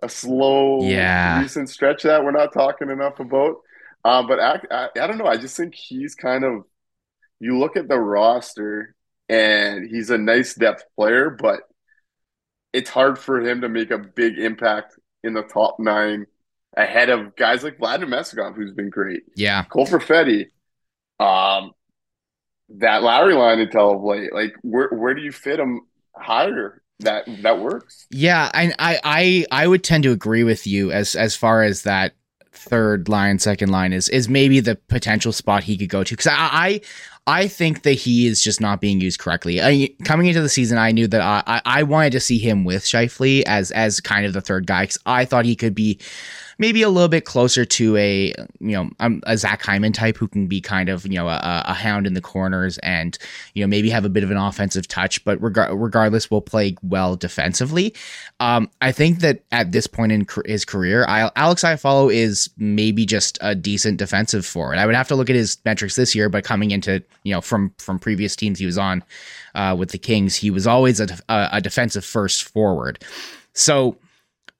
a 0.02 0.08
slow, 0.08 0.82
yeah. 0.82 1.40
recent 1.40 1.70
stretch 1.70 2.02
that 2.02 2.24
we're 2.24 2.32
not 2.32 2.52
talking 2.52 2.90
enough 2.90 3.20
about. 3.20 3.56
Um, 4.04 4.26
but 4.26 4.40
I, 4.40 4.60
I, 4.70 4.88
I 5.00 5.06
don't 5.06 5.18
know. 5.18 5.26
I 5.26 5.36
just 5.36 5.56
think 5.56 5.74
he's 5.74 6.16
kind 6.16 6.44
of 6.44 6.64
you 7.42 7.58
look 7.58 7.76
at 7.76 7.88
the 7.88 7.98
roster 7.98 8.94
and 9.28 9.88
he's 9.88 10.10
a 10.10 10.18
nice 10.18 10.54
depth 10.54 10.84
player, 10.96 11.30
but 11.30 11.60
it's 12.72 12.90
hard 12.90 13.18
for 13.18 13.40
him 13.40 13.62
to 13.62 13.68
make 13.68 13.90
a 13.90 13.98
big 13.98 14.38
impact 14.38 14.98
in 15.24 15.34
the 15.34 15.42
top 15.42 15.78
nine 15.78 16.26
ahead 16.76 17.10
of 17.10 17.34
guys 17.36 17.64
like 17.64 17.78
Vladimir 17.78 18.20
Mezgov, 18.20 18.54
who's 18.54 18.72
been 18.72 18.90
great. 18.90 19.22
Yeah. 19.36 19.64
Cole 19.64 19.86
Perfetti. 19.86 20.46
Um, 21.18 21.72
that 22.78 23.02
Lowry 23.02 23.34
line 23.34 23.58
until 23.58 23.96
of 23.96 24.02
late. 24.02 24.32
Like 24.32 24.54
where 24.62 24.88
where 24.90 25.14
do 25.14 25.20
you 25.22 25.32
fit 25.32 25.58
him 25.58 25.82
higher? 26.16 26.80
That 27.00 27.24
that 27.42 27.58
works. 27.58 28.06
Yeah, 28.10 28.50
I 28.54 28.72
I 28.78 29.46
I 29.50 29.66
would 29.66 29.82
tend 29.82 30.04
to 30.04 30.12
agree 30.12 30.44
with 30.44 30.66
you 30.66 30.92
as 30.92 31.16
as 31.16 31.34
far 31.34 31.64
as 31.64 31.82
that 31.82 32.14
third 32.52 33.08
line, 33.08 33.38
second 33.38 33.70
line 33.70 33.92
is 33.92 34.08
is 34.08 34.28
maybe 34.28 34.60
the 34.60 34.76
potential 34.76 35.32
spot 35.32 35.64
he 35.64 35.76
could 35.76 35.88
go 35.88 36.04
to. 36.04 36.12
Because 36.14 36.28
I, 36.28 36.34
I 36.36 36.80
I 37.26 37.46
think 37.46 37.82
that 37.82 37.92
he 37.92 38.26
is 38.26 38.42
just 38.42 38.60
not 38.60 38.80
being 38.80 39.00
used 39.00 39.20
correctly. 39.20 39.62
I, 39.62 39.90
coming 40.04 40.26
into 40.26 40.42
the 40.42 40.48
season, 40.48 40.76
I 40.76 40.90
knew 40.90 41.06
that 41.06 41.20
I, 41.20 41.62
I 41.64 41.82
wanted 41.84 42.10
to 42.12 42.20
see 42.20 42.38
him 42.38 42.64
with 42.64 42.82
Scheifele 42.82 43.44
as 43.46 43.70
as 43.70 44.00
kind 44.00 44.26
of 44.26 44.32
the 44.32 44.40
third 44.40 44.66
guy 44.66 44.84
because 44.84 44.98
I 45.06 45.24
thought 45.24 45.44
he 45.44 45.54
could 45.54 45.74
be 45.74 46.00
maybe 46.58 46.82
a 46.82 46.88
little 46.88 47.08
bit 47.08 47.24
closer 47.24 47.64
to 47.64 47.96
a 47.96 48.32
you 48.60 48.72
know 48.72 48.90
um, 49.00 49.20
a 49.26 49.36
Zach 49.36 49.62
Hyman 49.62 49.92
type 49.92 50.16
who 50.16 50.28
can 50.28 50.46
be 50.46 50.60
kind 50.60 50.88
of 50.88 51.04
you 51.06 51.14
know 51.14 51.28
a, 51.28 51.64
a, 51.66 51.74
hound 51.74 52.06
in 52.06 52.14
the 52.14 52.20
corners 52.20 52.78
and 52.78 53.18
you 53.54 53.62
know 53.62 53.66
maybe 53.66 53.90
have 53.90 54.04
a 54.04 54.08
bit 54.08 54.22
of 54.22 54.30
an 54.30 54.36
offensive 54.36 54.86
touch, 54.86 55.24
but 55.24 55.40
reg- 55.42 55.72
regardless 55.72 56.30
will 56.30 56.40
play 56.40 56.76
well 56.82 57.16
defensively. 57.16 57.94
Um, 58.40 58.70
I 58.80 58.92
think 58.92 59.20
that 59.20 59.42
at 59.50 59.72
this 59.72 59.86
point 59.86 60.12
in 60.12 60.26
his 60.46 60.64
career, 60.64 61.04
I, 61.08 61.30
Alex 61.36 61.62
Iafallo 61.62 62.12
is 62.12 62.50
maybe 62.56 63.06
just 63.06 63.38
a 63.40 63.54
decent 63.54 63.98
defensive 63.98 64.46
forward. 64.46 64.78
I 64.78 64.86
would 64.86 64.94
have 64.94 65.08
to 65.08 65.16
look 65.16 65.30
at 65.30 65.36
his 65.36 65.58
metrics 65.64 65.96
this 65.96 66.14
year, 66.14 66.28
but 66.28 66.44
coming 66.44 66.70
into 66.70 67.02
you 67.22 67.32
know 67.32 67.40
from 67.40 67.74
from 67.78 67.98
previous 67.98 68.36
teams 68.36 68.58
he 68.58 68.66
was 68.66 68.78
on 68.78 69.02
uh, 69.54 69.74
with 69.78 69.90
the 69.90 69.98
Kings, 69.98 70.36
he 70.36 70.50
was 70.50 70.66
always 70.66 71.00
a, 71.00 71.08
a 71.28 71.60
defensive 71.60 72.04
first 72.04 72.44
forward. 72.44 73.02
So 73.54 73.96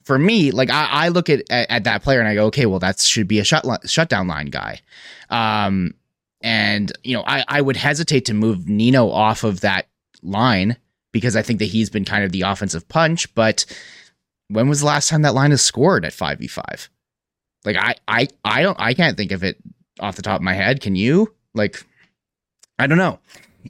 for 0.05 0.19
me, 0.19 0.51
like 0.51 0.71
I, 0.71 0.89
I 0.91 1.09
look 1.09 1.31
at, 1.31 1.43
at, 1.51 1.71
at 1.71 1.85
that 1.85 2.03
player 2.03 2.19
and 2.19 2.29
I 2.29 2.35
go, 2.35 2.47
okay, 2.47 2.67
well 2.67 2.79
that 2.81 3.01
should 3.01 3.29
be 3.29 3.39
a 3.39 3.45
shut 3.45 3.65
shutdown 3.89 4.29
line 4.29 4.47
guy. 4.47 4.81
Um, 5.31 5.95
and 6.43 6.93
you 7.05 7.17
know, 7.17 7.25
I 7.27 7.45
I 7.49 7.61
would 7.61 7.77
hesitate 7.77 8.27
to 8.27 8.35
move 8.35 8.69
Nino 8.69 9.09
off 9.11 9.45
of 9.45 9.61
that 9.61 9.89
line 10.23 10.77
because 11.13 11.37
I 11.37 11.43
think 11.43 11.59
that 11.61 11.67
he's 11.67 11.91
been 11.91 12.05
kind 12.05 12.25
of 12.25 12.33
the 12.33 12.43
offensive 12.43 12.89
punch. 12.89 13.33
But 13.35 13.65
when 14.49 14.69
was 14.69 14.81
the 14.81 14.87
last 14.87 15.09
time 15.09 15.23
that 15.23 15.35
line 15.35 15.51
has 15.51 15.63
scored 15.63 16.05
at 16.05 16.13
five 16.13 16.39
v 16.39 16.49
five? 16.49 16.89
Like 17.65 17.77
I 17.77 17.95
I 18.09 18.29
I 18.45 18.63
don't 18.63 18.79
I 18.81 18.95
can't 18.95 19.17
think 19.17 19.33
of 19.33 19.45
it 19.45 19.57
off 20.01 20.17
the 20.17 20.23
top 20.23 20.41
of 20.41 20.43
my 20.43 20.55
head. 20.55 20.81
Can 20.81 20.97
you? 20.97 21.33
Like 21.55 21.85
I 22.83 22.87
don't 22.89 22.99
know. 22.99 23.19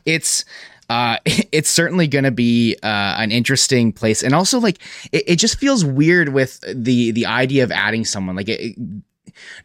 It's 0.07 0.45
uh, 0.89 1.19
it's 1.27 1.69
certainly 1.69 2.07
going 2.07 2.25
to 2.25 2.31
be 2.31 2.77
uh, 2.83 3.15
an 3.19 3.31
interesting 3.31 3.93
place, 3.93 4.23
and 4.23 4.35
also 4.35 4.59
like 4.59 4.79
it, 5.13 5.25
it, 5.27 5.37
just 5.37 5.59
feels 5.59 5.85
weird 5.85 6.31
with 6.31 6.61
the 6.73 7.11
the 7.11 7.27
idea 7.27 7.63
of 7.63 7.71
adding 7.71 8.05
someone. 8.05 8.37
Like 8.37 8.49
it, 8.49 8.77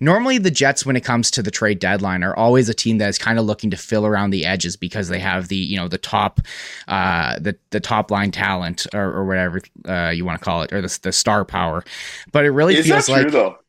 normally, 0.01 0.37
the 0.37 0.51
Jets, 0.51 0.85
when 0.85 0.95
it 0.95 1.03
comes 1.05 1.31
to 1.31 1.41
the 1.41 1.51
trade 1.51 1.79
deadline, 1.79 2.23
are 2.23 2.35
always 2.35 2.67
a 2.67 2.73
team 2.73 2.97
that 2.97 3.09
is 3.09 3.17
kind 3.17 3.39
of 3.39 3.45
looking 3.45 3.71
to 3.71 3.77
fill 3.77 4.05
around 4.05 4.31
the 4.31 4.45
edges 4.45 4.75
because 4.75 5.07
they 5.07 5.19
have 5.19 5.47
the 5.47 5.55
you 5.55 5.77
know 5.77 5.87
the 5.87 5.97
top 5.97 6.41
uh, 6.89 7.39
the 7.39 7.57
the 7.69 7.79
top 7.79 8.11
line 8.11 8.31
talent 8.31 8.85
or, 8.93 9.11
or 9.11 9.25
whatever 9.25 9.61
uh, 9.87 10.09
you 10.09 10.25
want 10.25 10.37
to 10.39 10.43
call 10.43 10.61
it 10.61 10.73
or 10.73 10.81
the, 10.81 10.99
the 11.03 11.11
star 11.11 11.45
power. 11.45 11.85
But 12.33 12.43
it 12.43 12.51
really 12.51 12.75
is 12.75 12.85
feels 12.85 13.07
like. 13.07 13.23
True, 13.23 13.31
though? 13.31 13.59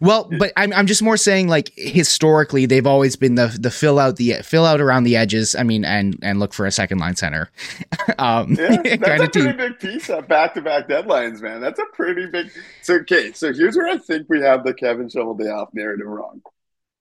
Well, 0.00 0.28
but 0.38 0.52
I'm 0.56 0.72
I'm 0.72 0.86
just 0.86 1.02
more 1.02 1.16
saying 1.16 1.48
like 1.48 1.72
historically 1.76 2.66
they've 2.66 2.86
always 2.86 3.16
been 3.16 3.34
the 3.34 3.56
the 3.58 3.70
fill 3.70 3.98
out 3.98 4.16
the 4.16 4.34
fill 4.42 4.64
out 4.64 4.80
around 4.80 5.04
the 5.04 5.16
edges. 5.16 5.54
I 5.54 5.62
mean, 5.62 5.84
and 5.84 6.18
and 6.22 6.38
look 6.38 6.52
for 6.52 6.66
a 6.66 6.70
second 6.70 6.98
line 6.98 7.16
center. 7.16 7.50
um, 8.18 8.54
yeah, 8.54 8.76
that's 8.96 9.24
a 9.24 9.28
pretty 9.28 9.52
big 9.52 9.78
piece 9.78 10.10
of 10.10 10.28
back 10.28 10.54
to 10.54 10.62
back 10.62 10.88
deadlines, 10.88 11.40
man. 11.40 11.60
That's 11.60 11.78
a 11.78 11.86
pretty 11.92 12.26
big. 12.26 12.50
So 12.82 12.94
okay, 12.96 13.32
so 13.32 13.52
here's 13.52 13.76
where 13.76 13.88
I 13.88 13.98
think 13.98 14.28
we 14.28 14.40
have 14.40 14.64
the 14.64 14.74
Kevin 14.74 15.08
Shovel 15.08 15.34
Day 15.34 15.44
Cheveldayoff 15.44 15.68
narrative 15.74 16.06
wrong, 16.06 16.42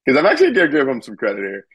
because 0.05 0.17
I'm 0.17 0.25
actually 0.25 0.53
gonna 0.53 0.69
give 0.69 0.87
him 0.87 1.01
some 1.01 1.15
credit 1.15 1.39
here. 1.39 1.65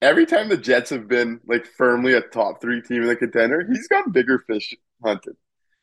Every 0.00 0.26
time 0.26 0.48
the 0.48 0.56
Jets 0.56 0.90
have 0.90 1.08
been 1.08 1.40
like 1.46 1.66
firmly 1.66 2.14
a 2.14 2.20
top 2.20 2.60
three 2.60 2.82
team 2.82 3.02
in 3.02 3.08
the 3.08 3.16
contender, 3.16 3.66
he's 3.66 3.88
got 3.88 4.12
bigger 4.12 4.38
fish 4.46 4.74
hunted. 5.04 5.36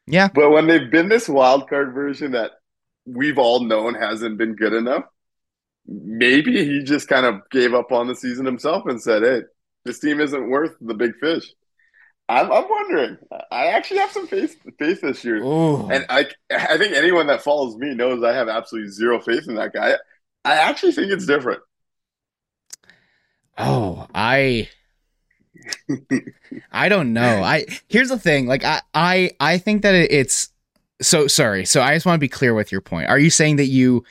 Yeah, 0.08 0.30
but 0.34 0.50
when 0.52 0.68
they've 0.68 0.90
been 0.90 1.10
this 1.10 1.30
wild 1.30 1.70
card 1.70 1.94
version 1.94 2.32
that 2.32 2.52
we've 3.16 3.38
all 3.38 3.62
known 3.62 3.96
hasn't 3.96 4.38
been 4.38 4.56
good 4.56 4.74
enough. 4.74 5.06
Maybe 5.88 6.66
he 6.66 6.84
just 6.84 7.08
kind 7.08 7.26
of 7.26 7.42
gave 7.50 7.74
up 7.74 7.92
on 7.92 8.08
the 8.08 8.16
season 8.16 8.46
himself 8.46 8.86
and 8.86 9.02
said, 9.02 9.24
"Hey, 9.24 9.42
this 9.86 10.00
team 10.00 10.20
isn't 10.20 10.50
worth 10.50 10.76
the 10.82 10.94
big 10.94 11.16
fish." 11.16 11.46
I'm, 12.28 12.52
I'm 12.52 12.70
wondering. 12.70 13.18
I 13.52 13.68
actually 13.68 14.02
have 14.02 14.12
some 14.12 14.28
faith 14.28 14.56
faith 14.78 15.02
this 15.02 15.26
year, 15.26 15.38
Ooh. 15.38 15.90
and 15.90 16.06
I 16.10 16.28
I 16.52 16.78
think 16.78 16.94
anyone 16.96 17.28
that 17.28 17.42
follows 17.42 17.76
me 17.76 17.96
knows 17.96 18.24
I 18.24 18.34
have 18.34 18.48
absolutely 18.48 18.92
zero 18.92 19.20
faith 19.20 19.48
in 19.48 19.56
that 19.56 19.74
guy. 19.74 19.96
I 20.46 20.56
actually 20.56 20.92
think 20.92 21.12
it's 21.12 21.26
different. 21.26 21.62
Oh, 23.58 24.08
I 24.14 24.70
I 26.72 26.90
don't 26.90 27.14
know. 27.14 27.44
I 27.44 27.66
here's 27.88 28.10
the 28.10 28.20
thing. 28.20 28.46
Like 28.46 28.64
I 28.64 28.82
I 28.94 29.32
I 29.40 29.58
think 29.58 29.82
that 29.82 29.96
it, 29.96 30.12
it's 30.12 30.50
so 31.02 31.28
sorry. 31.28 31.66
So 31.66 31.82
I 31.82 31.94
just 31.94 32.06
want 32.06 32.16
to 32.16 32.20
be 32.20 32.30
clear 32.30 32.54
with 32.54 32.72
your 32.72 32.82
point. 32.82 33.10
Are 33.10 33.20
you 33.20 33.30
saying 33.30 33.58
that 33.58 33.68
you 33.68 34.04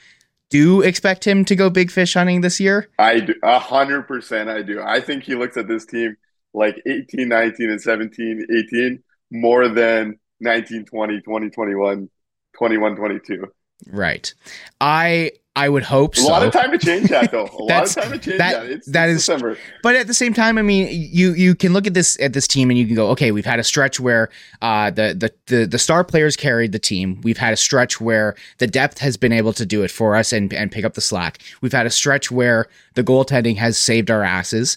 do 0.50 0.82
expect 0.82 1.26
him 1.26 1.44
to 1.46 1.56
go 1.56 1.70
big 1.70 1.90
fish 1.90 2.14
hunting 2.14 2.40
this 2.40 2.60
year? 2.60 2.88
I 2.98 3.20
do 3.20 3.34
a 3.42 3.58
hundred 3.58 4.02
percent. 4.04 4.48
I 4.48 4.62
do. 4.62 4.80
I 4.82 5.00
think 5.00 5.24
he 5.24 5.34
looks 5.34 5.56
at 5.56 5.68
this 5.68 5.84
team 5.84 6.16
like 6.54 6.80
18, 6.86 7.28
19, 7.28 7.70
and 7.70 7.80
17, 7.80 8.46
18 8.72 9.02
more 9.30 9.68
than 9.68 10.18
19, 10.40 10.86
20, 10.86 11.20
20, 11.20 11.50
21, 11.50 12.10
21, 12.56 12.96
22. 12.96 13.44
Right. 13.90 14.34
I 14.80 15.32
I 15.58 15.68
would 15.68 15.82
hope 15.82 16.14
so. 16.16 16.26
A 16.26 16.30
lot 16.30 16.42
of 16.46 16.52
time 16.52 16.70
to 16.70 16.78
change 16.78 17.08
that, 17.10 17.30
though. 17.32 17.46
A 17.58 17.62
lot 17.62 17.84
of 17.84 17.92
time 17.94 18.12
to 18.12 18.18
change 18.18 18.38
that- 18.38 18.62
that. 18.62 18.70
It's, 18.70 18.86
that 18.86 19.08
it's 19.08 19.20
is- 19.20 19.26
December. 19.26 19.56
But 19.82 19.96
at 19.96 20.06
the 20.06 20.14
same 20.14 20.32
time, 20.34 20.56
I 20.58 20.62
mean, 20.62 20.88
you 20.90 21.32
you 21.34 21.54
can 21.54 21.72
look 21.72 21.86
at 21.86 21.94
this 21.94 22.18
at 22.20 22.32
this 22.32 22.46
team 22.46 22.70
and 22.70 22.78
you 22.78 22.86
can 22.86 22.94
go, 22.94 23.08
okay, 23.10 23.32
we've 23.32 23.44
had 23.44 23.58
a 23.58 23.64
stretch 23.64 23.98
where 23.98 24.28
uh, 24.62 24.90
the, 24.90 25.14
the 25.14 25.32
the 25.54 25.66
the 25.66 25.78
star 25.78 26.04
players 26.04 26.36
carried 26.36 26.72
the 26.72 26.78
team. 26.78 27.20
We've 27.22 27.38
had 27.38 27.52
a 27.52 27.56
stretch 27.56 28.00
where 28.00 28.36
the 28.58 28.66
depth 28.66 28.98
has 28.98 29.16
been 29.16 29.32
able 29.32 29.52
to 29.54 29.66
do 29.66 29.82
it 29.82 29.90
for 29.90 30.14
us 30.16 30.32
and 30.32 30.52
and 30.52 30.70
pick 30.70 30.84
up 30.84 30.94
the 30.94 31.00
slack. 31.00 31.38
We've 31.60 31.72
had 31.72 31.86
a 31.86 31.90
stretch 31.90 32.30
where 32.30 32.66
the 32.94 33.02
goaltending 33.04 33.56
has 33.56 33.76
saved 33.76 34.10
our 34.10 34.22
asses. 34.22 34.76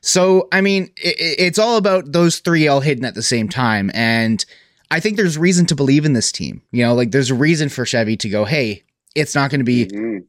So 0.00 0.48
I 0.50 0.60
mean, 0.62 0.84
it, 0.96 1.16
it's 1.38 1.58
all 1.58 1.76
about 1.76 2.12
those 2.12 2.38
three 2.40 2.66
all 2.68 2.80
hidden 2.80 3.04
at 3.04 3.14
the 3.14 3.22
same 3.22 3.48
time, 3.48 3.90
and 3.94 4.44
I 4.90 5.00
think 5.00 5.16
there's 5.16 5.38
reason 5.38 5.66
to 5.66 5.74
believe 5.74 6.04
in 6.04 6.12
this 6.12 6.32
team. 6.32 6.62
You 6.72 6.84
know, 6.84 6.94
like 6.94 7.10
there's 7.12 7.30
a 7.30 7.34
reason 7.34 7.68
for 7.68 7.84
Chevy 7.86 8.16
to 8.16 8.28
go, 8.28 8.44
hey, 8.44 8.82
it's 9.14 9.34
not 9.34 9.50
going 9.50 9.60
to 9.60 9.64
be 9.64 9.86
Mhm. 9.86 10.24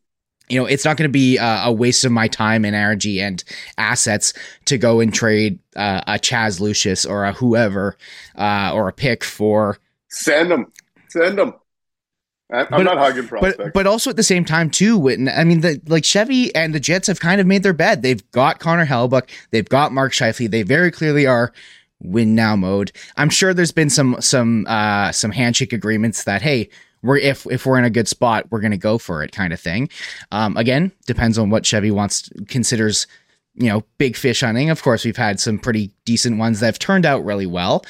you 0.49 0.59
know, 0.59 0.65
it's 0.65 0.83
not 0.85 0.97
going 0.97 1.07
to 1.07 1.11
be 1.11 1.39
uh, 1.39 1.67
a 1.69 1.71
waste 1.71 2.03
of 2.05 2.11
my 2.11 2.27
time 2.27 2.65
and 2.65 2.75
energy 2.75 3.21
and 3.21 3.43
assets 3.77 4.33
to 4.65 4.77
go 4.77 4.99
and 4.99 5.13
trade 5.13 5.59
uh, 5.75 6.01
a 6.07 6.13
Chaz 6.13 6.59
Lucius 6.59 7.05
or 7.05 7.23
a 7.25 7.31
whoever 7.33 7.97
uh, 8.37 8.71
or 8.73 8.87
a 8.89 8.93
pick 8.93 9.23
for. 9.23 9.79
Send 10.09 10.51
them. 10.51 10.71
Send 11.09 11.37
them. 11.39 11.53
I'm 12.53 12.67
But- 12.69 12.83
not 12.83 12.97
hugging 12.97 13.27
prospects. 13.27 13.57
But 13.57 13.73
but 13.73 13.87
also 13.87 14.09
at 14.11 14.15
the 14.15 14.21
same 14.21 14.45
time 14.45 14.69
too, 14.69 14.99
Witten. 14.99 15.35
I 15.35 15.43
mean, 15.43 15.61
the 15.61 15.81
like 15.87 16.03
Chevy 16.03 16.53
and 16.53 16.75
the 16.75 16.79
Jets 16.79 17.07
have 17.07 17.19
kind 17.19 17.39
of 17.41 17.47
made 17.47 17.63
their 17.63 17.73
bed. 17.73 18.01
They've 18.03 18.29
got 18.31 18.59
Connor 18.59 18.85
Hellebuyck. 18.85 19.29
They've 19.51 19.67
got 19.67 19.91
Mark 19.91 20.11
Scheifele. 20.11 20.51
They 20.51 20.61
very 20.61 20.91
clearly 20.91 21.25
are 21.25 21.51
win 21.99 22.35
now 22.35 22.55
mode. 22.55 22.91
I'm 23.17 23.29
sure 23.29 23.53
there's 23.55 23.71
been 23.71 23.89
some 23.89 24.17
some 24.19 24.65
uh, 24.67 25.11
some 25.13 25.31
handshake 25.31 25.73
agreements 25.73 26.25
that 26.25 26.41
hey. 26.43 26.69
We're, 27.03 27.17
if 27.17 27.45
if 27.51 27.65
we're 27.65 27.77
in 27.77 27.85
a 27.85 27.89
good 27.89 28.07
spot, 28.07 28.47
we're 28.49 28.61
gonna 28.61 28.77
go 28.77 28.97
for 28.97 29.23
it, 29.23 29.31
kind 29.31 29.53
of 29.53 29.59
thing. 29.59 29.89
Um, 30.31 30.57
again, 30.57 30.91
depends 31.05 31.37
on 31.37 31.49
what 31.49 31.65
Chevy 31.65 31.91
wants 31.91 32.29
considers 32.47 33.07
you 33.55 33.69
know, 33.69 33.83
big 33.97 34.15
fish 34.15 34.41
hunting. 34.41 34.69
Of 34.69 34.81
course, 34.81 35.05
we've 35.05 35.17
had 35.17 35.39
some 35.39 35.59
pretty 35.59 35.91
decent 36.05 36.39
ones 36.39 36.59
that 36.59 36.65
have 36.65 36.79
turned 36.79 37.05
out 37.05 37.23
really 37.23 37.45
well. 37.45 37.85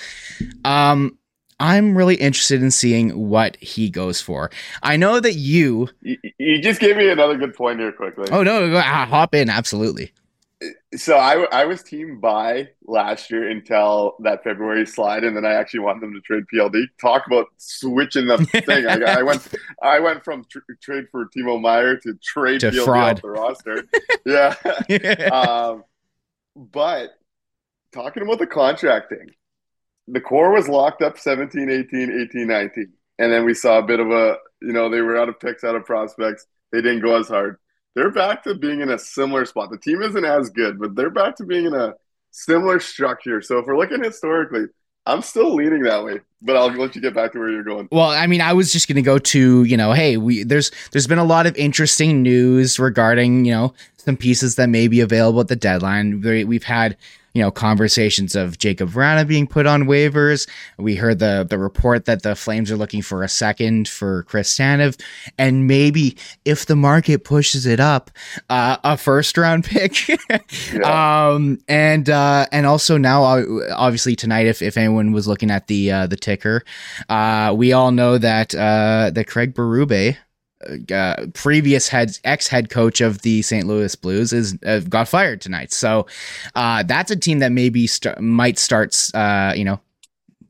Um, 0.65 1.17
I'm 1.59 1.97
really 1.97 2.15
interested 2.15 2.61
in 2.61 2.71
seeing 2.71 3.29
what 3.29 3.55
he 3.57 3.89
goes 3.89 4.19
for. 4.19 4.51
I 4.81 4.97
know 4.97 5.19
that 5.19 5.35
you. 5.35 5.89
you, 6.01 6.17
you 6.37 6.61
just 6.61 6.81
gave 6.81 6.97
me 6.97 7.09
another 7.09 7.37
good 7.37 7.55
point 7.55 7.79
here 7.79 7.91
quickly. 7.91 8.27
Oh 8.31 8.43
no, 8.43 8.75
ah, 8.75 9.07
hop 9.09 9.33
in 9.33 9.49
absolutely. 9.49 10.11
So 10.95 11.17
I, 11.17 11.45
I 11.51 11.65
was 11.65 11.83
team 11.83 12.19
buy 12.19 12.69
last 12.85 13.31
year 13.31 13.49
until 13.49 14.15
that 14.19 14.43
February 14.43 14.85
slide, 14.85 15.23
and 15.23 15.35
then 15.35 15.45
I 15.45 15.53
actually 15.53 15.81
want 15.81 16.01
them 16.01 16.13
to 16.13 16.21
trade 16.21 16.43
PLD. 16.53 16.85
Talk 17.01 17.27
about 17.27 17.47
switching 17.57 18.27
the 18.27 18.37
thing. 18.65 18.85
I, 18.87 19.19
I 19.19 19.23
went 19.23 19.47
I 19.81 19.99
went 19.99 20.23
from 20.23 20.45
tr- 20.49 20.59
trade 20.81 21.05
for 21.11 21.25
Timo 21.35 21.59
Meier 21.61 21.97
to 21.97 22.13
trade 22.23 22.61
To 22.61 22.71
PLD 22.71 22.85
fraud. 22.85 23.15
off 23.17 23.21
the 23.21 23.29
roster. 23.29 23.83
yeah. 24.25 25.29
um, 25.33 25.83
but 26.55 27.11
talking 27.91 28.23
about 28.23 28.39
the 28.39 28.47
contract 28.47 29.09
thing, 29.09 29.31
the 30.07 30.21
core 30.21 30.51
was 30.51 30.67
locked 30.67 31.01
up 31.01 31.17
17, 31.17 31.69
18, 31.69 32.27
18, 32.29 32.47
19. 32.47 32.93
And 33.19 33.31
then 33.31 33.45
we 33.45 33.53
saw 33.53 33.79
a 33.79 33.83
bit 33.83 33.99
of 33.99 34.11
a, 34.11 34.37
you 34.61 34.73
know, 34.73 34.89
they 34.89 35.01
were 35.01 35.17
out 35.17 35.29
of 35.29 35.39
picks, 35.39 35.63
out 35.63 35.75
of 35.75 35.85
prospects. 35.85 36.45
They 36.71 36.81
didn't 36.81 37.01
go 37.01 37.17
as 37.19 37.27
hard. 37.27 37.57
They're 37.95 38.11
back 38.11 38.43
to 38.43 38.55
being 38.55 38.81
in 38.81 38.89
a 38.89 38.97
similar 38.97 39.45
spot. 39.45 39.69
The 39.71 39.77
team 39.77 40.01
isn't 40.01 40.25
as 40.25 40.49
good, 40.49 40.79
but 40.79 40.95
they're 40.95 41.09
back 41.11 41.35
to 41.37 41.45
being 41.45 41.65
in 41.65 41.73
a 41.75 41.93
similar 42.31 42.79
structure. 42.79 43.41
So 43.41 43.59
if 43.59 43.65
we're 43.67 43.77
looking 43.77 44.03
historically, 44.03 44.65
I'm 45.05 45.21
still 45.21 45.53
leaning 45.53 45.83
that 45.83 46.03
way. 46.03 46.19
But 46.41 46.55
I'll 46.57 46.69
let 46.71 46.95
you 46.95 47.01
get 47.01 47.13
back 47.13 47.31
to 47.33 47.39
where 47.39 47.49
you're 47.49 47.63
going. 47.63 47.87
Well, 47.91 48.09
I 48.09 48.25
mean, 48.27 48.41
I 48.41 48.53
was 48.53 48.71
just 48.73 48.87
going 48.87 48.95
to 48.95 49.01
go 49.01 49.17
to 49.17 49.63
you 49.63 49.77
know, 49.77 49.93
hey, 49.93 50.17
we 50.17 50.43
there's 50.43 50.71
there's 50.91 51.07
been 51.07 51.19
a 51.19 51.23
lot 51.23 51.45
of 51.45 51.55
interesting 51.55 52.21
news 52.21 52.79
regarding 52.79 53.45
you 53.45 53.51
know 53.51 53.73
some 53.97 54.17
pieces 54.17 54.55
that 54.55 54.67
may 54.69 54.87
be 54.87 54.99
available 54.99 55.39
at 55.41 55.47
the 55.47 55.55
deadline. 55.55 56.19
We- 56.21 56.43
We've 56.45 56.63
had 56.63 56.97
you 57.33 57.41
know 57.41 57.51
conversations 57.51 58.35
of 58.35 58.57
Jacob 58.59 58.89
Vrana 58.89 59.27
being 59.27 59.47
put 59.47 59.65
on 59.65 59.83
waivers. 59.83 60.47
We 60.77 60.95
heard 60.95 61.19
the 61.19 61.45
the 61.49 61.57
report 61.57 62.05
that 62.05 62.23
the 62.23 62.35
Flames 62.35 62.71
are 62.71 62.77
looking 62.77 63.01
for 63.01 63.23
a 63.23 63.29
second 63.29 63.87
for 63.87 64.23
Chris 64.23 64.57
Tanev, 64.57 64.99
and 65.37 65.67
maybe 65.67 66.15
if 66.45 66.65
the 66.65 66.75
market 66.75 67.23
pushes 67.23 67.65
it 67.65 67.79
up, 67.79 68.11
uh, 68.49 68.77
a 68.83 68.97
first 68.97 69.37
round 69.37 69.65
pick. 69.65 69.93
Yeah. 70.73 71.29
um, 71.29 71.59
and 71.67 72.09
uh, 72.09 72.45
and 72.51 72.65
also 72.65 72.97
now, 72.97 73.23
uh, 73.23 73.43
obviously 73.75 74.15
tonight, 74.15 74.47
if 74.47 74.61
if 74.61 74.77
anyone 74.77 75.11
was 75.11 75.27
looking 75.27 75.51
at 75.51 75.67
the 75.67 75.91
uh, 75.91 76.07
the 76.07 76.15
ticker, 76.15 76.63
uh, 77.09 77.53
we 77.55 77.73
all 77.73 77.91
know 77.91 78.17
that 78.17 78.53
uh, 78.55 79.11
that 79.13 79.27
Craig 79.27 79.53
Berube, 79.53 80.17
uh, 80.93 81.27
previous 81.33 81.87
head 81.87 82.17
ex 82.23 82.47
head 82.47 82.69
coach 82.69 83.01
of 83.01 83.21
the 83.21 83.41
St. 83.41 83.65
Louis 83.67 83.95
Blues, 83.95 84.33
is 84.33 84.57
uh, 84.65 84.79
got 84.79 85.07
fired 85.07 85.41
tonight. 85.41 85.71
So 85.71 86.07
uh, 86.55 86.83
that's 86.83 87.11
a 87.11 87.15
team 87.15 87.39
that 87.39 87.51
maybe 87.51 87.87
st- 87.87 88.19
might 88.19 88.57
start, 88.57 88.95
uh, 89.13 89.53
you 89.55 89.63
know. 89.65 89.79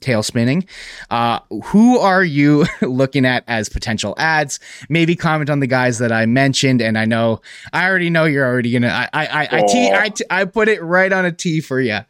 Tail 0.02 0.21
spinning. 0.21 0.67
Uh, 1.10 1.39
who 1.63 1.97
are 1.97 2.26
you 2.26 2.65
looking 2.82 3.26
at 3.26 3.45
as 3.47 3.69
potential 3.69 4.13
ads? 4.17 4.60
Maybe 4.89 5.15
comment 5.15 5.49
on 5.49 5.62
the 5.62 5.67
guys 5.67 5.99
that 5.99 6.12
I 6.12 6.26
mentioned. 6.26 6.82
And 6.82 6.97
I 6.97 7.06
know, 7.06 7.39
I 7.71 7.88
already 7.88 8.10
know 8.10 8.26
you're 8.26 8.45
already 8.45 8.73
gonna. 8.73 8.89
I 8.89 9.08
I 9.13 9.26
I, 9.26 9.47
I, 9.62 10.02
I, 10.04 10.10
t- 10.10 10.26
I 10.30 10.43
put 10.43 10.67
it 10.67 10.84
right 10.84 11.10
on 11.10 11.23
a 11.23 11.32
tee 11.32 11.62
for 11.62 11.80
you. 11.80 11.93
Uh, 11.93 12.04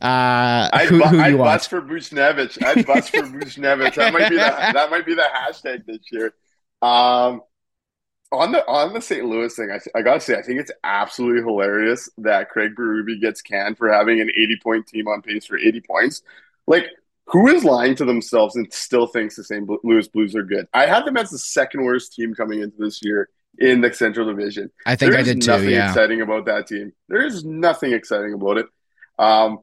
I'd, 0.00 0.86
who, 0.88 1.00
bu- 1.02 1.08
who 1.08 1.20
I'd 1.20 1.28
you 1.32 1.36
want? 1.36 1.48
bust 1.48 1.68
for 1.68 1.82
Buchnevich. 1.82 2.64
I'd 2.64 2.86
bust 2.86 3.10
for 3.10 3.24
Buchnevich. 3.24 3.94
That 3.96 4.14
might 4.14 4.30
be 4.30 4.36
the 4.36 4.40
that 4.40 4.90
might 4.90 5.04
be 5.04 5.14
the 5.14 5.28
hashtag 5.36 5.84
this 5.84 5.98
year. 6.10 6.32
Um, 6.84 7.40
on 8.30 8.52
the 8.52 8.66
on 8.66 8.92
the 8.92 9.00
St. 9.00 9.24
Louis 9.24 9.54
thing, 9.54 9.70
I, 9.70 9.98
I 9.98 10.02
gotta 10.02 10.20
say, 10.20 10.36
I 10.36 10.42
think 10.42 10.60
it's 10.60 10.72
absolutely 10.82 11.42
hilarious 11.42 12.08
that 12.18 12.50
Craig 12.50 12.72
Berube 12.76 13.20
gets 13.20 13.40
canned 13.40 13.78
for 13.78 13.90
having 13.92 14.20
an 14.20 14.28
80 14.30 14.58
point 14.62 14.86
team 14.86 15.08
on 15.08 15.22
pace 15.22 15.46
for 15.46 15.56
80 15.56 15.80
points. 15.82 16.22
Like, 16.66 16.86
who 17.26 17.48
is 17.48 17.64
lying 17.64 17.94
to 17.96 18.04
themselves 18.04 18.56
and 18.56 18.70
still 18.72 19.06
thinks 19.06 19.36
the 19.36 19.44
St. 19.44 19.68
Louis 19.82 20.08
Blues 20.08 20.34
are 20.34 20.42
good? 20.42 20.66
I 20.74 20.86
had 20.86 21.06
them 21.06 21.16
as 21.16 21.30
the 21.30 21.38
second 21.38 21.84
worst 21.84 22.12
team 22.14 22.34
coming 22.34 22.60
into 22.60 22.76
this 22.78 23.00
year 23.02 23.28
in 23.58 23.80
the 23.80 23.92
Central 23.92 24.26
Division. 24.26 24.70
I 24.84 24.96
think 24.96 25.14
I 25.14 25.22
There's 25.22 25.26
did 25.26 25.40
too. 25.40 25.46
There's 25.46 25.60
nothing 25.60 25.70
Yeah. 25.70 25.88
exciting 25.88 26.20
about 26.20 26.46
that 26.46 26.66
team. 26.66 26.92
There 27.08 27.24
is 27.24 27.44
nothing 27.44 27.92
exciting 27.92 28.34
about 28.34 28.58
it. 28.58 28.66
Um, 29.18 29.60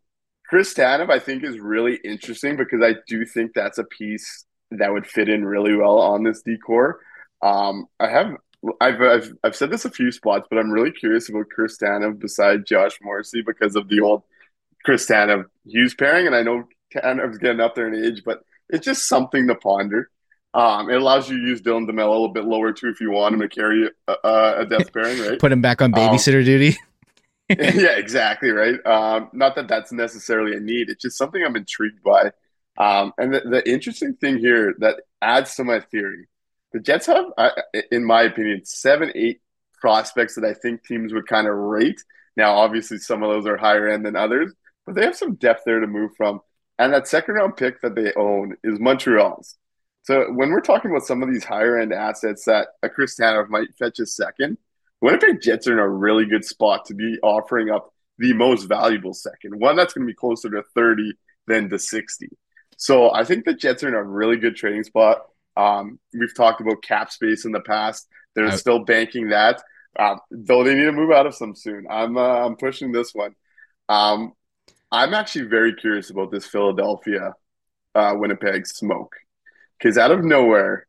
Chris 0.47 0.73
Tanev, 0.73 1.09
I 1.09 1.19
think, 1.19 1.43
is 1.43 1.59
really 1.59 1.99
interesting 2.03 2.57
because 2.57 2.81
I 2.81 2.95
do 3.07 3.25
think 3.25 3.53
that's 3.53 3.77
a 3.77 3.83
piece 3.83 4.45
that 4.71 4.91
would 4.91 5.05
fit 5.05 5.29
in 5.29 5.45
really 5.45 5.75
well 5.75 5.99
on 5.99 6.23
this 6.23 6.41
D 6.41 6.57
corps. 6.57 6.99
Um, 7.41 7.87
I 7.99 8.09
have, 8.09 8.35
I've, 8.79 9.01
I've, 9.01 9.33
I've 9.43 9.55
said 9.55 9.71
this 9.71 9.85
a 9.85 9.91
few 9.91 10.11
spots, 10.11 10.47
but 10.49 10.59
I'm 10.59 10.71
really 10.71 10.91
curious 10.91 11.29
about 11.29 11.49
Chris 11.49 11.77
Tanev 11.77 12.19
beside 12.19 12.65
Josh 12.65 12.97
Morrissey 13.01 13.41
because 13.41 13.75
of 13.75 13.87
the 13.89 14.01
old 14.01 14.23
Chris 14.83 15.07
Tanev 15.07 15.45
Hughes 15.65 15.93
pairing, 15.93 16.27
and 16.27 16.35
I 16.35 16.43
know 16.43 16.67
Tanev's 16.93 17.37
getting 17.37 17.61
up 17.61 17.75
there 17.75 17.91
in 17.91 18.05
age, 18.05 18.23
but 18.25 18.43
it's 18.69 18.85
just 18.85 19.07
something 19.07 19.47
to 19.47 19.55
ponder. 19.55 20.09
Um, 20.53 20.89
it 20.89 20.95
allows 20.95 21.29
you 21.29 21.37
to 21.37 21.43
use 21.43 21.61
Dylan 21.61 21.89
DeMelo 21.89 22.07
a 22.07 22.11
little 22.11 22.33
bit 22.33 22.43
lower 22.43 22.73
too 22.73 22.89
if 22.89 22.99
you 22.99 23.11
want 23.11 23.35
him 23.35 23.41
to 23.41 23.47
carry 23.47 23.89
a, 24.07 24.13
a, 24.23 24.65
death 24.69 24.91
pairing, 24.93 25.19
right? 25.21 25.39
Put 25.39 25.51
him 25.51 25.61
back 25.61 25.81
on 25.81 25.93
Um, 25.93 25.99
babysitter 25.99 26.43
duty. 26.43 26.77
yeah, 27.49 27.97
exactly 27.97 28.49
right. 28.49 28.75
Um, 28.85 29.29
not 29.33 29.55
that 29.55 29.67
that's 29.67 29.91
necessarily 29.91 30.55
a 30.55 30.59
need. 30.59 30.89
It's 30.89 31.01
just 31.01 31.17
something 31.17 31.43
I'm 31.43 31.55
intrigued 31.55 32.01
by. 32.01 32.31
Um, 32.77 33.13
and 33.17 33.33
the, 33.33 33.41
the 33.41 33.69
interesting 33.69 34.15
thing 34.15 34.37
here 34.37 34.73
that 34.79 35.01
adds 35.21 35.55
to 35.55 35.65
my 35.65 35.81
theory, 35.81 36.27
the 36.73 36.79
Jets 36.79 37.05
have, 37.07 37.25
uh, 37.37 37.49
in 37.91 38.05
my 38.05 38.23
opinion, 38.23 38.65
seven, 38.65 39.11
eight 39.15 39.41
prospects 39.79 40.35
that 40.35 40.45
I 40.45 40.53
think 40.53 40.83
teams 40.83 41.13
would 41.13 41.27
kind 41.27 41.47
of 41.47 41.55
rate. 41.55 42.01
Now, 42.37 42.55
obviously, 42.55 42.97
some 42.97 43.23
of 43.23 43.29
those 43.29 43.45
are 43.45 43.57
higher 43.57 43.89
end 43.89 44.05
than 44.05 44.15
others, 44.15 44.53
but 44.85 44.95
they 44.95 45.03
have 45.03 45.15
some 45.15 45.35
depth 45.35 45.63
there 45.65 45.79
to 45.79 45.87
move 45.87 46.11
from. 46.15 46.39
And 46.79 46.93
that 46.93 47.07
second 47.07 47.35
round 47.35 47.57
pick 47.57 47.81
that 47.81 47.95
they 47.95 48.13
own 48.13 48.55
is 48.63 48.79
Montreal's. 48.79 49.57
So 50.03 50.31
when 50.31 50.49
we're 50.49 50.61
talking 50.61 50.89
about 50.89 51.05
some 51.05 51.21
of 51.21 51.31
these 51.31 51.43
higher 51.43 51.77
end 51.77 51.93
assets 51.93 52.45
that 52.45 52.69
a 52.81 52.89
Chris 52.89 53.19
Tanev 53.19 53.49
might 53.49 53.75
fetch 53.77 53.99
a 53.99 54.05
second, 54.05 54.57
Winnipeg 55.01 55.41
Jets 55.41 55.67
are 55.67 55.73
in 55.73 55.79
a 55.79 55.87
really 55.87 56.25
good 56.25 56.45
spot 56.45 56.85
to 56.85 56.95
be 56.95 57.17
offering 57.21 57.69
up 57.69 57.93
the 58.17 58.33
most 58.33 58.65
valuable 58.65 59.13
second, 59.13 59.59
one 59.59 59.75
that's 59.75 59.93
going 59.93 60.05
to 60.05 60.11
be 60.11 60.15
closer 60.15 60.49
to 60.49 60.63
30 60.75 61.13
than 61.47 61.69
to 61.69 61.79
60. 61.79 62.29
So 62.77 63.11
I 63.11 63.23
think 63.23 63.45
the 63.45 63.53
Jets 63.53 63.83
are 63.83 63.87
in 63.87 63.93
a 63.93 64.03
really 64.03 64.37
good 64.37 64.55
trading 64.55 64.83
spot. 64.83 65.25
Um, 65.57 65.99
we've 66.13 66.35
talked 66.35 66.61
about 66.61 66.81
cap 66.81 67.11
space 67.11 67.45
in 67.45 67.51
the 67.51 67.61
past. 67.61 68.07
They're 68.35 68.47
I- 68.47 68.55
still 68.55 68.79
banking 68.85 69.29
that, 69.29 69.61
um, 69.99 70.19
though 70.31 70.63
they 70.63 70.73
need 70.75 70.85
to 70.85 70.91
move 70.91 71.11
out 71.11 71.27
of 71.27 71.35
some 71.35 71.55
soon. 71.55 71.85
I'm 71.89 72.17
uh, 72.17 72.45
I'm 72.45 72.55
pushing 72.55 72.91
this 72.91 73.13
one. 73.13 73.35
Um, 73.89 74.33
I'm 74.91 75.13
actually 75.13 75.45
very 75.45 75.73
curious 75.73 76.09
about 76.09 76.31
this 76.31 76.45
Philadelphia 76.45 77.33
uh, 77.95 78.13
Winnipeg 78.15 78.67
smoke 78.67 79.15
because 79.77 79.97
out 79.97 80.11
of 80.11 80.23
nowhere, 80.23 80.85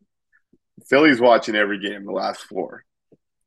Philly's 0.86 1.20
watching 1.20 1.54
every 1.54 1.78
game 1.78 2.04
the 2.04 2.12
last 2.12 2.42
four. 2.42 2.84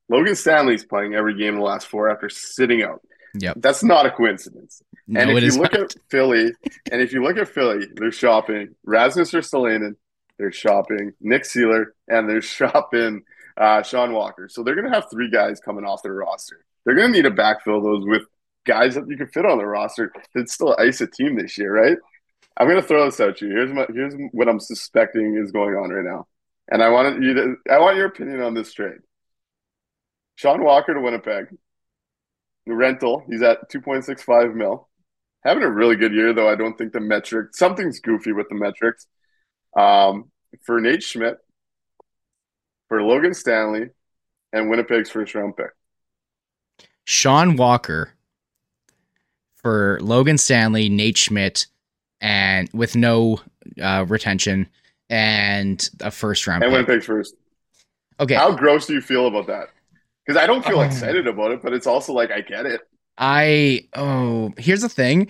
Logan 0.10 0.36
Stanley's 0.36 0.86
playing 0.86 1.16
every 1.16 1.38
game 1.38 1.56
the 1.56 1.62
last 1.62 1.88
four 1.88 2.10
after 2.10 2.30
sitting 2.30 2.84
out. 2.84 3.02
Yep. 3.40 3.58
That's 3.60 3.84
not 3.84 4.06
a 4.06 4.12
coincidence. 4.12 4.82
No, 5.08 5.20
and 5.20 5.32
if 5.32 5.44
you 5.44 5.62
look 5.62 5.74
not. 5.74 5.82
at 5.82 5.96
Philly, 6.10 6.52
and 6.92 7.02
if 7.02 7.12
you 7.12 7.24
look 7.24 7.38
at 7.38 7.50
Philly, 7.50 7.88
they're 7.96 8.12
shopping 8.12 8.76
Rasmus 8.86 9.34
or 9.34 9.40
Ristolainen, 9.40 9.96
they're 10.38 10.52
shopping 10.52 11.14
Nick 11.22 11.44
Seeler, 11.44 11.86
and 12.08 12.30
they're 12.30 12.42
shopping 12.60 13.24
uh, 13.58 13.84
Sean 13.84 14.14
Walker. 14.14 14.50
So 14.50 14.64
they're 14.64 14.76
going 14.76 14.90
to 14.90 14.94
have 14.94 15.10
three 15.10 15.30
guys 15.30 15.60
coming 15.60 15.86
off 15.86 16.04
their 16.04 16.14
roster. 16.14 16.66
They're 16.84 16.96
going 16.96 17.12
to 17.12 17.14
need 17.14 17.28
to 17.28 17.32
backfill 17.32 17.84
those 17.84 18.06
with 18.06 18.24
guys 18.66 18.96
that 18.96 19.08
you 19.08 19.18
can 19.18 19.28
fit 19.28 19.46
on 19.46 19.58
the 19.58 19.66
roster 19.66 20.12
that 20.34 20.50
still 20.50 20.76
ice 20.78 21.02
a 21.02 21.08
team 21.08 21.36
this 21.36 21.58
year, 21.58 21.74
right? 21.74 21.98
I'm 22.58 22.68
going 22.68 22.82
to 22.82 22.88
throw 22.88 23.06
this 23.06 23.20
out 23.20 23.38
to 23.38 23.48
you. 23.48 23.52
Here's 23.52 23.74
my 23.74 23.86
here's 23.94 24.14
what 24.32 24.48
I'm 24.48 24.60
suspecting 24.60 25.36
is 25.42 25.52
going 25.52 25.76
on 25.76 25.90
right 25.90 26.06
now, 26.06 26.28
and 26.70 26.82
I 26.82 26.90
want 26.90 27.22
you 27.22 27.34
to 27.34 27.56
I 27.70 27.80
want 27.80 27.98
your 27.98 28.08
opinion 28.08 28.42
on 28.42 28.54
this 28.54 28.74
trade. 28.74 29.00
Sean 30.36 30.64
Walker 30.64 30.94
to 30.94 31.02
Winnipeg, 31.02 31.48
rental. 32.66 33.24
He's 33.30 33.42
at 33.42 33.70
2.65 33.72 34.54
mil. 34.54 34.88
Having 35.44 35.64
a 35.64 35.70
really 35.70 35.96
good 35.96 36.14
year, 36.14 36.34
though. 36.34 36.50
I 36.50 36.56
don't 36.56 36.78
think 36.78 36.94
the 36.94 37.00
metric 37.00 37.56
something's 37.56 38.00
goofy 38.00 38.32
with 38.32 38.48
the 38.50 38.56
metrics. 38.56 39.06
Um, 39.76 40.32
for 40.66 40.80
Nate 40.80 41.04
Schmidt, 41.04 41.38
for 42.88 43.02
Logan 43.04 43.34
Stanley, 43.34 43.90
and 44.54 44.70
Winnipeg's 44.70 45.10
first 45.10 45.36
round 45.36 45.58
pick. 45.58 45.72
Sean 47.06 47.56
Walker 47.56 48.14
for 49.56 50.00
Logan 50.02 50.38
Stanley, 50.38 50.90
Nate 50.90 51.18
Schmidt, 51.18 51.68
and 52.22 52.70
with 52.74 52.96
no 52.96 53.40
uh, 53.82 54.06
retention 54.08 54.68
and 55.10 55.90
a 56.02 56.12
first 56.12 56.48
round 56.48 56.64
And 56.64 56.72
pick. 56.72 56.88
Winnipeg's 56.88 57.06
first. 57.06 57.36
Okay, 58.20 58.36
How 58.36 58.52
gross 58.56 58.86
do 58.86 58.94
you 58.94 59.02
feel 59.02 59.28
about 59.28 59.48
that? 59.48 59.70
Because 60.26 60.42
I 60.42 60.48
don't 60.48 60.66
feel 60.66 60.80
Oh. 60.80 60.82
excited 60.82 61.28
about 61.28 61.52
it, 61.52 61.62
but 61.62 61.74
it's 61.74 61.88
also 61.88 62.14
like 62.14 62.32
I 62.32 62.42
get 62.42 62.66
it. 62.66 62.82
I 63.18 63.88
oh 63.96 64.54
here's 64.58 64.82
the 64.82 64.90
thing. 64.90 65.30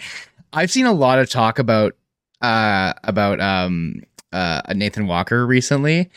I've 0.54 0.72
seen 0.72 0.86
a 0.86 0.94
lot 0.94 1.20
of 1.20 1.30
talk 1.30 1.60
about 1.60 1.96
uh 2.42 2.94
about 3.04 3.40
um 3.40 4.02
uh 4.32 4.62
Nathan 4.74 5.08
Walker 5.08 5.46
recently. 5.46 6.10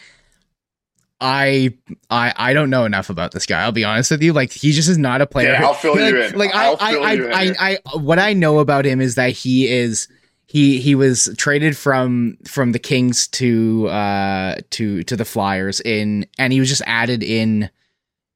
I 1.21 1.75
I 2.11 2.33
I 2.37 2.53
don't 2.53 2.71
know 2.71 2.85
enough 2.85 3.11
about 3.11 3.33
this 3.33 3.47
guy. 3.47 3.63
I'll 3.63 3.73
be 3.73 3.85
honest 3.85 4.11
with 4.11 4.23
you. 4.23 4.33
Like 4.33 4.53
he 4.53 4.73
just 4.73 4.89
is 4.89 4.99
not 4.99 5.21
a 5.21 5.27
player. 5.27 5.53
Yeah, 5.53 5.65
I'll 5.65 5.75
fill 5.75 5.97
like, 5.97 6.13
you 6.13 6.23
in. 6.23 6.39
Like 6.39 6.55
I'll 6.55 6.77
I 6.81 6.97
I 6.97 7.13
in 7.15 7.33
I. 7.33 7.55
I 7.59 7.79
I 7.95 7.99
what 7.99 8.19
I 8.19 8.33
know 8.33 8.61
about 8.61 8.85
him 8.85 9.01
is 9.01 9.17
that 9.17 9.31
he 9.31 9.67
is 9.69 10.09
he 10.47 10.81
he 10.81 10.95
was 10.95 11.29
traded 11.37 11.77
from 11.77 12.39
from 12.47 12.73
the 12.73 12.79
Kings 12.79 13.27
to 13.29 13.89
uh 13.89 14.57
to 14.71 15.03
to 15.05 15.17
the 15.17 15.25
Flyers 15.25 15.81
in 15.81 16.27
and 16.39 16.53
he 16.53 16.61
was 16.61 16.69
just 16.69 16.83
added 16.87 17.23
in 17.23 17.69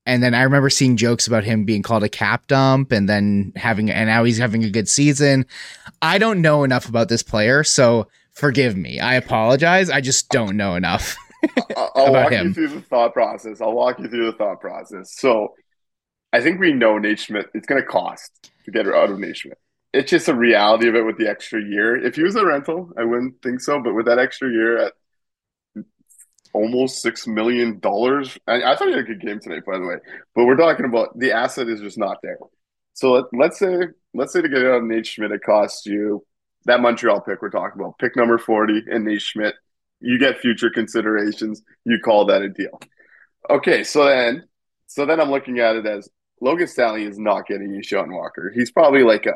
and 0.04 0.22
then 0.22 0.34
I 0.34 0.42
remember 0.42 0.68
seeing 0.68 0.96
jokes 0.96 1.28
about 1.28 1.44
him 1.44 1.64
being 1.64 1.82
called 1.82 2.02
a 2.02 2.08
cap 2.08 2.48
dump 2.48 2.90
and 2.90 3.08
then 3.08 3.52
having 3.54 3.90
and 3.90 4.08
now 4.08 4.24
he's 4.24 4.38
having 4.38 4.64
a 4.64 4.70
good 4.70 4.88
season. 4.88 5.46
I 6.00 6.18
don't 6.18 6.42
know 6.42 6.64
enough 6.64 6.88
about 6.88 7.08
this 7.08 7.22
player, 7.22 7.62
so 7.62 8.08
forgive 8.32 8.76
me. 8.76 9.00
I 9.00 9.14
apologize. 9.14 9.90
I 9.90 10.00
just 10.00 10.28
don't 10.28 10.56
know 10.56 10.74
enough. 10.74 11.16
I'll 11.76 11.90
walk 12.12 12.32
him. 12.32 12.48
you 12.48 12.54
through 12.54 12.68
the 12.68 12.80
thought 12.82 13.12
process. 13.12 13.60
I'll 13.60 13.72
walk 13.72 13.98
you 13.98 14.08
through 14.08 14.26
the 14.26 14.36
thought 14.36 14.60
process. 14.60 15.14
So, 15.16 15.54
I 16.32 16.40
think 16.40 16.60
we 16.60 16.72
know 16.72 16.98
Nate 16.98 17.20
Schmidt. 17.20 17.46
It's 17.54 17.66
going 17.66 17.80
to 17.80 17.86
cost 17.86 18.50
to 18.64 18.70
get 18.70 18.86
her 18.86 18.96
out 18.96 19.10
of 19.10 19.18
Nate 19.18 19.36
Schmidt. 19.36 19.58
It's 19.92 20.10
just 20.10 20.28
a 20.28 20.34
reality 20.34 20.88
of 20.88 20.94
it 20.94 21.04
with 21.04 21.18
the 21.18 21.28
extra 21.28 21.62
year. 21.62 21.96
If 21.96 22.16
he 22.16 22.22
was 22.22 22.36
a 22.36 22.46
rental, 22.46 22.90
I 22.96 23.04
wouldn't 23.04 23.42
think 23.42 23.60
so. 23.60 23.82
But 23.82 23.94
with 23.94 24.06
that 24.06 24.18
extra 24.18 24.48
year 24.48 24.78
at 24.78 24.92
almost 26.54 27.02
six 27.02 27.26
million 27.26 27.78
dollars, 27.80 28.38
I, 28.46 28.62
I 28.62 28.76
thought 28.76 28.88
he 28.88 28.94
had 28.94 29.00
a 29.00 29.06
good 29.06 29.20
game 29.20 29.40
tonight, 29.40 29.64
by 29.66 29.78
the 29.78 29.86
way. 29.86 29.96
But 30.34 30.46
we're 30.46 30.56
talking 30.56 30.86
about 30.86 31.18
the 31.18 31.32
asset 31.32 31.68
is 31.68 31.80
just 31.80 31.98
not 31.98 32.18
there. 32.22 32.38
So 32.94 33.12
let, 33.12 33.24
let's 33.32 33.58
say 33.58 33.88
let's 34.14 34.32
say 34.32 34.40
to 34.40 34.48
get 34.48 34.64
out 34.64 34.78
of 34.78 34.84
Nate 34.84 35.06
Schmidt, 35.06 35.32
it 35.32 35.42
costs 35.42 35.84
you 35.84 36.24
that 36.64 36.80
Montreal 36.80 37.20
pick 37.20 37.42
we're 37.42 37.50
talking 37.50 37.80
about, 37.80 37.98
pick 37.98 38.16
number 38.16 38.38
forty, 38.38 38.82
and 38.90 39.04
Nate 39.04 39.22
Schmidt 39.22 39.54
you 40.02 40.18
get 40.18 40.38
future 40.38 40.68
considerations. 40.68 41.62
You 41.84 41.98
call 42.00 42.26
that 42.26 42.42
a 42.42 42.48
deal. 42.48 42.78
Okay, 43.48 43.84
so 43.84 44.04
then, 44.04 44.44
so 44.86 45.06
then 45.06 45.20
I'm 45.20 45.30
looking 45.30 45.60
at 45.60 45.76
it 45.76 45.86
as 45.86 46.08
Logan 46.40 46.66
Stanley 46.66 47.04
is 47.04 47.18
not 47.18 47.46
getting 47.46 47.72
you 47.72 47.82
Sean 47.82 48.12
Walker. 48.12 48.52
He's 48.54 48.70
probably 48.70 49.04
like 49.04 49.26
a 49.26 49.34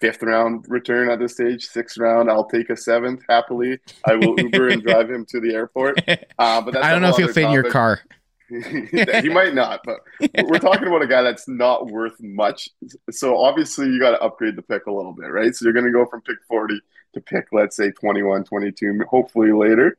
fifth 0.00 0.22
round 0.22 0.66
return 0.68 1.08
at 1.08 1.20
this 1.20 1.34
stage, 1.34 1.64
sixth 1.64 1.96
round. 1.98 2.28
I'll 2.28 2.48
take 2.48 2.68
a 2.68 2.76
seventh 2.76 3.22
happily. 3.28 3.78
I 4.04 4.16
will 4.16 4.38
Uber 4.38 4.68
and 4.68 4.82
drive 4.86 5.08
him 5.08 5.24
to 5.30 5.40
the 5.40 5.54
airport. 5.54 5.98
Uh, 6.36 6.60
but 6.60 6.74
that's 6.74 6.84
I 6.84 6.90
don't 6.90 7.00
know 7.00 7.10
if 7.10 7.16
he'll 7.16 7.32
fit 7.32 7.44
in 7.44 7.52
your 7.52 7.70
car. 7.70 8.00
He 8.48 9.28
might 9.28 9.54
not, 9.54 9.80
but 9.84 10.00
we're 10.44 10.58
talking 10.58 10.86
about 10.86 11.02
a 11.02 11.06
guy 11.06 11.22
that's 11.22 11.48
not 11.48 11.86
worth 11.86 12.20
much. 12.20 12.68
So 13.10 13.38
obviously 13.38 13.86
you 13.86 13.98
got 13.98 14.10
to 14.12 14.22
upgrade 14.22 14.56
the 14.56 14.62
pick 14.62 14.86
a 14.86 14.92
little 14.92 15.12
bit, 15.12 15.26
right? 15.26 15.54
So 15.54 15.64
you're 15.64 15.72
going 15.72 15.86
to 15.86 15.92
go 15.92 16.04
from 16.06 16.20
pick 16.22 16.36
40 16.48 16.80
to 17.14 17.20
pick, 17.20 17.46
let's 17.52 17.76
say 17.76 17.90
21, 17.90 18.44
22, 18.44 19.00
hopefully 19.08 19.52
later. 19.52 19.96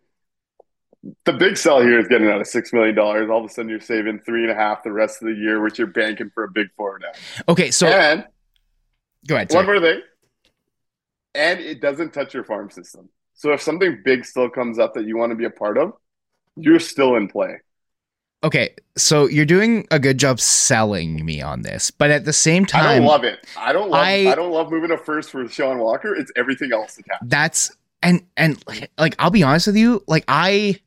The 1.23 1.33
big 1.33 1.57
sell 1.57 1.81
here 1.81 1.99
is 1.99 2.07
getting 2.07 2.27
out 2.29 2.41
of 2.41 2.47
$6 2.47 2.73
million. 2.73 2.97
All 2.97 3.37
of 3.37 3.45
a 3.45 3.49
sudden 3.49 3.69
you're 3.69 3.79
saving 3.79 4.19
three 4.19 4.43
and 4.43 4.51
a 4.51 4.55
half 4.55 4.83
the 4.83 4.91
rest 4.91 5.21
of 5.21 5.27
the 5.27 5.35
year, 5.35 5.61
which 5.61 5.77
you're 5.77 5.87
banking 5.87 6.29
for 6.33 6.43
a 6.43 6.51
big 6.51 6.67
four 6.75 6.99
now. 6.99 7.11
Okay, 7.47 7.71
so 7.71 7.87
and 7.87 8.25
go 9.27 9.35
ahead. 9.35 9.51
one 9.51 9.65
more 9.65 9.79
thing. 9.79 10.01
And 11.33 11.59
it 11.59 11.81
doesn't 11.81 12.13
touch 12.13 12.33
your 12.33 12.43
farm 12.43 12.71
system. 12.71 13.09
So 13.33 13.51
if 13.51 13.61
something 13.61 14.01
big 14.03 14.25
still 14.25 14.49
comes 14.49 14.79
up 14.79 14.93
that 14.93 15.05
you 15.05 15.17
want 15.17 15.31
to 15.31 15.35
be 15.35 15.45
a 15.45 15.49
part 15.49 15.77
of, 15.77 15.93
you're 16.55 16.79
still 16.79 17.15
in 17.15 17.27
play. 17.27 17.59
Okay, 18.45 18.75
so 18.95 19.27
you're 19.27 19.43
doing 19.45 19.87
a 19.89 19.97
good 19.97 20.19
job 20.19 20.39
selling 20.39 21.25
me 21.25 21.41
on 21.41 21.63
this, 21.63 21.89
but 21.89 22.11
at 22.11 22.25
the 22.25 22.31
same 22.31 22.63
time, 22.63 22.85
I 22.85 22.95
don't 22.97 23.05
love 23.05 23.23
it. 23.23 23.43
I 23.57 23.73
don't 23.73 23.89
love. 23.89 24.05
I- 24.05 24.27
I, 24.27 24.35
don't 24.35 24.51
love 24.51 24.69
moving 24.71 24.89
to 24.89 24.97
first 24.97 25.31
for 25.31 25.47
Sean 25.47 25.79
Walker. 25.79 26.13
It's 26.15 26.31
everything 26.35 26.71
else 26.71 26.95
attached. 26.99 27.27
that's 27.27 27.71
and 28.03 28.21
and 28.37 28.63
like 28.99 29.15
I'll 29.17 29.31
be 29.31 29.41
honest 29.41 29.65
with 29.65 29.77
you, 29.77 30.03
like 30.07 30.23
I 30.27 30.79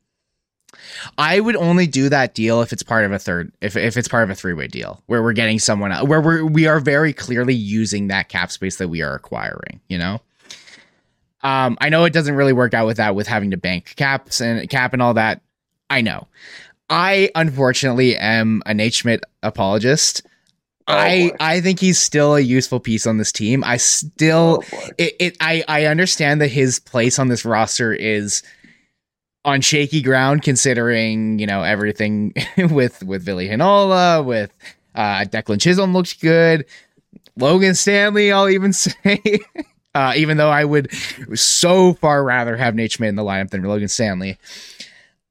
I 1.19 1.41
would 1.41 1.57
only 1.57 1.89
do 1.89 2.09
that 2.11 2.33
deal 2.37 2.63
if 2.63 2.73
it's 2.73 2.85
part 2.85 3.05
of 3.05 3.11
a 3.11 3.19
third 3.19 3.51
if 3.61 3.77
if 3.77 3.97
it's 3.97 4.07
part 4.07 4.23
of 4.23 4.31
a 4.31 4.37
three-way 4.37 4.69
deal 4.69 5.03
where 5.07 5.21
we're 5.21 5.33
getting 5.33 5.59
someone 5.59 5.91
else, 5.91 6.07
where 6.09 6.21
we're 6.21 6.45
we 6.45 6.69
are 6.69 6.79
very 6.79 7.13
clearly 7.13 7.55
using 7.55 8.07
that 8.07 8.29
cap 8.29 8.53
space 8.53 8.77
that 8.77 8.87
we 8.87 9.03
are 9.03 9.15
acquiring, 9.15 9.81
you 9.89 9.99
know? 9.99 10.21
Um 11.43 11.77
I 11.81 11.89
know 11.89 12.05
it 12.05 12.13
doesn't 12.13 12.37
really 12.37 12.53
work 12.53 12.73
out 12.73 12.87
with 12.87 12.99
that 12.99 13.17
with 13.17 13.27
having 13.27 13.51
to 13.51 13.57
bank 13.57 13.95
caps 13.97 14.41
and 14.41 14.71
cap 14.71 14.93
and 14.93 15.03
all 15.03 15.15
that. 15.15 15.41
I 15.91 16.03
know. 16.03 16.29
I 16.91 17.31
unfortunately 17.35 18.17
am 18.17 18.63
a 18.67 18.75
Nate 18.75 18.95
Schmidt 18.95 19.25
apologist. 19.43 20.23
Oh, 20.87 20.95
I 20.95 21.29
boy. 21.31 21.37
I 21.39 21.61
think 21.61 21.81
he's 21.81 21.99
still 21.99 22.35
a 22.35 22.41
useful 22.41 22.81
piece 22.81 23.07
on 23.07 23.19
this 23.19 23.31
team. 23.31 23.63
I 23.63 23.77
still 23.77 24.63
Oh, 24.73 24.89
it, 24.97 25.15
it 25.21 25.37
I 25.41 25.63
I 25.69 25.85
understand 25.85 26.41
that 26.41 26.49
his 26.49 26.79
place 26.79 27.19
on 27.19 27.29
this 27.29 27.45
roster 27.45 27.93
is 27.93 28.43
on 29.45 29.61
shaky 29.61 30.03
ground 30.03 30.43
considering 30.43 31.39
you 31.39 31.47
know 31.47 31.63
everything 31.63 32.33
with 32.71 33.03
with 33.03 33.23
Ville 33.23 33.39
Heinola 33.39 34.25
with 34.25 34.51
uh 34.95 35.25
Declan 35.25 35.61
Chisholm 35.61 35.93
looks 35.93 36.15
good 36.15 36.65
Logan 37.37 37.75
Stanley 37.75 38.33
I'll 38.33 38.49
even 38.49 38.73
say 38.75 39.21
uh 39.95 40.15
even 40.17 40.39
though 40.39 40.51
I 40.51 40.65
would 40.65 40.91
so 41.39 41.93
far 41.95 42.25
rather 42.25 42.57
have 42.57 42.75
Nate 42.75 42.93
Schmidt 42.93 43.11
in 43.11 43.17
the 43.17 43.23
lineup 43.23 43.51
than 43.51 43.63
Logan 43.63 43.89
Stanley 43.89 44.39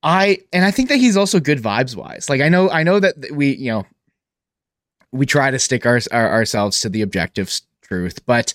I 0.08 0.40
and 0.54 0.64
I 0.64 0.72
think 0.72 0.88
that 0.88 0.96
he's 0.96 1.18
also 1.18 1.42
good 1.42 1.62
vibes 1.62 1.94
wise 1.94 2.30
like 2.30 2.40
I 2.40 2.48
know 2.48 2.70
I 2.70 2.84
know 2.84 2.98
that 2.98 3.30
we 3.34 3.56
you 3.56 3.72
know 3.72 3.86
we 5.12 5.26
try 5.26 5.52
to 5.52 5.60
stick 5.60 5.86
our, 5.86 6.00
our 6.12 6.32
ourselves 6.32 6.80
to 6.82 6.90
the 6.90 7.02
objective 7.02 7.60
truth 7.82 8.26
but 8.26 8.54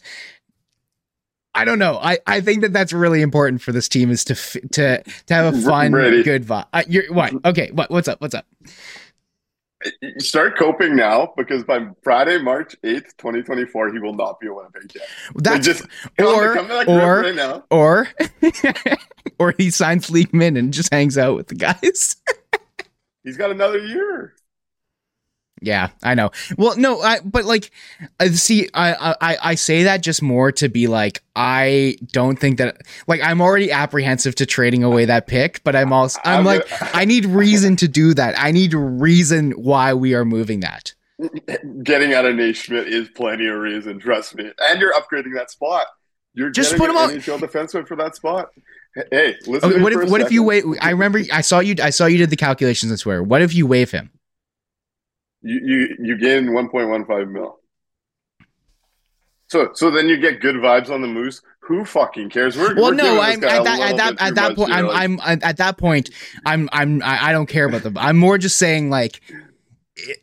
I 1.55 1.67
don't 1.67 1.79
know. 1.79 1.99
I, 2.03 2.19
I 2.27 2.41
think 2.41 2.63
that 2.63 2.73
that's 2.73 2.95
really 2.95 3.21
important 3.21 3.61
for 3.61 3.73
this 3.73 3.87
team 3.87 4.11
is 4.11 4.25
to 4.25 4.35
to 4.35 5.03
to 5.03 5.35
have 5.35 5.55
a 5.55 5.61
fun, 5.61 5.93
good 6.23 6.47
vibe. 6.47 6.65
Uh, 6.73 6.83
you're 6.89 7.13
what? 7.13 7.35
Okay, 7.45 7.71
what 7.73 7.91
what's 7.91 8.09
up? 8.09 8.23
What's 8.23 8.35
up? 8.35 8.47
Start 10.19 10.57
coping 10.59 10.95
now 10.97 11.33
because 11.37 11.65
by 11.65 11.87
Friday, 12.03 12.39
March 12.41 12.77
eighth, 12.85 13.17
twenty 13.17 13.43
twenty 13.43 13.65
four, 13.67 13.93
he 13.93 13.99
will 13.99 14.15
not 14.15 14.39
be 14.41 14.47
a 14.49 14.55
Winnipeg 14.55 14.89
Jet. 14.89 15.03
That's 15.37 15.65
just 15.67 15.85
or- 16.19 16.55
to 16.55 16.87
or- 16.87 17.21
right 17.23 17.63
or 17.71 18.09
or 19.39 19.55
he 19.59 19.71
signs 19.71 20.09
Leakman 20.11 20.59
and 20.59 20.73
just 20.73 20.93
hangs 20.93 21.17
out 21.19 21.37
with 21.37 21.49
the 21.49 21.55
guys. 21.55 22.17
He's 23.25 23.37
got 23.37 23.51
another 23.51 23.79
year. 23.79 24.35
Yeah, 25.65 25.91
I 26.03 26.15
know. 26.15 26.31
Well, 26.59 26.77
no, 26.77 27.01
I 27.01 27.21
but 27.21 27.45
like, 27.45 27.71
uh, 28.19 28.27
see, 28.29 28.69
I, 28.75 29.15
I 29.21 29.37
I 29.43 29.55
say 29.55 29.85
that 29.85 30.03
just 30.03 30.21
more 30.21 30.51
to 30.53 30.69
be 30.69 30.89
like, 30.89 31.23
I 31.37 31.97
don't 32.11 32.39
think 32.39 32.59
that 32.59 32.79
like 33.07 33.21
I'm 33.23 33.41
already 33.41 33.71
apprehensive 33.71 34.35
to 34.37 34.47
trading 34.47 34.83
away 34.83 35.05
that 35.05 35.27
pick, 35.27 35.63
but 35.65 35.77
I'm 35.77 35.93
also 35.93 36.19
I'm, 36.25 36.41
I'm 36.41 36.45
like 36.45 36.69
gonna- 36.69 36.91
I 36.95 37.05
need 37.05 37.27
reason 37.27 37.77
to 37.77 37.89
do 37.89 38.13
that. 38.15 38.35
I 38.39 38.51
need 38.51 38.75
reason 38.75 39.53
why 39.53 39.95
we 39.95 40.15
are 40.15 40.25
moving 40.25 40.61
that. 40.61 40.95
Getting 41.85 42.13
out 42.15 42.25
of 42.25 42.35
Nate 42.35 42.57
Schmidt 42.57 42.89
is 42.89 43.09
plenty 43.11 43.47
of 43.47 43.57
reason, 43.59 44.01
trust 44.01 44.35
me. 44.35 44.51
And 44.61 44.81
you're 44.81 44.93
upgrading 44.95 45.35
that 45.37 45.51
spot. 45.51 45.87
You're 46.35 46.51
Just 46.51 46.73
getting 46.73 46.87
put 46.87 46.91
him 46.91 46.97
out- 46.97 47.11
NHL 47.11 47.39
defenseman 47.39 47.87
for 47.87 47.97
that 47.97 48.17
spot. 48.17 48.49
Hey, 49.11 49.37
listen. 49.47 49.71
Okay, 49.71 49.73
to 49.73 49.77
me 49.79 49.83
what 49.83 49.93
if 49.93 50.11
what 50.11 50.21
if 50.21 50.33
you 50.33 50.43
wait? 50.43 50.65
I 50.81 50.91
remember 50.91 51.23
I 51.33 51.41
saw 51.41 51.61
you 51.61 51.77
I 51.83 51.89
saw 51.91 52.05
you 52.07 52.19
did 52.19 52.29
the 52.31 52.37
calculations. 52.37 52.93
I 52.93 52.97
swear. 52.97 53.23
What 53.23 53.41
if 53.41 53.55
you 53.55 53.67
waive 53.67 53.91
him? 53.91 54.11
You 55.43 55.61
you 55.65 55.97
you 56.01 56.19
gain 56.19 56.47
1.15 56.49 57.31
mil. 57.31 57.59
So 59.49 59.71
so 59.75 59.91
then 59.91 60.09
you 60.09 60.17
get 60.19 60.41
good 60.41 60.57
vibes 60.57 60.89
on 60.91 61.03
the 61.03 61.09
Moose. 61.09 61.43
Who 61.61 61.85
fucking 61.85 62.31
cares? 62.31 62.57
We're, 62.57 62.75
Well, 62.75 62.87
we're 62.91 62.95
no, 62.95 63.21
I'm 63.21 63.45
at 63.45 63.63
that 63.65 63.81
at 63.81 63.97
that 63.97 64.17
at 64.21 64.35
that 64.35 64.57
point. 64.57 64.71
here, 64.71 64.79
I'm 64.79 64.87
like- 64.87 65.03
I'm 65.03 65.21
I'm- 65.21 65.41
at 65.43 65.57
that 65.59 65.77
point. 65.79 66.11
I'm 66.47 66.69
I'm 66.73 67.03
I 67.05 67.33
don't 67.33 67.47
care 67.49 67.67
about 67.67 67.83
them. 67.83 67.97
I'm 67.99 68.17
more 68.17 68.39
just 68.39 68.57
saying 68.59 68.89
like, 68.91 69.21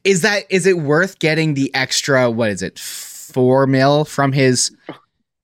is 0.03 0.22
that 0.24 0.45
is 0.49 0.65
it 0.65 0.80
worth 0.80 1.20
getting 1.20 1.53
the 1.53 1.74
extra? 1.76 2.30
What 2.32 2.49
is 2.49 2.61
it? 2.61 2.80
Four 2.80 3.67
mil 3.67 4.03
from 4.05 4.32
his 4.32 4.76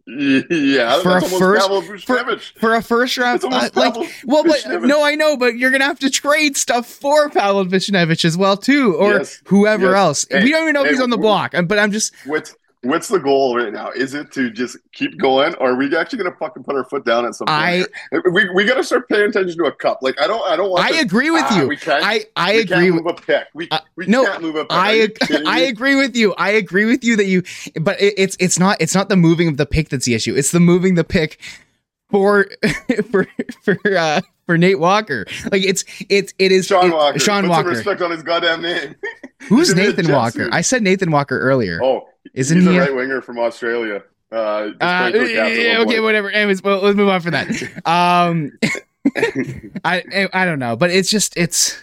yeah, 0.50 1.02
For 1.02 1.10
a 1.18 1.24
almost 1.24 1.38
first- 1.40 2.06
for- 2.06 2.38
for 2.60 2.76
a 2.76 2.82
first 2.84 3.18
round? 3.18 3.44
Uh, 3.44 3.70
like, 3.74 3.96
well, 4.26 4.44
but 4.44 4.82
no, 4.84 5.04
I 5.04 5.16
know, 5.16 5.36
but 5.36 5.58
you're 5.58 5.72
gonna 5.72 5.86
have 5.86 5.98
to 6.00 6.10
trade 6.12 6.56
stuff 6.58 6.86
for 6.88 7.30
Pavel 7.30 7.66
Buchnevich 7.66 8.24
as 8.24 8.38
well 8.38 8.56
too, 8.56 8.94
or 8.96 9.14
Yes, 9.14 9.42
whoever 9.46 9.88
yes. 9.88 9.96
else. 9.96 10.26
Hey, 10.30 10.44
we 10.44 10.52
don't 10.52 10.62
even 10.64 10.74
know 10.74 10.84
if 10.86 10.92
he's 10.92 11.02
on 11.02 11.10
the 11.10 11.18
block. 11.18 11.56
uh, 11.56 11.64
But 11.64 11.80
I'm 11.80 11.92
just 11.92 12.14
What's 12.26 12.56
what's 12.86 13.08
the 13.08 13.20
goal 13.20 13.58
right 13.58 13.72
now? 13.74 13.90
Is 13.92 14.14
it 14.14 14.32
to 14.34 14.50
just 14.50 14.78
keep 14.94 15.18
going, 15.18 15.54
or 15.56 15.72
are 15.72 15.76
we 15.76 15.96
actually 15.96 16.20
going 16.20 16.32
to 16.32 16.38
fucking 16.38 16.64
put 16.64 16.76
our 16.76 16.86
foot 16.86 17.06
down 17.06 17.26
at 17.26 17.36
some 17.36 17.48
point? 17.48 17.60
I 17.60 17.86
we 18.32 18.50
we 18.54 18.66
got 18.66 18.76
to 18.76 18.84
start 18.84 19.08
paying 19.10 19.30
attention 19.30 19.58
to 19.58 19.66
a 19.66 19.72
cup. 19.72 20.00
Like 20.02 20.20
I 20.22 20.28
don't 20.28 20.42
I 20.50 20.56
don't 20.56 20.70
want. 20.70 20.84
I 20.86 20.92
to- 20.94 21.00
agree 21.00 21.32
with 21.32 21.44
ah, 21.46 21.60
you. 21.62 21.68
We 21.68 21.78
can't. 21.78 22.04
I 22.04 22.26
I 22.36 22.54
we 22.54 22.60
agree. 22.62 22.76
Can't 22.78 22.96
with 22.96 23.04
move 23.06 23.16
a 23.18 23.22
pick. 23.22 23.48
We 23.54 23.68
Uh, 23.72 23.80
we 23.96 24.06
no, 24.08 24.26
can't 24.26 24.42
move 24.42 24.56
a 24.56 24.66
pick. 24.66 24.72
I 24.72 25.10
I 25.46 25.60
agree 25.62 25.96
with 25.96 26.16
you. 26.16 26.34
I 26.38 26.50
agree 26.52 26.86
with 26.86 27.04
you 27.04 27.16
that 27.18 27.26
you, 27.26 27.44
but 27.82 28.00
it, 28.02 28.14
it's 28.18 28.38
it's 28.40 28.58
not 28.60 28.78
it's 28.80 28.96
not 28.96 29.10
the 29.10 29.18
moving 29.18 29.48
of 29.48 29.58
the 29.58 29.66
pick 29.66 29.90
that's 29.90 30.06
the 30.06 30.14
issue. 30.14 30.36
It's 30.36 30.52
the 30.52 30.60
moving 30.60 30.96
the 30.96 31.04
pick 31.04 31.40
for 32.10 32.48
for 33.12 33.28
for 33.64 33.78
uh 33.98 34.22
for 34.46 34.58
Nate 34.58 34.80
Walker. 34.80 35.26
Like 35.52 35.64
it's 35.64 35.84
it's 36.10 36.34
it 36.40 36.52
is 36.52 36.68
Sean 36.68 36.92
it- 36.92 36.94
Walker. 36.94 37.20
Sean 37.20 37.42
Put 37.44 37.50
Walker. 37.50 37.70
Respect 37.70 38.02
on 38.02 38.12
his 38.12 38.24
goddamn 38.24 38.62
name. 38.62 38.96
Who's 39.50 39.68
He's 39.68 39.72
in 39.72 39.78
the 39.78 39.84
Nathan 40.02 40.12
Walker? 40.14 40.46
suit. 40.46 40.54
I 40.54 40.62
said 40.62 40.82
Nathan 40.82 41.12
Walker 41.12 41.40
earlier. 41.40 41.80
Oh, 41.84 42.08
Isn't 42.34 42.58
he's 42.62 42.68
he? 42.68 42.78
a 42.78 42.80
right 42.80 42.96
winger 42.96 43.22
from 43.22 43.40
Australia. 43.40 44.04
Uh, 44.32 44.72
uh, 44.82 45.10
played 45.10 45.14
for 45.14 45.28
the 45.28 45.34
Caps 45.34 45.52
at 45.52 45.58
yeah, 45.58 45.80
okay, 45.80 46.00
whatever. 46.00 46.30
Anyways, 46.30 46.64
well, 46.64 46.82
let's 46.82 46.98
move 46.98 47.10
on 47.10 47.22
from 47.22 47.32
that. 47.32 47.48
Um, 47.86 48.52
I 49.86 50.28
I 50.34 50.46
don't 50.46 50.60
know, 50.60 50.76
but 50.76 50.90
it's 50.90 51.10
just 51.10 51.38
it's 51.38 51.78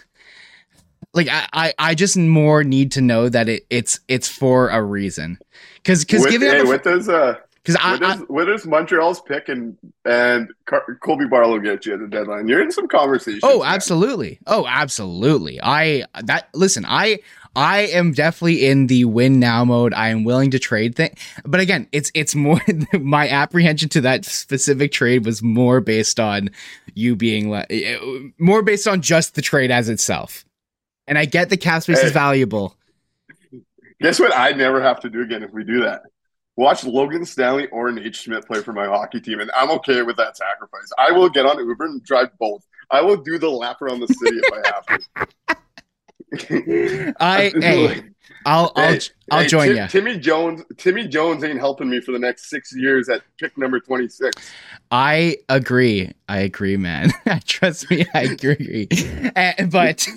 like 1.13 1.29
I 1.29 1.47
I, 1.53 1.73
I 1.79 1.95
just 1.95 2.17
more 2.17 2.63
need 2.63 2.91
to 2.93 3.01
know 3.01 3.29
that 3.29 3.47
it 3.47 3.65
it's 3.69 4.01
it's 4.07 4.27
for 4.27 4.69
a 4.69 4.83
reason. 4.83 5.39
Because 5.75 6.03
because 6.03 6.21
With- 6.23 6.31
giving 6.31 6.49
hey, 6.49 6.59
up 6.59 6.67
what 6.67 6.83
does 6.83 7.07
uh, 7.07 7.35
because 7.63 7.77
I, 7.81 7.97
does 7.97 8.19
what 8.27 8.45
does 8.45 8.65
Montreal's 8.65 9.21
pick 9.21 9.47
and 9.47 9.77
and 10.03 10.49
Car- 10.65 10.97
Colby 11.01 11.25
Barlow 11.25 11.59
get 11.59 11.85
you 11.85 11.93
at 11.93 11.99
the 12.01 12.07
deadline? 12.07 12.49
You're 12.49 12.61
in 12.61 12.71
some 12.71 12.87
conversations. 12.89 13.41
Oh, 13.43 13.59
man. 13.59 13.73
absolutely. 13.73 14.39
Oh, 14.47 14.65
absolutely. 14.67 15.59
I 15.63 16.03
that 16.23 16.49
listen, 16.53 16.85
I 16.85 17.19
I 17.55 17.81
am 17.81 18.13
definitely 18.13 18.65
in 18.65 18.87
the 18.87 19.05
win 19.05 19.39
now 19.39 19.63
mode. 19.63 19.93
I 19.93 20.09
am 20.09 20.23
willing 20.23 20.51
to 20.51 20.59
trade 20.59 20.95
thing. 20.95 21.15
But 21.45 21.59
again, 21.59 21.87
it's 21.91 22.11
it's 22.13 22.33
more 22.33 22.61
my 22.93 23.29
apprehension 23.29 23.89
to 23.89 24.01
that 24.01 24.25
specific 24.25 24.91
trade 24.91 25.25
was 25.25 25.43
more 25.43 25.79
based 25.79 26.19
on 26.19 26.49
you 26.95 27.15
being 27.15 27.51
le- 27.51 27.65
eh, 27.69 27.97
more 28.39 28.63
based 28.63 28.87
on 28.87 29.01
just 29.01 29.35
the 29.35 29.41
trade 29.41 29.71
as 29.71 29.89
itself. 29.89 30.45
And 31.07 31.17
I 31.17 31.25
get 31.25 31.49
the 31.49 31.57
cap 31.57 31.83
space 31.83 32.03
is 32.03 32.11
valuable. 32.11 32.75
Guess 34.01 34.19
what? 34.19 34.35
I 34.35 34.51
never 34.51 34.81
have 34.81 34.99
to 35.01 35.09
do 35.09 35.21
again 35.21 35.43
if 35.43 35.51
we 35.51 35.63
do 35.63 35.81
that. 35.81 36.03
Watch 36.55 36.83
Logan 36.83 37.25
Stanley 37.25 37.67
or 37.69 37.91
Nate 37.91 38.15
Schmidt 38.15 38.45
play 38.45 38.61
for 38.61 38.73
my 38.73 38.85
hockey 38.85 39.19
team, 39.19 39.39
and 39.39 39.49
I'm 39.55 39.71
okay 39.71 40.03
with 40.03 40.17
that 40.17 40.37
sacrifice. 40.37 40.91
I 40.99 41.11
will 41.11 41.29
get 41.29 41.45
on 41.45 41.57
Uber 41.57 41.85
and 41.85 42.03
drive 42.03 42.29
both. 42.39 42.63
I 42.91 43.01
will 43.01 43.17
do 43.17 43.39
the 43.39 43.49
lap 43.49 43.81
around 43.81 44.01
the 44.01 44.07
city 44.07 44.39
if 44.43 44.53
I 44.53 44.67
have 44.67 44.85
to. 44.85 45.27
I 46.39 47.51
hey, 47.61 48.03
I'll 48.45 48.71
I'll 48.75 48.91
Hey, 48.91 48.99
I'll 49.31 49.41
Hey, 49.41 49.47
join 49.47 49.67
Tim- 49.69 49.77
you. 49.77 49.87
Timmy 49.87 50.17
Jones. 50.17 50.61
Timmy 50.77 51.07
Jones 51.07 51.43
ain't 51.43 51.59
helping 51.59 51.89
me 51.89 52.01
for 52.01 52.11
the 52.11 52.19
next 52.19 52.49
six 52.49 52.75
years 52.75 53.09
at 53.09 53.21
pick 53.37 53.57
number 53.57 53.79
twenty 53.79 54.07
six. 54.07 54.51
I 54.91 55.37
agree. 55.49 56.11
I 56.29 56.39
agree, 56.39 56.77
man. 56.77 57.11
Trust 57.45 57.89
me, 57.89 58.05
I 58.13 58.21
agree. 58.23 58.87
Eh, 59.35 59.65
but, 59.65 60.07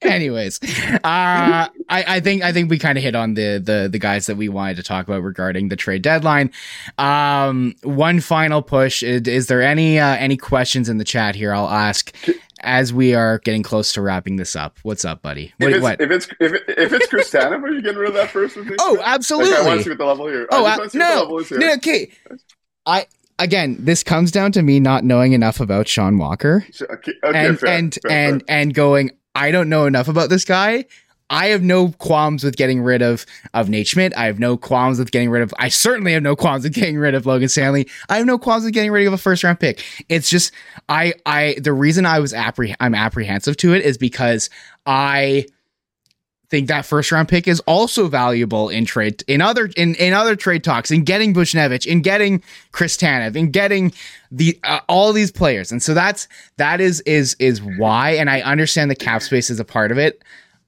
anyways, 0.00 0.58
uh, 0.62 0.98
I, 1.04 1.68
I 1.90 2.20
think 2.20 2.42
I 2.42 2.50
think 2.52 2.70
we 2.70 2.78
kind 2.78 2.96
of 2.96 3.04
hit 3.04 3.14
on 3.14 3.34
the 3.34 3.58
the 3.62 3.88
the 3.90 3.98
guys 3.98 4.24
that 4.26 4.36
we 4.36 4.48
wanted 4.48 4.76
to 4.76 4.82
talk 4.82 5.06
about 5.06 5.22
regarding 5.22 5.68
the 5.68 5.76
trade 5.76 6.00
deadline. 6.02 6.50
Um, 6.96 7.74
one 7.82 8.20
final 8.20 8.62
push. 8.62 9.02
Is, 9.02 9.22
is 9.28 9.46
there 9.48 9.60
any 9.60 9.98
uh, 9.98 10.16
any 10.16 10.38
questions 10.38 10.88
in 10.88 10.96
the 10.96 11.04
chat 11.04 11.34
here? 11.34 11.52
I'll 11.52 11.68
ask 11.68 12.14
as 12.60 12.92
we 12.92 13.14
are 13.14 13.38
getting 13.38 13.62
close 13.62 13.92
to 13.92 14.02
wrapping 14.02 14.36
this 14.36 14.56
up. 14.56 14.78
What's 14.82 15.04
up, 15.04 15.22
buddy? 15.22 15.52
If 15.58 15.60
What? 15.60 15.72
it's, 15.72 15.82
what? 15.82 16.00
if 16.00 16.10
it's 16.10 16.26
if, 16.40 16.52
it, 16.52 16.62
if 16.68 16.92
it's 16.92 17.06
Chris 17.06 17.30
Tanev, 17.30 17.62
are 17.62 17.72
you 17.72 17.82
getting 17.82 17.98
rid 17.98 18.08
of 18.08 18.14
that 18.14 18.30
first? 18.30 18.56
Oh, 18.56 18.62
Schmidt? 18.64 18.78
Like, 18.78 18.80
I 18.80 18.92
want 18.92 19.06
absolutely. 19.06 19.52
to 19.54 19.82
see 19.82 19.88
what 19.90 19.98
the 19.98 20.04
level 20.04 20.26
here. 20.28 20.46
Oh, 20.50 20.64
I 20.64 20.68
just 20.68 20.78
want 20.78 20.90
to 20.92 20.98
the 20.98 21.04
no, 21.04 21.20
level 21.20 21.38
is 21.38 21.48
here. 21.48 21.58
no, 21.58 21.72
okay. 21.74 22.10
I 22.86 23.06
again, 23.38 23.76
this 23.80 24.02
comes 24.02 24.30
down 24.30 24.52
to 24.52 24.62
me 24.62 24.80
not 24.80 25.04
knowing 25.04 25.32
enough 25.32 25.60
about 25.60 25.88
Sean 25.88 26.18
Walker. 26.18 26.66
Okay, 26.80 27.12
okay, 27.24 27.46
and 27.46 27.58
fair, 27.58 27.68
and 27.70 27.98
fair, 28.02 28.10
and 28.10 28.44
and 28.48 28.74
going 28.74 29.10
i 29.34 29.50
don't 29.50 29.68
know 29.68 29.84
enough 29.86 30.08
about 30.08 30.30
this 30.30 30.44
guy 30.44 30.84
i 31.30 31.46
have 31.46 31.62
no 31.62 31.90
qualms 31.92 32.44
with 32.44 32.56
getting 32.56 32.80
rid 32.82 33.02
of 33.02 33.26
of 33.54 33.68
nate 33.68 33.86
schmidt. 33.86 34.16
I 34.16 34.26
have 34.26 34.38
no 34.38 34.56
qualms 34.56 34.98
with 34.98 35.10
getting 35.10 35.30
rid 35.30 35.42
of 35.42 35.54
i 35.58 35.68
certainly 35.68 36.12
have 36.12 36.22
no 36.22 36.36
qualms 36.36 36.64
with 36.64 36.74
getting 36.74 36.98
rid 36.98 37.14
of 37.14 37.26
logan 37.26 37.48
stanley. 37.48 37.88
I 38.08 38.16
have 38.18 38.26
no 38.26 38.38
qualms 38.38 38.64
with 38.64 38.74
getting 38.74 38.90
rid 38.90 39.06
of 39.06 39.12
a 39.12 39.18
first 39.18 39.44
round 39.44 39.60
pick. 39.60 39.84
It's 40.08 40.30
just 40.30 40.52
i 40.88 41.14
i 41.26 41.56
the 41.60 41.72
reason 41.72 42.06
i 42.06 42.18
was 42.18 42.32
appreh- 42.32 42.76
i'm 42.80 42.94
apprehensive 42.94 43.56
to 43.58 43.74
it 43.74 43.84
is 43.84 43.98
because 43.98 44.50
i 44.86 45.46
think 46.50 46.68
that 46.68 46.86
first 46.86 47.12
round 47.12 47.28
pick 47.28 47.46
is 47.46 47.60
also 47.60 48.08
valuable 48.08 48.68
in 48.68 48.84
trade 48.84 49.22
in 49.28 49.40
other 49.40 49.70
in, 49.76 49.94
in 49.96 50.12
other 50.12 50.34
trade 50.34 50.64
talks 50.64 50.90
in 50.90 51.04
getting 51.04 51.34
Buchnevich 51.34 51.86
in 51.86 52.00
getting 52.00 52.42
Chris 52.72 52.96
Tanev 52.96 53.36
in 53.36 53.50
getting 53.50 53.92
the 54.30 54.58
uh, 54.64 54.80
all 54.88 55.12
these 55.12 55.30
players. 55.30 55.70
And 55.70 55.82
so 55.82 55.94
that's 55.94 56.28
that 56.56 56.80
is 56.80 57.00
is 57.02 57.36
is 57.38 57.62
why 57.62 58.12
and 58.12 58.30
I 58.30 58.40
understand 58.40 58.90
the 58.90 58.96
cap 58.96 59.22
space 59.22 59.50
is 59.50 59.60
a 59.60 59.64
part 59.64 59.92
of 59.92 59.98
it 59.98 60.22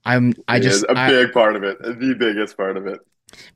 I'm 0.05 0.34
I 0.48 0.57
It 0.57 0.61
just 0.61 0.84
a 0.84 0.92
I- 0.98 1.09
big 1.11 1.32
part 1.32 1.57
of 1.57 1.62
it, 1.64 1.78
the 1.82 2.14
biggest 2.18 2.57
part 2.57 2.76
of 2.76 2.86
it. 2.86 3.01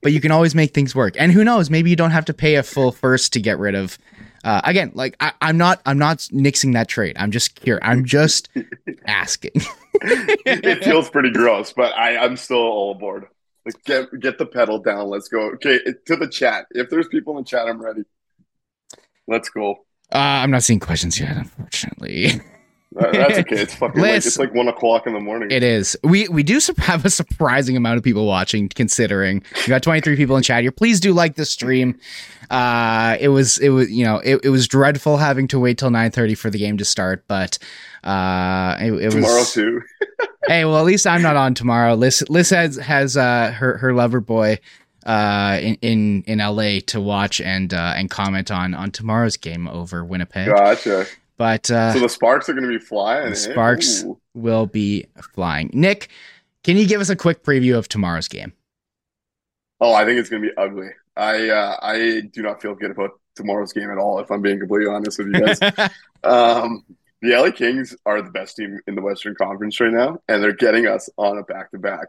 but 0.02 0.12
you 0.12 0.20
can 0.20 0.30
always 0.30 0.54
make 0.54 0.72
things 0.74 0.94
work 0.94 1.14
and 1.18 1.32
who 1.32 1.42
knows 1.44 1.68
maybe 1.70 1.90
you 1.90 1.96
don't 1.96 2.10
have 2.12 2.24
to 2.26 2.34
pay 2.34 2.54
a 2.56 2.62
full 2.62 2.92
first 2.92 3.32
to 3.32 3.40
get 3.40 3.58
rid 3.58 3.74
of 3.74 3.98
uh, 4.44 4.60
again 4.64 4.92
like 4.94 5.16
I, 5.20 5.32
I'm 5.40 5.56
not 5.58 5.80
I'm 5.86 5.98
not 5.98 6.18
nixing 6.32 6.74
that 6.74 6.86
trade 6.88 7.16
I'm 7.18 7.30
just 7.30 7.58
here 7.60 7.78
I'm 7.82 8.04
just 8.04 8.48
asking 9.06 9.52
it 10.02 10.84
feels 10.84 11.08
pretty 11.08 11.30
gross, 11.30 11.72
but 11.72 11.92
I, 11.96 12.16
I'm 12.18 12.36
still 12.36 12.58
all 12.58 12.92
aboard. 12.92 13.26
Like 13.64 13.82
get 13.84 14.20
get 14.20 14.38
the 14.38 14.44
pedal 14.44 14.78
down. 14.80 15.08
Let's 15.08 15.28
go. 15.28 15.52
Okay, 15.52 15.78
to 16.06 16.16
the 16.16 16.26
chat. 16.28 16.66
If 16.72 16.90
there's 16.90 17.06
people 17.08 17.38
in 17.38 17.44
the 17.44 17.48
chat, 17.48 17.66
I'm 17.68 17.80
ready. 17.80 18.02
Let's 19.28 19.48
go. 19.48 19.86
uh, 20.12 20.18
I'm 20.18 20.50
not 20.50 20.62
seeing 20.64 20.80
questions 20.80 21.18
yet 21.18 21.36
unfortunately. 21.36 22.32
That- 22.94 23.12
that's 23.12 23.38
okay. 23.40 23.56
It's 23.60 23.74
fucking 23.76 24.00
like, 24.00 24.16
it's 24.16 24.38
like 24.38 24.54
one 24.54 24.68
o'clock 24.68 25.06
in 25.06 25.12
the 25.14 25.20
morning. 25.20 25.50
It 25.50 25.62
is. 25.62 25.96
We 26.04 26.28
we 26.28 26.42
do 26.42 26.60
have 26.78 27.04
a 27.04 27.10
surprising 27.10 27.76
amount 27.76 27.98
of 27.98 28.04
people 28.04 28.26
watching. 28.26 28.68
Considering 28.68 29.42
you 29.62 29.68
got 29.68 29.82
23 29.82 30.16
people 30.16 30.36
in 30.36 30.42
chat 30.42 30.62
here. 30.62 30.70
Please 30.72 31.00
do 31.00 31.12
like 31.12 31.34
the 31.34 31.44
stream. 31.44 31.98
Uh, 32.50 33.16
it 33.20 33.28
was 33.28 33.58
it 33.58 33.70
was 33.70 33.90
you 33.90 34.04
know 34.04 34.18
it, 34.18 34.40
it 34.44 34.50
was 34.50 34.68
dreadful 34.68 35.16
having 35.16 35.48
to 35.48 35.58
wait 35.58 35.78
till 35.78 35.90
9:30 35.90 36.36
for 36.38 36.50
the 36.50 36.58
game 36.58 36.76
to 36.78 36.84
start, 36.84 37.24
but 37.26 37.58
uh, 38.04 38.76
it, 38.80 38.92
it 38.92 39.10
Tomorrow 39.10 39.38
was. 39.38 39.52
too. 39.52 39.82
Hey, 40.46 40.66
well 40.66 40.76
at 40.78 40.84
least 40.84 41.06
I'm 41.06 41.22
not 41.22 41.36
on 41.36 41.54
tomorrow. 41.54 41.94
Liz 41.94 42.22
Liz 42.28 42.50
has 42.50 42.76
has 42.76 43.16
uh 43.16 43.50
her 43.52 43.78
her 43.78 43.94
lover 43.94 44.20
boy 44.20 44.58
uh 45.06 45.58
in 45.62 45.76
in 45.80 46.22
in 46.26 46.38
LA 46.38 46.80
to 46.88 47.00
watch 47.00 47.40
and 47.40 47.72
uh 47.72 47.94
and 47.96 48.10
comment 48.10 48.50
on 48.50 48.74
on 48.74 48.90
tomorrow's 48.90 49.38
game 49.38 49.66
over 49.66 50.04
Winnipeg. 50.04 50.48
Gotcha. 50.54 51.06
But 51.36 51.70
uh, 51.70 51.92
So 51.92 52.00
the 52.00 52.08
sparks 52.08 52.48
are 52.48 52.52
going 52.52 52.64
to 52.64 52.78
be 52.78 52.84
flying. 52.84 53.24
the 53.24 53.30
eh? 53.30 53.34
sparks 53.34 54.04
Ooh. 54.04 54.20
will 54.34 54.66
be 54.66 55.06
flying. 55.34 55.70
Nik, 55.72 56.08
can 56.62 56.76
you 56.76 56.86
give 56.86 57.00
us 57.00 57.10
a 57.10 57.16
quick 57.16 57.42
preview 57.42 57.76
of 57.76 57.88
tomorrow's 57.88 58.28
game? 58.28 58.52
Oh, 59.80 59.92
I 59.92 60.04
think 60.04 60.18
it's 60.20 60.30
going 60.30 60.42
to 60.42 60.48
be 60.48 60.56
ugly. 60.56 60.90
I 61.16 61.48
uh, 61.48 61.76
I 61.82 62.22
do 62.32 62.42
not 62.42 62.62
feel 62.62 62.74
good 62.74 62.90
about 62.90 63.20
tomorrow's 63.36 63.72
game 63.72 63.90
at 63.90 63.98
all. 63.98 64.18
If 64.20 64.30
I'm 64.30 64.42
being 64.42 64.58
completely 64.58 64.86
honest 64.92 65.18
with 65.18 65.28
you 65.28 65.40
guys. 65.40 65.90
Um, 66.24 66.84
the 67.20 67.36
LA 67.36 67.50
Kings 67.50 67.94
are 68.06 68.22
the 68.22 68.30
best 68.30 68.56
team 68.56 68.80
in 68.86 68.94
the 68.94 69.02
Western 69.02 69.34
Conference 69.34 69.78
right 69.78 69.92
now, 69.92 70.18
and 70.26 70.42
they're 70.42 70.54
getting 70.54 70.86
us 70.86 71.10
on 71.18 71.36
a 71.36 71.42
back 71.42 71.70
to 71.72 71.78
back. 71.78 72.08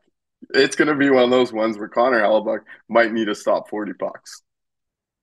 it's 0.53 0.75
going 0.77 0.87
to 0.87 0.95
be 0.95 1.09
one 1.09 1.23
of 1.23 1.29
those 1.31 1.51
ones 1.51 1.77
where 1.77 1.89
Connor 1.89 2.21
Hellebuyck 2.21 2.61
might 2.87 3.11
need 3.11 3.25
to 3.25 3.35
stop 3.35 3.69
40 3.69 3.93
pucks. 3.93 4.41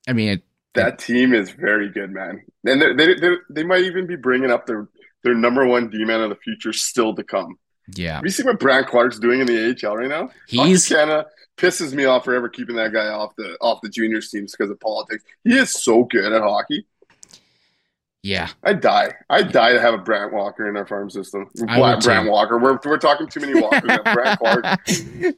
I 0.07 0.13
mean, 0.13 0.29
it, 0.29 0.43
that 0.75 0.99
team 0.99 1.35
is 1.35 1.51
very 1.51 1.89
good, 1.89 2.11
man. 2.11 2.43
And 2.65 2.81
they 2.81 2.95
they 2.95 3.15
they 3.15 3.37
they 3.51 3.65
might 3.65 3.83
even 3.83 4.07
be 4.07 4.17
bringing 4.17 4.51
up 4.51 4.67
their 4.67 4.89
their 5.23 5.35
number 5.35 5.67
one 5.67 5.91
D 5.91 6.05
man 6.05 6.21
of 6.23 6.31
the 6.31 6.37
future 6.37 6.73
still 6.73 7.15
to 7.15 7.25
come. 7.25 7.59
Yeah. 7.95 8.17
Have 8.17 8.25
you 8.25 8.31
see 8.31 8.43
what 8.45 8.61
Brandt 8.61 8.87
Clarke's 8.87 9.19
doing 9.19 9.41
in 9.41 9.47
the 9.47 9.77
AHL 9.85 9.97
right 9.97 10.09
now? 10.09 10.31
He's 10.47 10.89
kind 10.89 11.11
of 11.11 11.27
pisses 11.57 11.93
me 11.93 12.05
off 12.05 12.25
forever 12.25 12.49
keeping 12.49 12.77
that 12.77 12.93
guy 12.93 13.09
off 13.09 13.35
the 13.37 13.57
off 13.61 13.81
the 13.83 13.89
juniors 13.89 14.31
teams 14.31 14.53
because 14.53 14.71
of 14.71 14.81
politics. 14.81 15.25
He 15.45 15.57
is 15.57 15.73
so 15.73 16.05
good 16.05 16.33
at 16.33 16.43
hockey. 16.43 16.87
Yeah. 18.23 18.51
I'd 18.63 18.81
die. 18.81 19.13
I'd 19.29 19.51
die 19.51 19.73
to 19.73 19.81
have 19.81 19.95
a 19.95 19.99
Brandt 19.99 20.33
Walker 20.33 20.69
in 20.69 20.77
our 20.77 20.87
farm 20.87 21.11
system. 21.11 21.51
I 21.69 21.97
too. 21.97 22.07
Brandt 22.07 22.31
Walker. 22.31 22.57
We're, 22.57 22.79
we're 22.85 22.99
talking 22.99 23.27
too 23.27 23.41
many 23.41 23.61
Walkers. 23.61 23.83
now. 23.83 24.15
Brandt 24.15 24.39
Clarke. 24.39 24.65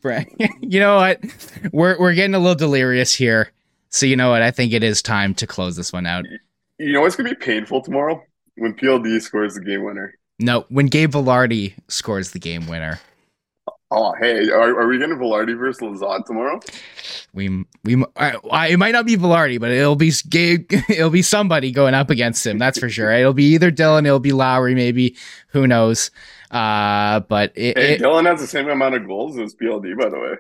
Right. 0.02 0.34
You 0.60 0.80
know 0.80 0.96
what? 0.96 1.20
We're 1.72 1.98
we're 1.98 2.14
getting 2.14 2.34
a 2.34 2.38
little 2.38 2.54
delirious 2.54 3.14
here. 3.14 3.52
So 3.94 4.06
you 4.06 4.16
know 4.16 4.30
what? 4.30 4.42
I 4.42 4.50
think 4.50 4.72
it 4.72 4.82
is 4.82 5.00
time 5.02 5.34
to 5.34 5.46
close 5.46 5.76
this 5.76 5.92
one 5.92 6.04
out. 6.04 6.24
You 6.80 6.92
know 6.92 7.02
what's 7.02 7.14
gonna 7.14 7.28
be 7.30 7.36
painful 7.36 7.80
tomorrow? 7.80 8.20
When 8.56 8.74
PLD 8.74 9.22
scores 9.22 9.54
the 9.54 9.60
game 9.60 9.84
winner. 9.84 10.12
No, 10.40 10.64
when 10.68 10.86
Gabe 10.86 11.12
Vilardi 11.12 11.74
scores 11.86 12.32
the 12.32 12.40
game 12.40 12.66
winner. 12.66 12.98
Oh, 13.92 14.12
hey, 14.20 14.50
are, 14.50 14.80
are 14.80 14.88
we 14.88 14.98
getting 14.98 15.16
Vilardi 15.16 15.56
versus 15.56 15.80
Lazat 15.80 16.26
tomorrow? 16.26 16.58
We 17.34 17.64
we 17.84 18.04
I, 18.16 18.34
I, 18.50 18.66
it 18.70 18.78
might 18.78 18.90
not 18.90 19.06
be 19.06 19.16
Vilardi, 19.16 19.60
but 19.60 19.70
it'll 19.70 19.94
be 19.94 20.10
Gabe. 20.28 20.68
It'll 20.88 21.10
be 21.10 21.22
somebody 21.22 21.70
going 21.70 21.94
up 21.94 22.10
against 22.10 22.44
him. 22.44 22.58
That's 22.58 22.80
for 22.80 22.88
sure. 22.88 23.12
It'll 23.12 23.32
be 23.32 23.54
either 23.54 23.70
Dylan. 23.70 24.06
It'll 24.06 24.18
be 24.18 24.32
Lowry. 24.32 24.74
Maybe 24.74 25.16
who 25.50 25.68
knows? 25.68 26.10
Uh, 26.50 27.20
but 27.20 27.52
it, 27.54 27.78
Hey, 27.78 27.94
it- 27.94 28.00
Dylan 28.00 28.26
has 28.26 28.40
the 28.40 28.48
same 28.48 28.68
amount 28.68 28.96
of 28.96 29.06
goals 29.06 29.38
as 29.38 29.54
PLD, 29.54 29.96
by 29.96 30.08
the 30.08 30.18
way. 30.18 30.34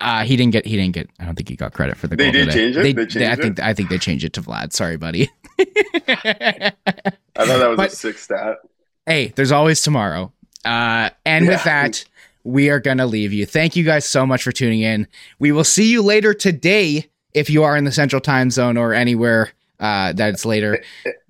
Uh, 0.00 0.24
he 0.24 0.36
didn't 0.36 0.52
get. 0.52 0.64
He 0.66 0.76
didn't 0.76 0.94
get. 0.94 1.08
I 1.18 1.24
don't 1.24 1.34
think 1.34 1.48
he 1.48 1.56
got 1.56 1.72
credit 1.72 1.96
for 1.96 2.06
the. 2.06 2.16
They 2.16 2.24
goal 2.24 2.32
did 2.32 2.44
today. 2.46 2.56
change 2.58 2.76
it? 2.76 2.82
They, 2.82 2.92
They 2.92 3.04
they- 3.04 3.26
I 3.26 3.34
changed 3.34 3.42
think. 3.42 3.60
I 3.60 3.74
think 3.74 3.88
they 3.90 3.98
changed 3.98 4.24
it 4.24 4.32
to 4.34 4.42
Vlad. 4.42 4.72
Sorry, 4.72 4.96
buddy. 4.96 5.28
I 5.58 6.72
thought 7.34 7.58
that 7.58 7.68
was 7.68 7.76
But- 7.76 7.92
a 7.92 7.96
sick 7.96 8.18
stat. 8.18 8.56
hey, 9.06 9.32
there's 9.36 9.52
always 9.52 9.80
tomorrow. 9.80 10.32
Uh, 10.64 11.10
and 11.24 11.46
with 11.48 11.62
that, 11.64 12.04
we 12.44 12.68
are 12.70 12.80
going 12.80 12.98
to 12.98 13.06
leave 13.06 13.32
you. 13.32 13.46
Thank 13.46 13.76
you 13.76 13.84
guys 13.84 14.04
so 14.04 14.26
much 14.26 14.42
for 14.42 14.52
tuning 14.52 14.80
in. 14.80 15.06
We 15.38 15.52
will 15.52 15.64
see 15.64 15.90
you 15.90 16.02
later 16.02 16.34
today 16.34 17.08
if 17.34 17.48
you 17.48 17.62
are 17.64 17.76
in 17.76 17.84
the 17.84 17.92
central 17.92 18.20
time 18.20 18.50
zone 18.50 18.76
or 18.76 18.92
anywhere 18.92 19.50
uh, 19.80 20.12
that 20.14 20.30
it's 20.34 20.44
later. 20.44 20.82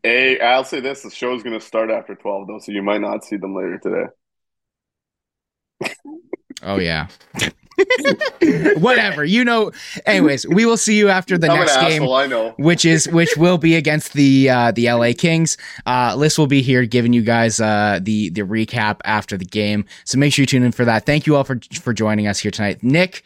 Hey, 0.02 0.40
I'll 0.40 0.64
say 0.64 0.80
this: 0.80 1.02
the 1.02 1.10
show's 1.10 1.42
going 1.42 1.58
to 1.58 1.64
start 1.64 1.90
after 1.90 2.14
twelve, 2.14 2.46
though, 2.48 2.58
so 2.58 2.72
you 2.72 2.82
might 2.82 3.00
not 3.00 3.24
see 3.24 3.36
them 3.36 3.54
later 3.54 3.78
today. 3.78 4.06
Oh, 6.62 6.78
yeah. 6.78 7.06
Whatever. 8.78 9.24
You 9.24 9.44
know, 9.44 9.72
anyways, 10.06 10.46
we 10.46 10.66
will 10.66 10.76
see 10.76 10.96
you 10.98 11.08
after 11.08 11.38
the 11.38 11.50
I'm 11.50 11.58
next 11.58 11.76
game. 11.76 12.02
asshole, 12.02 12.14
I 12.14 12.26
know. 12.26 12.54
which 12.58 12.84
is 12.84 13.08
which 13.08 13.36
will 13.36 13.58
be 13.58 13.76
against 13.76 14.12
the 14.14 14.50
uh, 14.50 14.72
the 14.72 14.90
LA 14.90 15.12
Kings. 15.16 15.56
Uh, 15.86 16.14
Liz 16.16 16.38
will 16.38 16.46
be 16.46 16.62
here 16.62 16.84
giving 16.84 17.12
you 17.12 17.22
guys 17.22 17.60
uh, 17.60 17.98
the 18.02 18.30
the 18.30 18.42
recap 18.42 19.00
after 19.04 19.36
the 19.36 19.44
game. 19.44 19.84
So 20.04 20.18
make 20.18 20.32
sure 20.32 20.42
you 20.42 20.46
tune 20.46 20.62
in 20.62 20.72
for 20.72 20.84
that. 20.84 21.06
Thank 21.06 21.26
you 21.26 21.36
all 21.36 21.44
for 21.44 21.58
for 21.80 21.92
joining 21.92 22.26
us 22.26 22.38
here 22.38 22.50
tonight, 22.50 22.82
Nik. 22.82 23.22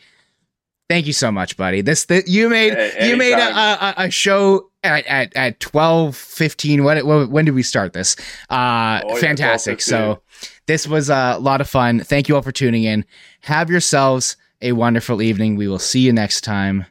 Thank 0.88 1.06
you 1.06 1.12
so 1.14 1.32
much, 1.32 1.56
buddy. 1.56 1.80
This 1.80 2.04
that 2.06 2.28
you 2.28 2.48
made 2.50 2.74
Hey, 2.74 3.08
you 3.08 3.16
made 3.16 3.32
a, 3.34 3.38
a, 3.56 3.94
a 4.06 4.10
show 4.10 4.68
at 4.82 5.06
at 5.06 5.34
at 5.34 5.58
twelve 5.60 6.16
fifteen. 6.16 6.84
When, 6.84 7.06
when 7.06 7.30
when 7.30 7.44
did 7.46 7.54
we 7.54 7.62
start 7.62 7.92
this? 7.94 8.16
Uh, 8.50 9.00
Oh, 9.04 9.14
yeah, 9.14 9.20
fantastic. 9.20 9.78
12:15. 9.78 9.82
So 9.82 10.22
this 10.66 10.86
was 10.86 11.08
a 11.08 11.38
lot 11.40 11.60
of 11.62 11.68
fun. 11.68 12.00
Thank 12.00 12.28
you 12.28 12.36
all 12.36 12.42
for 12.42 12.52
tuning 12.52 12.84
in. 12.84 13.06
Have 13.40 13.70
yourselves 13.70 14.36
a 14.62 14.72
wonderful 14.72 15.20
evening. 15.20 15.56
We 15.56 15.68
will 15.68 15.78
see 15.78 16.00
you 16.00 16.12
next 16.12 16.42
time. 16.42 16.86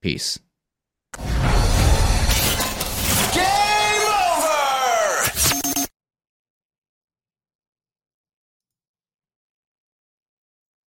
Peace. 0.00 0.38